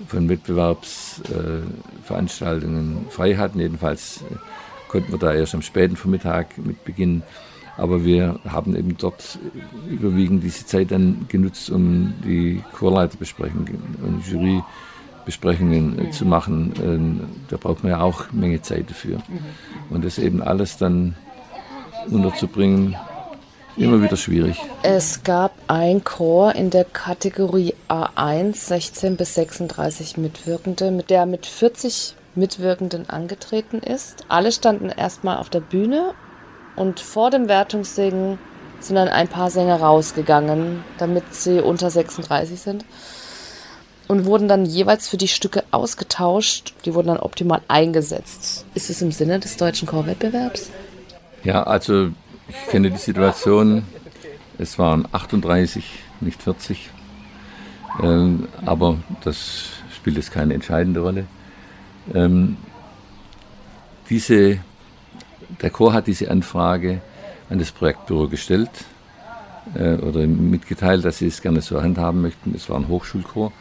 von 0.09 0.28
Wettbewerbsveranstaltungen 0.28 3.06
frei 3.11 3.36
hatten. 3.36 3.61
Jedenfalls 3.61 4.24
konnten 4.88 5.12
wir 5.12 5.20
da 5.20 5.34
erst 5.34 5.54
am 5.54 5.62
späten 5.62 5.94
Vormittag 5.94 6.59
mit 6.59 6.84
beginnen. 6.84 7.22
Aber 7.78 8.04
wir 8.04 8.40
haben 8.46 8.74
eben 8.74 8.96
dort 8.98 9.38
überwiegend 9.88 10.42
diese 10.42 10.66
Zeit 10.66 10.90
dann 10.90 11.26
genutzt, 11.28 11.70
um 11.70 12.12
die 12.24 12.60
Chorleiterbesprechungen 12.72 13.78
und 14.02 14.26
Jurybesprechungen 14.26 16.08
äh, 16.08 16.10
zu 16.10 16.26
machen. 16.26 16.72
Ähm, 16.82 17.20
da 17.48 17.56
braucht 17.56 17.84
man 17.84 17.92
ja 17.92 18.00
auch 18.00 18.30
eine 18.30 18.40
Menge 18.40 18.62
Zeit 18.62 18.90
dafür. 18.90 19.18
Und 19.90 20.04
das 20.04 20.18
eben 20.18 20.42
alles 20.42 20.76
dann 20.76 21.14
unterzubringen, 22.10 22.96
immer 23.76 24.02
wieder 24.02 24.16
schwierig. 24.16 24.58
Es 24.82 25.22
gab 25.22 25.52
ein 25.68 26.02
Chor 26.02 26.56
in 26.56 26.70
der 26.70 26.84
Kategorie 26.84 27.74
A1, 27.88 28.56
16 28.56 29.16
bis 29.16 29.36
36 29.36 30.16
Mitwirkende, 30.16 30.90
mit 30.90 31.10
der 31.10 31.26
mit 31.26 31.46
40 31.46 32.16
Mitwirkenden 32.34 33.08
angetreten 33.08 33.78
ist. 33.78 34.24
Alle 34.28 34.50
standen 34.50 34.88
erstmal 34.88 35.36
auf 35.36 35.48
der 35.48 35.60
Bühne 35.60 36.14
und 36.78 37.00
vor 37.00 37.30
dem 37.30 37.48
Wertungssingen 37.48 38.38
sind 38.78 38.96
dann 38.96 39.08
ein 39.08 39.26
paar 39.26 39.50
Sänger 39.50 39.80
rausgegangen, 39.80 40.84
damit 40.98 41.34
sie 41.34 41.60
unter 41.60 41.90
36 41.90 42.60
sind. 42.60 42.84
Und 44.06 44.24
wurden 44.24 44.48
dann 44.48 44.64
jeweils 44.64 45.08
für 45.08 45.16
die 45.16 45.28
Stücke 45.28 45.64
ausgetauscht. 45.70 46.74
Die 46.84 46.94
wurden 46.94 47.08
dann 47.08 47.18
optimal 47.18 47.60
eingesetzt. 47.68 48.64
Ist 48.74 48.88
es 48.88 49.02
im 49.02 49.12
Sinne 49.12 49.40
des 49.40 49.56
deutschen 49.56 49.86
Chorwettbewerbs? 49.86 50.70
Ja, 51.44 51.64
also 51.64 52.10
ich 52.48 52.70
kenne 52.70 52.90
die 52.90 52.96
Situation. 52.96 53.84
Es 54.56 54.78
waren 54.78 55.06
38, 55.12 55.84
nicht 56.20 56.42
40. 56.42 56.90
Ähm, 58.02 58.48
aber 58.64 58.96
das 59.24 59.64
spielt 59.94 60.16
jetzt 60.16 60.30
keine 60.30 60.54
entscheidende 60.54 61.00
Rolle. 61.00 61.26
Ähm, 62.14 62.56
diese, 64.08 64.58
der 65.62 65.70
Chor 65.70 65.92
hat 65.92 66.07
diese 66.07 66.30
Anfrage 66.30 67.01
an 67.51 67.59
das 67.59 67.72
Projektbüro 67.72 68.28
gestellt 68.28 68.70
äh, 69.74 69.94
oder 69.94 70.26
mitgeteilt, 70.26 71.05
dass 71.05 71.18
sie 71.18 71.26
es 71.26 71.40
gerne 71.40 71.61
so 71.61 71.82
handhaben 71.82 72.22
möchten. 72.22 72.55
Es 72.55 72.68
war 72.68 72.76
ein 72.76 72.88
Hochschulchor, 72.88 73.53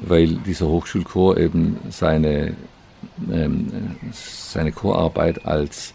weil 0.00 0.36
dieser 0.46 0.66
Hochschulchor 0.66 1.36
eben 1.36 1.78
seine, 1.90 2.54
ähm, 3.30 3.96
seine 4.12 4.72
Chorarbeit 4.72 5.44
als 5.44 5.94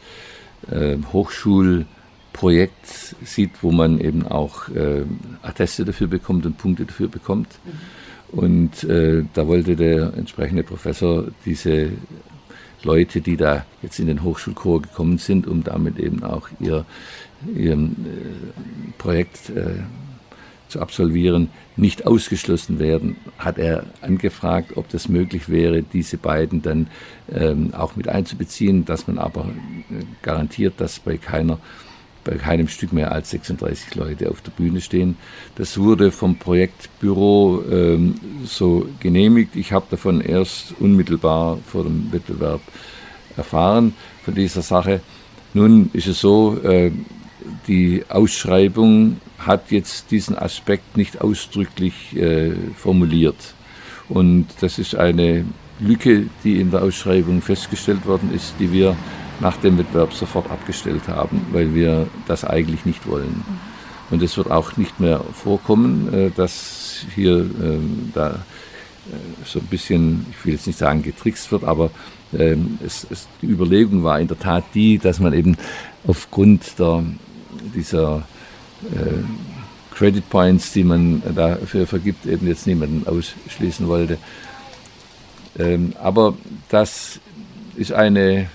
äh, 0.72 0.98
Hochschulprojekt 1.12 3.16
sieht, 3.24 3.52
wo 3.62 3.72
man 3.72 4.00
eben 4.00 4.28
auch 4.28 4.70
äh, 4.70 5.04
Atteste 5.42 5.86
dafür 5.86 6.08
bekommt 6.08 6.46
und 6.46 6.58
Punkte 6.58 6.86
dafür 6.86 7.08
bekommt. 7.08 7.50
Mhm. 7.64 7.72
Und 8.32 8.84
äh, 8.84 9.24
da 9.34 9.48
wollte 9.48 9.76
der 9.76 10.14
entsprechende 10.18 10.64
Professor 10.64 11.26
diese 11.46 11.90
Leute, 12.86 13.22
die 13.22 13.36
da 13.36 13.66
jetzt 13.82 14.00
in 14.00 14.08
den 14.08 14.24
Hochschulchor 14.24 14.82
gekommen 14.82 15.18
sind, 15.18 15.48
um 15.48 15.64
damit 15.64 16.00
eben 16.00 16.24
auch 16.24 16.48
ihr, 16.60 16.86
ihr 17.54 17.74
äh, 17.74 17.88
Projekt 18.98 19.50
äh, 19.50 19.84
zu 20.68 20.80
absolvieren, 20.80 21.50
nicht 21.76 22.08
ausgeschlossen 22.08 22.80
werden, 22.80 23.18
hat 23.38 23.58
er 23.58 23.84
angefragt, 24.02 24.78
ob 24.78 24.90
das 24.90 25.10
möglich 25.10 25.50
wäre, 25.50 25.84
diese 25.84 26.18
beiden 26.18 26.62
dann 26.62 26.88
ähm, 27.32 27.74
auch 27.74 27.96
mit 27.96 28.08
einzubeziehen, 28.08 28.86
dass 28.86 29.08
man 29.08 29.18
aber 29.18 29.46
äh, 29.46 30.04
garantiert, 30.22 30.76
dass 30.78 31.00
bei 31.00 31.18
keiner 31.18 31.60
bei 32.26 32.36
keinem 32.36 32.68
Stück 32.68 32.92
mehr 32.92 33.14
als 33.14 33.30
36 33.30 33.96
Leute 33.96 34.30
auf 34.30 34.42
der 34.42 34.52
Bühne 34.52 34.82
stehen. 34.82 35.16
Das 35.56 35.78
wurde 35.78 36.12
vom 36.12 36.36
Projektbüro 36.38 37.64
ähm, 37.72 38.16
so 38.44 38.88
genehmigt. 39.00 39.56
Ich 39.56 39.72
habe 39.72 39.86
davon 39.90 40.20
erst 40.20 40.74
unmittelbar 40.80 41.60
vor 41.66 41.84
dem 41.84 42.12
Wettbewerb 42.12 42.62
erfahren, 43.38 43.94
von 44.24 44.36
dieser 44.36 44.62
Sache. 44.62 45.00
Nun 45.54 45.90
ist 45.94 46.08
es 46.08 46.20
so, 46.20 46.58
äh, 46.64 46.92
die 47.68 48.04
Ausschreibung 48.10 49.22
hat 49.38 49.72
jetzt 49.72 50.12
diesen 50.12 50.38
Aspekt 50.38 50.98
nicht 50.98 51.22
ausdrücklich 51.22 52.16
äh, 52.18 52.52
formuliert. 52.76 53.54
Und 54.10 54.48
das 54.62 54.80
ist 54.80 54.96
eine 54.96 55.46
Lücke, 55.80 56.26
die 56.44 56.60
in 56.60 56.72
der 56.72 56.82
Ausschreibung 56.82 57.42
festgestellt 57.42 58.06
worden 58.06 58.34
ist, 58.34 58.56
die 58.60 58.72
wir 58.72 58.96
nach 59.40 59.58
dem 59.58 59.78
Wettbewerb 59.78 60.14
sofort 60.14 60.50
abgestellt 60.50 61.08
haben, 61.08 61.46
weil 61.52 61.74
wir 61.74 62.08
das 62.28 62.44
eigentlich 62.44 62.86
nicht 62.86 63.08
wollen. 63.08 63.44
Und 64.12 64.22
es 64.22 64.38
wird 64.38 64.52
auch 64.52 64.78
nicht 64.78 65.00
mehr 65.00 65.22
vorkommen, 65.34 66.14
äh, 66.14 66.32
dass 66.36 67.06
hier 67.16 67.38
ähm, 67.38 68.12
da 68.14 68.30
äh, 68.32 69.46
so 69.46 69.60
ein 69.60 69.66
bisschen, 69.66 70.26
ich 70.32 70.46
will 70.46 70.54
jetzt 70.54 70.68
nicht 70.68 70.80
sagen 70.80 71.02
getrickst 71.02 71.52
wird, 71.52 71.64
aber 71.64 71.90
ähm, 72.38 72.80
es, 72.86 73.06
es, 73.10 73.28
die 73.42 73.48
Überlegung 73.48 74.04
war 74.04 74.20
in 74.20 74.28
der 74.28 74.40
Tat 74.40 74.64
die, 74.74 74.98
dass 75.00 75.20
man 75.20 75.34
eben 75.34 75.58
aufgrund 76.06 76.78
der, 76.80 77.04
dieser 77.74 78.24
äh, 78.84 79.24
Credit 79.96 80.30
Points, 80.30 80.74
die 80.74 80.84
man 80.84 81.24
dafür 81.34 81.88
vergibt, 81.88 82.26
eben 82.26 82.48
jetzt 82.48 82.68
niemanden 82.68 83.08
ausschließen 83.08 83.88
wollte. 83.88 84.18
Ähm, 85.58 85.94
aber 86.02 86.36
das 86.70 87.20
ist 87.76 87.94
eine 87.94 88.50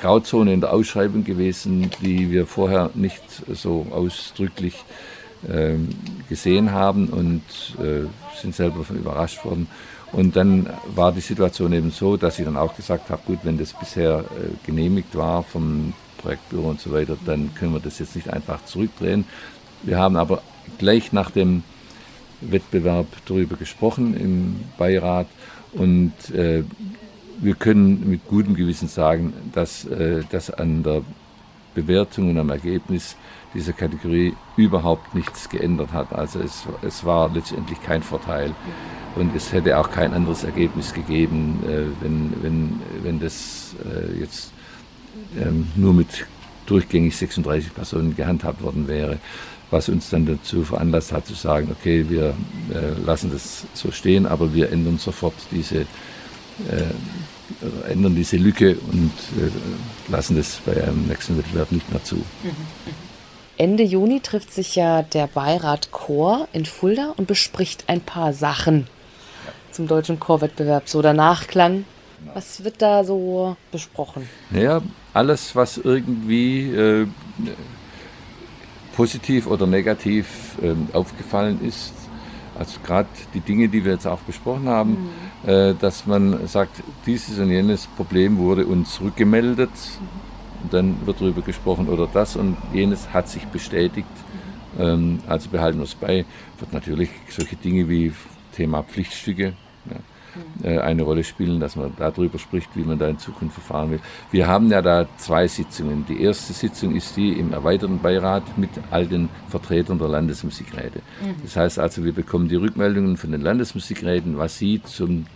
Grauzone 0.00 0.52
in 0.52 0.60
der 0.60 0.72
Ausschreibung 0.72 1.24
gewesen, 1.24 1.90
die 2.02 2.30
wir 2.30 2.46
vorher 2.46 2.90
nicht 2.94 3.22
so 3.52 3.86
ausdrücklich 3.90 4.84
äh, 5.48 5.74
gesehen 6.28 6.72
haben 6.72 7.08
und 7.08 7.42
äh, 7.78 8.06
sind 8.40 8.54
selber 8.54 8.84
überrascht 8.90 9.44
worden. 9.44 9.68
Und 10.12 10.34
dann 10.34 10.68
war 10.94 11.12
die 11.12 11.20
Situation 11.20 11.72
eben 11.72 11.90
so, 11.90 12.16
dass 12.16 12.38
ich 12.38 12.44
dann 12.44 12.56
auch 12.56 12.74
gesagt 12.74 13.10
habe, 13.10 13.22
gut, 13.26 13.38
wenn 13.44 13.58
das 13.58 13.72
bisher 13.72 14.20
äh, 14.20 14.66
genehmigt 14.66 15.16
war 15.16 15.42
vom 15.42 15.92
Projektbüro 16.18 16.68
und 16.68 16.80
so 16.80 16.92
weiter, 16.92 17.16
dann 17.24 17.54
können 17.54 17.72
wir 17.72 17.80
das 17.80 17.98
jetzt 17.98 18.16
nicht 18.16 18.28
einfach 18.28 18.64
zurückdrehen. 18.64 19.24
Wir 19.82 19.98
haben 19.98 20.16
aber 20.16 20.42
gleich 20.78 21.12
nach 21.12 21.30
dem 21.30 21.62
Wettbewerb 22.40 23.06
darüber 23.26 23.56
gesprochen 23.56 24.16
im 24.18 24.60
Beirat 24.78 25.26
und 25.72 26.12
äh, 26.34 26.64
wir 27.40 27.54
können 27.54 28.08
mit 28.08 28.26
gutem 28.28 28.54
Gewissen 28.54 28.88
sagen, 28.88 29.32
dass 29.52 29.84
äh, 29.86 30.22
das 30.30 30.50
an 30.50 30.82
der 30.82 31.02
Bewertung 31.74 32.30
und 32.30 32.38
am 32.38 32.50
Ergebnis 32.50 33.16
dieser 33.54 33.72
Kategorie 33.72 34.34
überhaupt 34.56 35.14
nichts 35.14 35.48
geändert 35.48 35.92
hat. 35.92 36.12
Also 36.12 36.40
es, 36.40 36.64
es 36.82 37.04
war 37.04 37.32
letztendlich 37.32 37.80
kein 37.82 38.02
Vorteil 38.02 38.54
und 39.16 39.34
es 39.34 39.52
hätte 39.52 39.78
auch 39.78 39.90
kein 39.90 40.12
anderes 40.12 40.44
Ergebnis 40.44 40.92
gegeben, 40.92 41.60
äh, 41.66 42.02
wenn, 42.02 42.32
wenn, 42.42 42.80
wenn 43.02 43.20
das 43.20 43.74
äh, 43.84 44.20
jetzt 44.20 44.52
ähm, 45.40 45.68
nur 45.74 45.94
mit 45.94 46.26
durchgängig 46.66 47.16
36 47.16 47.74
Personen 47.74 48.14
gehandhabt 48.14 48.62
worden 48.62 48.86
wäre, 48.86 49.18
was 49.70 49.88
uns 49.88 50.10
dann 50.10 50.26
dazu 50.26 50.64
veranlasst 50.64 51.12
hat 51.12 51.26
zu 51.26 51.34
sagen, 51.34 51.68
okay, 51.70 52.06
wir 52.08 52.34
äh, 52.72 53.00
lassen 53.04 53.30
das 53.32 53.66
so 53.74 53.90
stehen, 53.90 54.26
aber 54.26 54.54
wir 54.54 54.70
ändern 54.70 54.98
sofort 54.98 55.34
diese 55.50 55.86
äh, 56.68 57.90
ändern 57.90 58.14
diese 58.14 58.36
Lücke 58.36 58.76
und 58.92 59.12
äh, 59.38 59.50
lassen 60.10 60.36
das 60.36 60.60
bei 60.64 60.82
einem 60.82 61.06
nächsten 61.06 61.36
Wettbewerb 61.38 61.72
nicht 61.72 61.90
mehr 61.90 62.02
zu. 62.02 62.22
Ende 63.56 63.82
Juni 63.82 64.20
trifft 64.20 64.52
sich 64.52 64.76
ja 64.76 65.02
der 65.02 65.26
Beirat 65.26 65.90
Chor 65.90 66.48
in 66.52 66.64
Fulda 66.64 67.12
und 67.16 67.26
bespricht 67.26 67.84
ein 67.88 68.00
paar 68.00 68.32
Sachen 68.32 68.86
zum 69.70 69.86
deutschen 69.86 70.18
Chorwettbewerb, 70.18 70.88
so 70.88 71.02
der 71.02 71.12
Nachklang. 71.12 71.84
Was 72.34 72.64
wird 72.64 72.82
da 72.82 73.04
so 73.04 73.56
besprochen? 73.72 74.28
Naja, 74.50 74.82
alles, 75.14 75.56
was 75.56 75.78
irgendwie 75.78 76.70
äh, 76.70 77.06
positiv 78.94 79.46
oder 79.46 79.66
negativ 79.66 80.56
äh, 80.62 80.74
aufgefallen 80.94 81.60
ist, 81.62 81.92
also 82.58 82.78
gerade 82.84 83.08
die 83.32 83.40
Dinge, 83.40 83.68
die 83.68 83.84
wir 83.84 83.92
jetzt 83.92 84.06
auch 84.06 84.20
besprochen 84.20 84.68
haben, 84.68 84.90
mhm. 84.90 85.10
Äh, 85.46 85.74
dass 85.74 86.06
man 86.06 86.46
sagt, 86.46 86.82
dieses 87.06 87.38
und 87.38 87.50
jenes 87.50 87.86
Problem 87.86 88.38
wurde 88.38 88.66
uns 88.66 89.00
rückgemeldet, 89.00 89.70
mhm. 89.70 90.68
dann 90.70 91.06
wird 91.06 91.20
darüber 91.20 91.42
gesprochen 91.42 91.88
oder 91.88 92.06
das 92.12 92.36
und 92.36 92.56
jenes 92.72 93.12
hat 93.12 93.28
sich 93.28 93.46
bestätigt. 93.46 94.08
Mhm. 94.76 94.82
Ähm, 94.82 95.18
also 95.26 95.48
behalten 95.50 95.78
wir 95.78 95.84
es 95.84 95.94
bei. 95.94 96.24
Wird 96.58 96.72
natürlich 96.72 97.10
solche 97.28 97.56
Dinge 97.56 97.88
wie 97.88 98.12
Thema 98.54 98.82
Pflichtstücke. 98.82 99.54
Ja, 99.90 99.96
äh, 100.62 100.78
eine 100.78 101.02
Rolle 101.02 101.24
spielen, 101.24 101.60
dass 101.60 101.76
man 101.76 101.92
darüber 101.96 102.38
spricht, 102.38 102.70
wie 102.74 102.82
man 102.82 102.98
da 102.98 103.08
in 103.08 103.18
Zukunft 103.18 103.54
verfahren 103.54 103.90
will. 103.90 104.00
Wir 104.30 104.46
haben 104.46 104.70
ja 104.70 104.82
da 104.82 105.06
zwei 105.16 105.46
Sitzungen. 105.48 106.04
Die 106.08 106.22
erste 106.22 106.52
Sitzung 106.52 106.94
ist 106.94 107.16
die 107.16 107.32
im 107.32 107.52
erweiterten 107.52 107.98
Beirat 108.00 108.58
mit 108.58 108.70
all 108.90 109.06
den 109.06 109.28
Vertretern 109.48 109.98
der 109.98 110.08
Landesmusikräte. 110.08 111.00
Mhm. 111.22 111.34
Das 111.42 111.56
heißt 111.56 111.78
also, 111.78 112.04
wir 112.04 112.12
bekommen 112.12 112.48
die 112.48 112.56
Rückmeldungen 112.56 113.16
von 113.16 113.32
den 113.32 113.40
Landesmusikräten, 113.40 114.38
was 114.38 114.58
sie 114.58 114.82
zum 114.82 115.26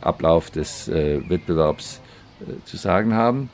Ablauf 0.00 0.50
des 0.50 0.88
äh, 0.88 1.20
Wettbewerbs 1.28 2.00
äh, 2.40 2.64
zu 2.64 2.76
sagen 2.76 3.14
haben. 3.14 3.50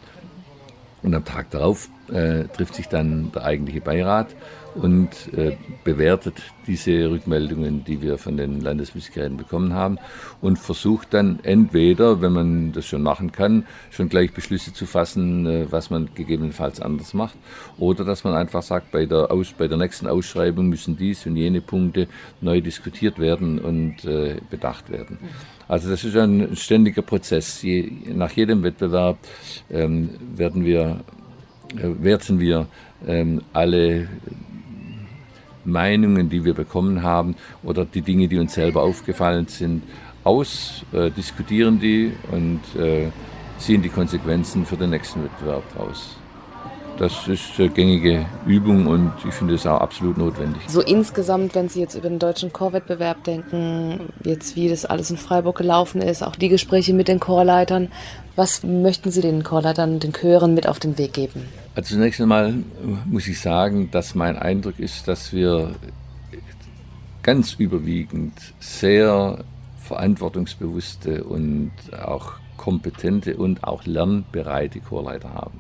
Und 1.02 1.14
am 1.14 1.24
Tag 1.24 1.50
darauf 1.50 1.88
äh, 2.12 2.44
trifft 2.44 2.74
sich 2.74 2.88
dann 2.88 3.32
der 3.32 3.44
eigentliche 3.44 3.80
Beirat 3.80 4.28
und 4.74 5.10
äh, 5.36 5.56
bewertet 5.84 6.34
diese 6.66 7.10
Rückmeldungen, 7.10 7.84
die 7.84 8.00
wir 8.00 8.18
von 8.18 8.36
den 8.36 8.60
Landesmusikräten 8.60 9.36
bekommen 9.36 9.74
haben 9.74 9.98
und 10.40 10.58
versucht 10.58 11.12
dann 11.12 11.40
entweder, 11.42 12.20
wenn 12.20 12.32
man 12.32 12.72
das 12.72 12.86
schon 12.86 13.02
machen 13.02 13.32
kann, 13.32 13.66
schon 13.90 14.08
gleich 14.08 14.32
Beschlüsse 14.32 14.72
zu 14.72 14.86
fassen, 14.86 15.46
äh, 15.46 15.66
was 15.70 15.90
man 15.90 16.08
gegebenenfalls 16.14 16.80
anders 16.80 17.14
macht 17.14 17.36
oder 17.78 18.04
dass 18.04 18.24
man 18.24 18.34
einfach 18.34 18.62
sagt, 18.62 18.92
bei 18.92 19.06
der, 19.06 19.30
Aus, 19.30 19.52
bei 19.52 19.68
der 19.68 19.78
nächsten 19.78 20.06
Ausschreibung 20.06 20.68
müssen 20.68 20.96
dies 20.96 21.26
und 21.26 21.36
jene 21.36 21.60
Punkte 21.60 22.08
neu 22.40 22.60
diskutiert 22.60 23.18
werden 23.18 23.58
und 23.58 24.04
äh, 24.04 24.36
bedacht 24.50 24.90
werden. 24.90 25.18
Also 25.68 25.90
das 25.90 26.04
ist 26.04 26.16
ein 26.16 26.56
ständiger 26.56 27.02
Prozess. 27.02 27.62
Je, 27.62 27.90
nach 28.14 28.32
jedem 28.32 28.62
Wettbewerb 28.62 29.18
ähm, 29.70 30.10
werden 30.36 30.64
wir, 30.64 31.00
äh, 31.76 32.02
werten 32.02 32.40
wir 32.40 32.66
ähm, 33.06 33.42
alle 33.52 34.08
Meinungen, 35.64 36.28
die 36.28 36.44
wir 36.44 36.54
bekommen 36.54 37.02
haben 37.02 37.36
oder 37.62 37.84
die 37.84 38.02
Dinge, 38.02 38.28
die 38.28 38.38
uns 38.38 38.54
selber 38.54 38.82
aufgefallen 38.82 39.46
sind, 39.48 39.82
aus, 40.24 40.84
äh, 40.92 41.10
diskutieren 41.10 41.80
die 41.80 42.12
und 42.30 42.60
äh, 42.80 43.10
ziehen 43.58 43.82
die 43.82 43.88
Konsequenzen 43.88 44.64
für 44.66 44.76
den 44.76 44.90
nächsten 44.90 45.24
Wettbewerb 45.24 45.64
raus. 45.78 46.16
Das 47.02 47.26
ist 47.26 47.58
eine 47.58 47.68
gängige 47.68 48.26
Übung 48.46 48.86
und 48.86 49.12
ich 49.26 49.34
finde 49.34 49.54
es 49.54 49.66
auch 49.66 49.80
absolut 49.80 50.16
notwendig. 50.18 50.62
So 50.68 50.80
insgesamt, 50.80 51.52
wenn 51.56 51.68
Sie 51.68 51.80
jetzt 51.80 51.96
über 51.96 52.08
den 52.08 52.20
deutschen 52.20 52.52
Chorwettbewerb 52.52 53.24
denken, 53.24 54.12
jetzt 54.22 54.54
wie 54.54 54.68
das 54.68 54.84
alles 54.84 55.10
in 55.10 55.16
Freiburg 55.16 55.58
gelaufen 55.58 56.00
ist, 56.00 56.22
auch 56.22 56.36
die 56.36 56.48
Gespräche 56.48 56.94
mit 56.94 57.08
den 57.08 57.18
Chorleitern, 57.18 57.88
was 58.36 58.62
möchten 58.62 59.10
Sie 59.10 59.20
den 59.20 59.42
Chorleitern, 59.42 59.98
den 59.98 60.12
Chören 60.12 60.54
mit 60.54 60.68
auf 60.68 60.78
den 60.78 60.96
Weg 60.96 61.12
geben? 61.12 61.48
Also 61.74 61.96
zunächst 61.96 62.20
einmal 62.20 62.54
muss 63.04 63.26
ich 63.26 63.40
sagen, 63.40 63.90
dass 63.90 64.14
mein 64.14 64.38
Eindruck 64.38 64.78
ist, 64.78 65.08
dass 65.08 65.32
wir 65.32 65.74
ganz 67.24 67.54
überwiegend 67.54 68.34
sehr 68.60 69.42
verantwortungsbewusste 69.80 71.24
und 71.24 71.72
auch 72.00 72.34
kompetente 72.56 73.36
und 73.36 73.64
auch 73.64 73.86
lernbereite 73.86 74.78
Chorleiter 74.78 75.34
haben. 75.34 75.58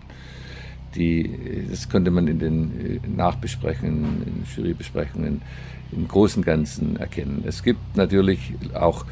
Die, 0.94 1.66
das 1.70 1.88
konnte 1.88 2.10
man 2.10 2.28
in 2.28 2.38
den 2.38 3.00
Nachbesprechungen, 3.16 4.22
in 4.26 4.44
Jurybesprechungen 4.54 5.40
im 5.92 6.08
Großen 6.08 6.40
und 6.40 6.46
Ganzen 6.46 6.96
erkennen. 6.96 7.44
Es 7.46 7.62
gibt 7.62 7.96
natürlich 7.96 8.54
auch 8.74 9.06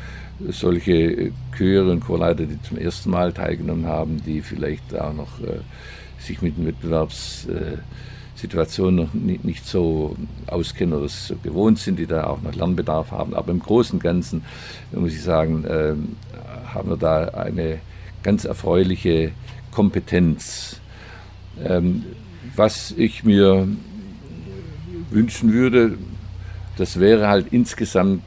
solche 0.48 1.30
Chöre 1.56 1.92
und 1.92 2.00
Chorleiter, 2.00 2.46
die 2.46 2.60
zum 2.62 2.78
ersten 2.78 3.10
Mal 3.10 3.32
teilgenommen 3.32 3.86
haben, 3.86 4.20
die 4.24 4.40
vielleicht 4.40 4.98
auch 4.98 5.12
noch 5.12 5.38
äh, 5.40 5.60
sich 6.18 6.42
mit 6.42 6.56
den 6.56 6.66
Wettbewerbssituationen 6.66 9.04
noch 9.04 9.14
nicht, 9.14 9.64
so 9.66 10.16
auskennen 10.46 10.98
oder 10.98 11.08
so 11.08 11.36
gewohnt 11.42 11.78
sind, 11.78 11.98
die 11.98 12.06
da 12.06 12.24
auch 12.24 12.40
noch 12.42 12.54
Lernbedarf 12.54 13.10
haben. 13.10 13.34
Aber 13.34 13.52
im 13.52 13.60
Großen 13.60 13.98
und 13.98 14.02
Ganzen, 14.02 14.42
muss 14.92 15.12
ich 15.12 15.22
sagen, 15.22 15.64
ähm, 15.68 16.16
haben 16.72 16.88
wir 16.88 16.96
da 16.96 17.24
eine 17.28 17.80
ganz 18.22 18.44
erfreuliche 18.44 19.32
Kompetenz. 19.70 20.79
Ähm, 21.64 22.04
was 22.56 22.92
ich 22.96 23.24
mir 23.24 23.68
wünschen 25.10 25.52
würde, 25.52 25.98
das 26.76 26.98
wäre 26.98 27.28
halt 27.28 27.52
insgesamt, 27.52 28.22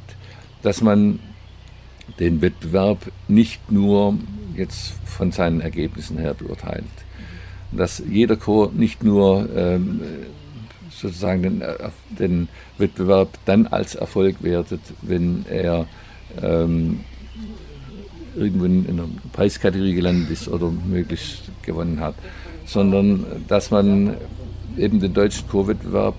dass 0.61 0.81
man 0.81 1.19
den 2.19 2.41
Wettbewerb 2.41 3.11
nicht 3.27 3.71
nur 3.71 4.17
jetzt 4.55 4.93
von 5.05 5.31
seinen 5.31 5.61
Ergebnissen 5.61 6.17
her 6.17 6.33
beurteilt. 6.33 6.83
Dass 7.71 8.03
jeder 8.07 8.35
Chor 8.35 8.71
nicht 8.71 9.03
nur 9.03 9.49
ähm, 9.55 10.01
sozusagen 10.89 11.41
den, 11.41 11.61
äh, 11.61 11.89
den, 12.09 12.47
Wettbewerb 12.77 13.29
dann 13.45 13.67
als 13.67 13.95
Erfolg 13.95 14.41
wertet, 14.41 14.81
wenn 15.01 15.45
er 15.49 15.85
ähm, 16.41 17.01
irgendwo 18.35 18.65
in 18.65 18.87
einer 18.89 19.07
Preiskategorie 19.31 19.93
gelandet 19.93 20.31
ist 20.31 20.47
oder 20.47 20.71
möglichst 20.71 21.43
gewonnen 21.61 21.99
hat, 21.99 22.15
sondern 22.65 23.25
dass 23.47 23.71
man 23.71 24.15
eben 24.77 24.99
den 24.99 25.13
deutschen 25.13 25.47
Chorwettbewerb 25.47 26.15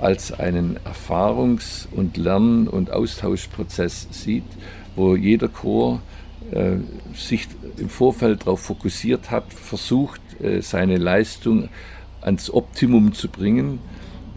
als 0.00 0.32
einen 0.32 0.78
Erfahrungs- 0.84 1.88
und 1.90 2.16
Lern- 2.16 2.68
und 2.68 2.90
Austauschprozess 2.90 4.08
sieht, 4.10 4.44
wo 4.94 5.16
jeder 5.16 5.48
Chor 5.48 6.00
äh, 6.50 6.76
sich 7.14 7.48
im 7.78 7.88
Vorfeld 7.88 8.42
darauf 8.42 8.60
fokussiert 8.60 9.30
hat, 9.30 9.52
versucht, 9.52 10.20
äh, 10.40 10.60
seine 10.60 10.98
Leistung 10.98 11.68
ans 12.20 12.50
Optimum 12.50 13.12
zu 13.12 13.28
bringen 13.28 13.78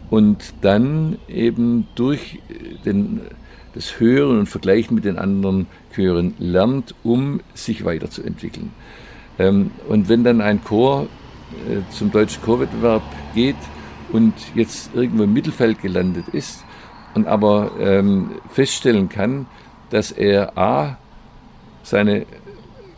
und 0.09 0.53
dann 0.61 1.17
eben 1.27 1.87
durch 1.95 2.39
den, 2.85 3.21
das 3.73 3.99
Hören 3.99 4.39
und 4.39 4.45
Vergleichen 4.47 4.95
mit 4.95 5.05
den 5.05 5.17
anderen 5.17 5.67
Chören 5.93 6.33
lernt, 6.39 6.95
um 7.03 7.41
sich 7.53 7.85
weiterzuentwickeln. 7.85 8.71
Ähm, 9.37 9.71
und 9.87 10.09
wenn 10.09 10.23
dann 10.23 10.41
ein 10.41 10.63
Chor 10.63 11.03
äh, 11.03 11.07
zum 11.91 12.11
deutschen 12.11 12.41
Chorwettbewerb 12.43 13.03
geht 13.33 13.55
und 14.11 14.33
jetzt 14.55 14.93
irgendwo 14.95 15.23
im 15.23 15.33
Mittelfeld 15.33 15.81
gelandet 15.81 16.27
ist 16.29 16.63
und 17.13 17.27
aber 17.27 17.71
ähm, 17.79 18.31
feststellen 18.49 19.09
kann, 19.09 19.45
dass 19.89 20.11
er 20.11 20.57
A, 20.57 20.97
seine 21.83 22.25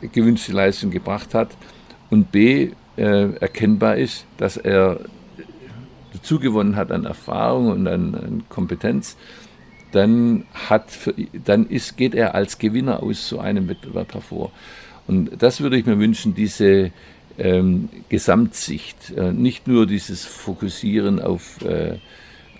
gewünschte 0.02 0.52
Leistung 0.52 0.92
gebracht 0.92 1.34
hat 1.34 1.50
und 2.10 2.32
B, 2.32 2.72
äh, 2.98 3.34
erkennbar 3.40 3.98
ist, 3.98 4.26
dass 4.38 4.58
er 4.58 5.00
dazugewonnen 6.14 6.76
hat 6.76 6.92
an 6.92 7.06
Erfahrung 7.06 7.70
und 7.70 7.88
an, 7.88 8.16
an 8.16 8.44
Kompetenz, 8.50 9.18
dann, 9.92 10.46
hat 10.54 10.92
für, 10.92 11.14
dann 11.46 11.68
ist, 11.68 11.98
geht 11.98 12.16
er 12.16 12.36
als 12.36 12.58
Gewinner 12.58 13.04
aus 13.04 13.28
so 13.28 13.40
einem 13.40 13.68
Wettbewerb 13.68 14.14
hervor. 14.14 14.52
Und 15.08 15.42
das 15.42 15.62
würde 15.62 15.78
ich 15.78 15.86
mir 15.86 16.00
wünschen, 16.00 16.34
diese 16.34 16.92
ähm, 17.38 17.90
Gesamtsicht, 18.10 19.12
äh, 19.16 19.32
nicht 19.32 19.68
nur 19.68 19.86
dieses 19.86 20.26
Fokussieren 20.26 21.22
auf, 21.22 21.62
äh, 21.64 21.98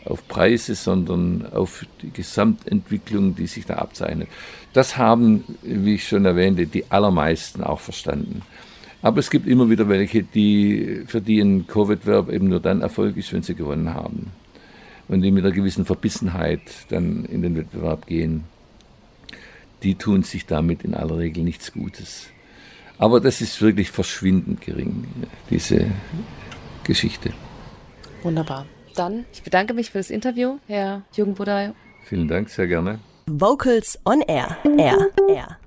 auf 0.06 0.28
Preise, 0.28 0.76
sondern 0.76 1.46
auf 1.52 1.86
die 2.02 2.12
Gesamtentwicklung, 2.12 3.36
die 3.36 3.48
sich 3.48 3.66
da 3.66 3.76
abzeichnet. 3.76 4.28
Das 4.74 4.98
haben, 4.98 5.44
wie 5.62 5.96
ich 5.96 6.08
schon 6.08 6.26
erwähnte, 6.26 6.66
die 6.66 6.86
allermeisten 6.90 7.64
auch 7.64 7.80
verstanden. 7.80 8.42
Aber 9.02 9.20
es 9.20 9.30
gibt 9.30 9.48
immer 9.48 9.70
wieder 9.70 9.90
welche, 9.90 10.24
die, 10.24 11.04
für 11.08 11.22
die 11.22 11.40
ein 11.40 11.66
Co-Wettbewerb 11.68 12.30
eben 12.30 12.50
nur 12.50 12.60
dann 12.60 12.82
Erfolg 12.82 13.18
ist, 13.18 13.34
wenn 13.34 13.42
sie 13.42 13.56
gewonnen 13.56 13.94
haben. 13.94 14.28
Und 15.08 15.22
die 15.22 15.32
mit 15.32 15.44
einer 15.44 15.54
gewissen 15.54 15.86
Verbissenheit 15.86 16.62
dann 16.90 17.26
in 17.26 17.42
den 17.42 17.58
Wettbewerb 17.58 18.06
gehen. 18.06 18.44
Die 19.84 19.96
tun 19.96 20.24
sich 20.24 20.46
damit 20.46 20.84
in 20.84 20.94
aller 20.94 21.18
Regel 21.18 21.44
nichts 21.44 21.74
Gutes. 21.74 22.28
Aber 23.02 23.20
das 23.20 23.42
ist 23.42 23.60
wirklich 23.64 23.90
verschwindend 23.90 24.62
gering, 24.62 25.08
diese 25.50 25.88
Geschichte. 26.84 27.34
Wunderbar. 28.22 28.68
Dann, 28.96 29.26
ich 29.34 29.42
bedanke 29.42 29.74
mich 29.74 29.90
für 29.90 29.98
das 29.98 30.12
Interview, 30.12 30.60
Herr 30.68 31.02
Jürgen 31.14 31.34
Budai. 31.34 31.74
Vielen 32.04 32.28
Dank, 32.28 32.50
sehr 32.50 32.68
gerne. 32.68 33.00
Vocals 33.26 34.00
on 34.06 34.22
Air. 34.22 34.56
Air. 34.78 35.10
Air. 35.28 35.58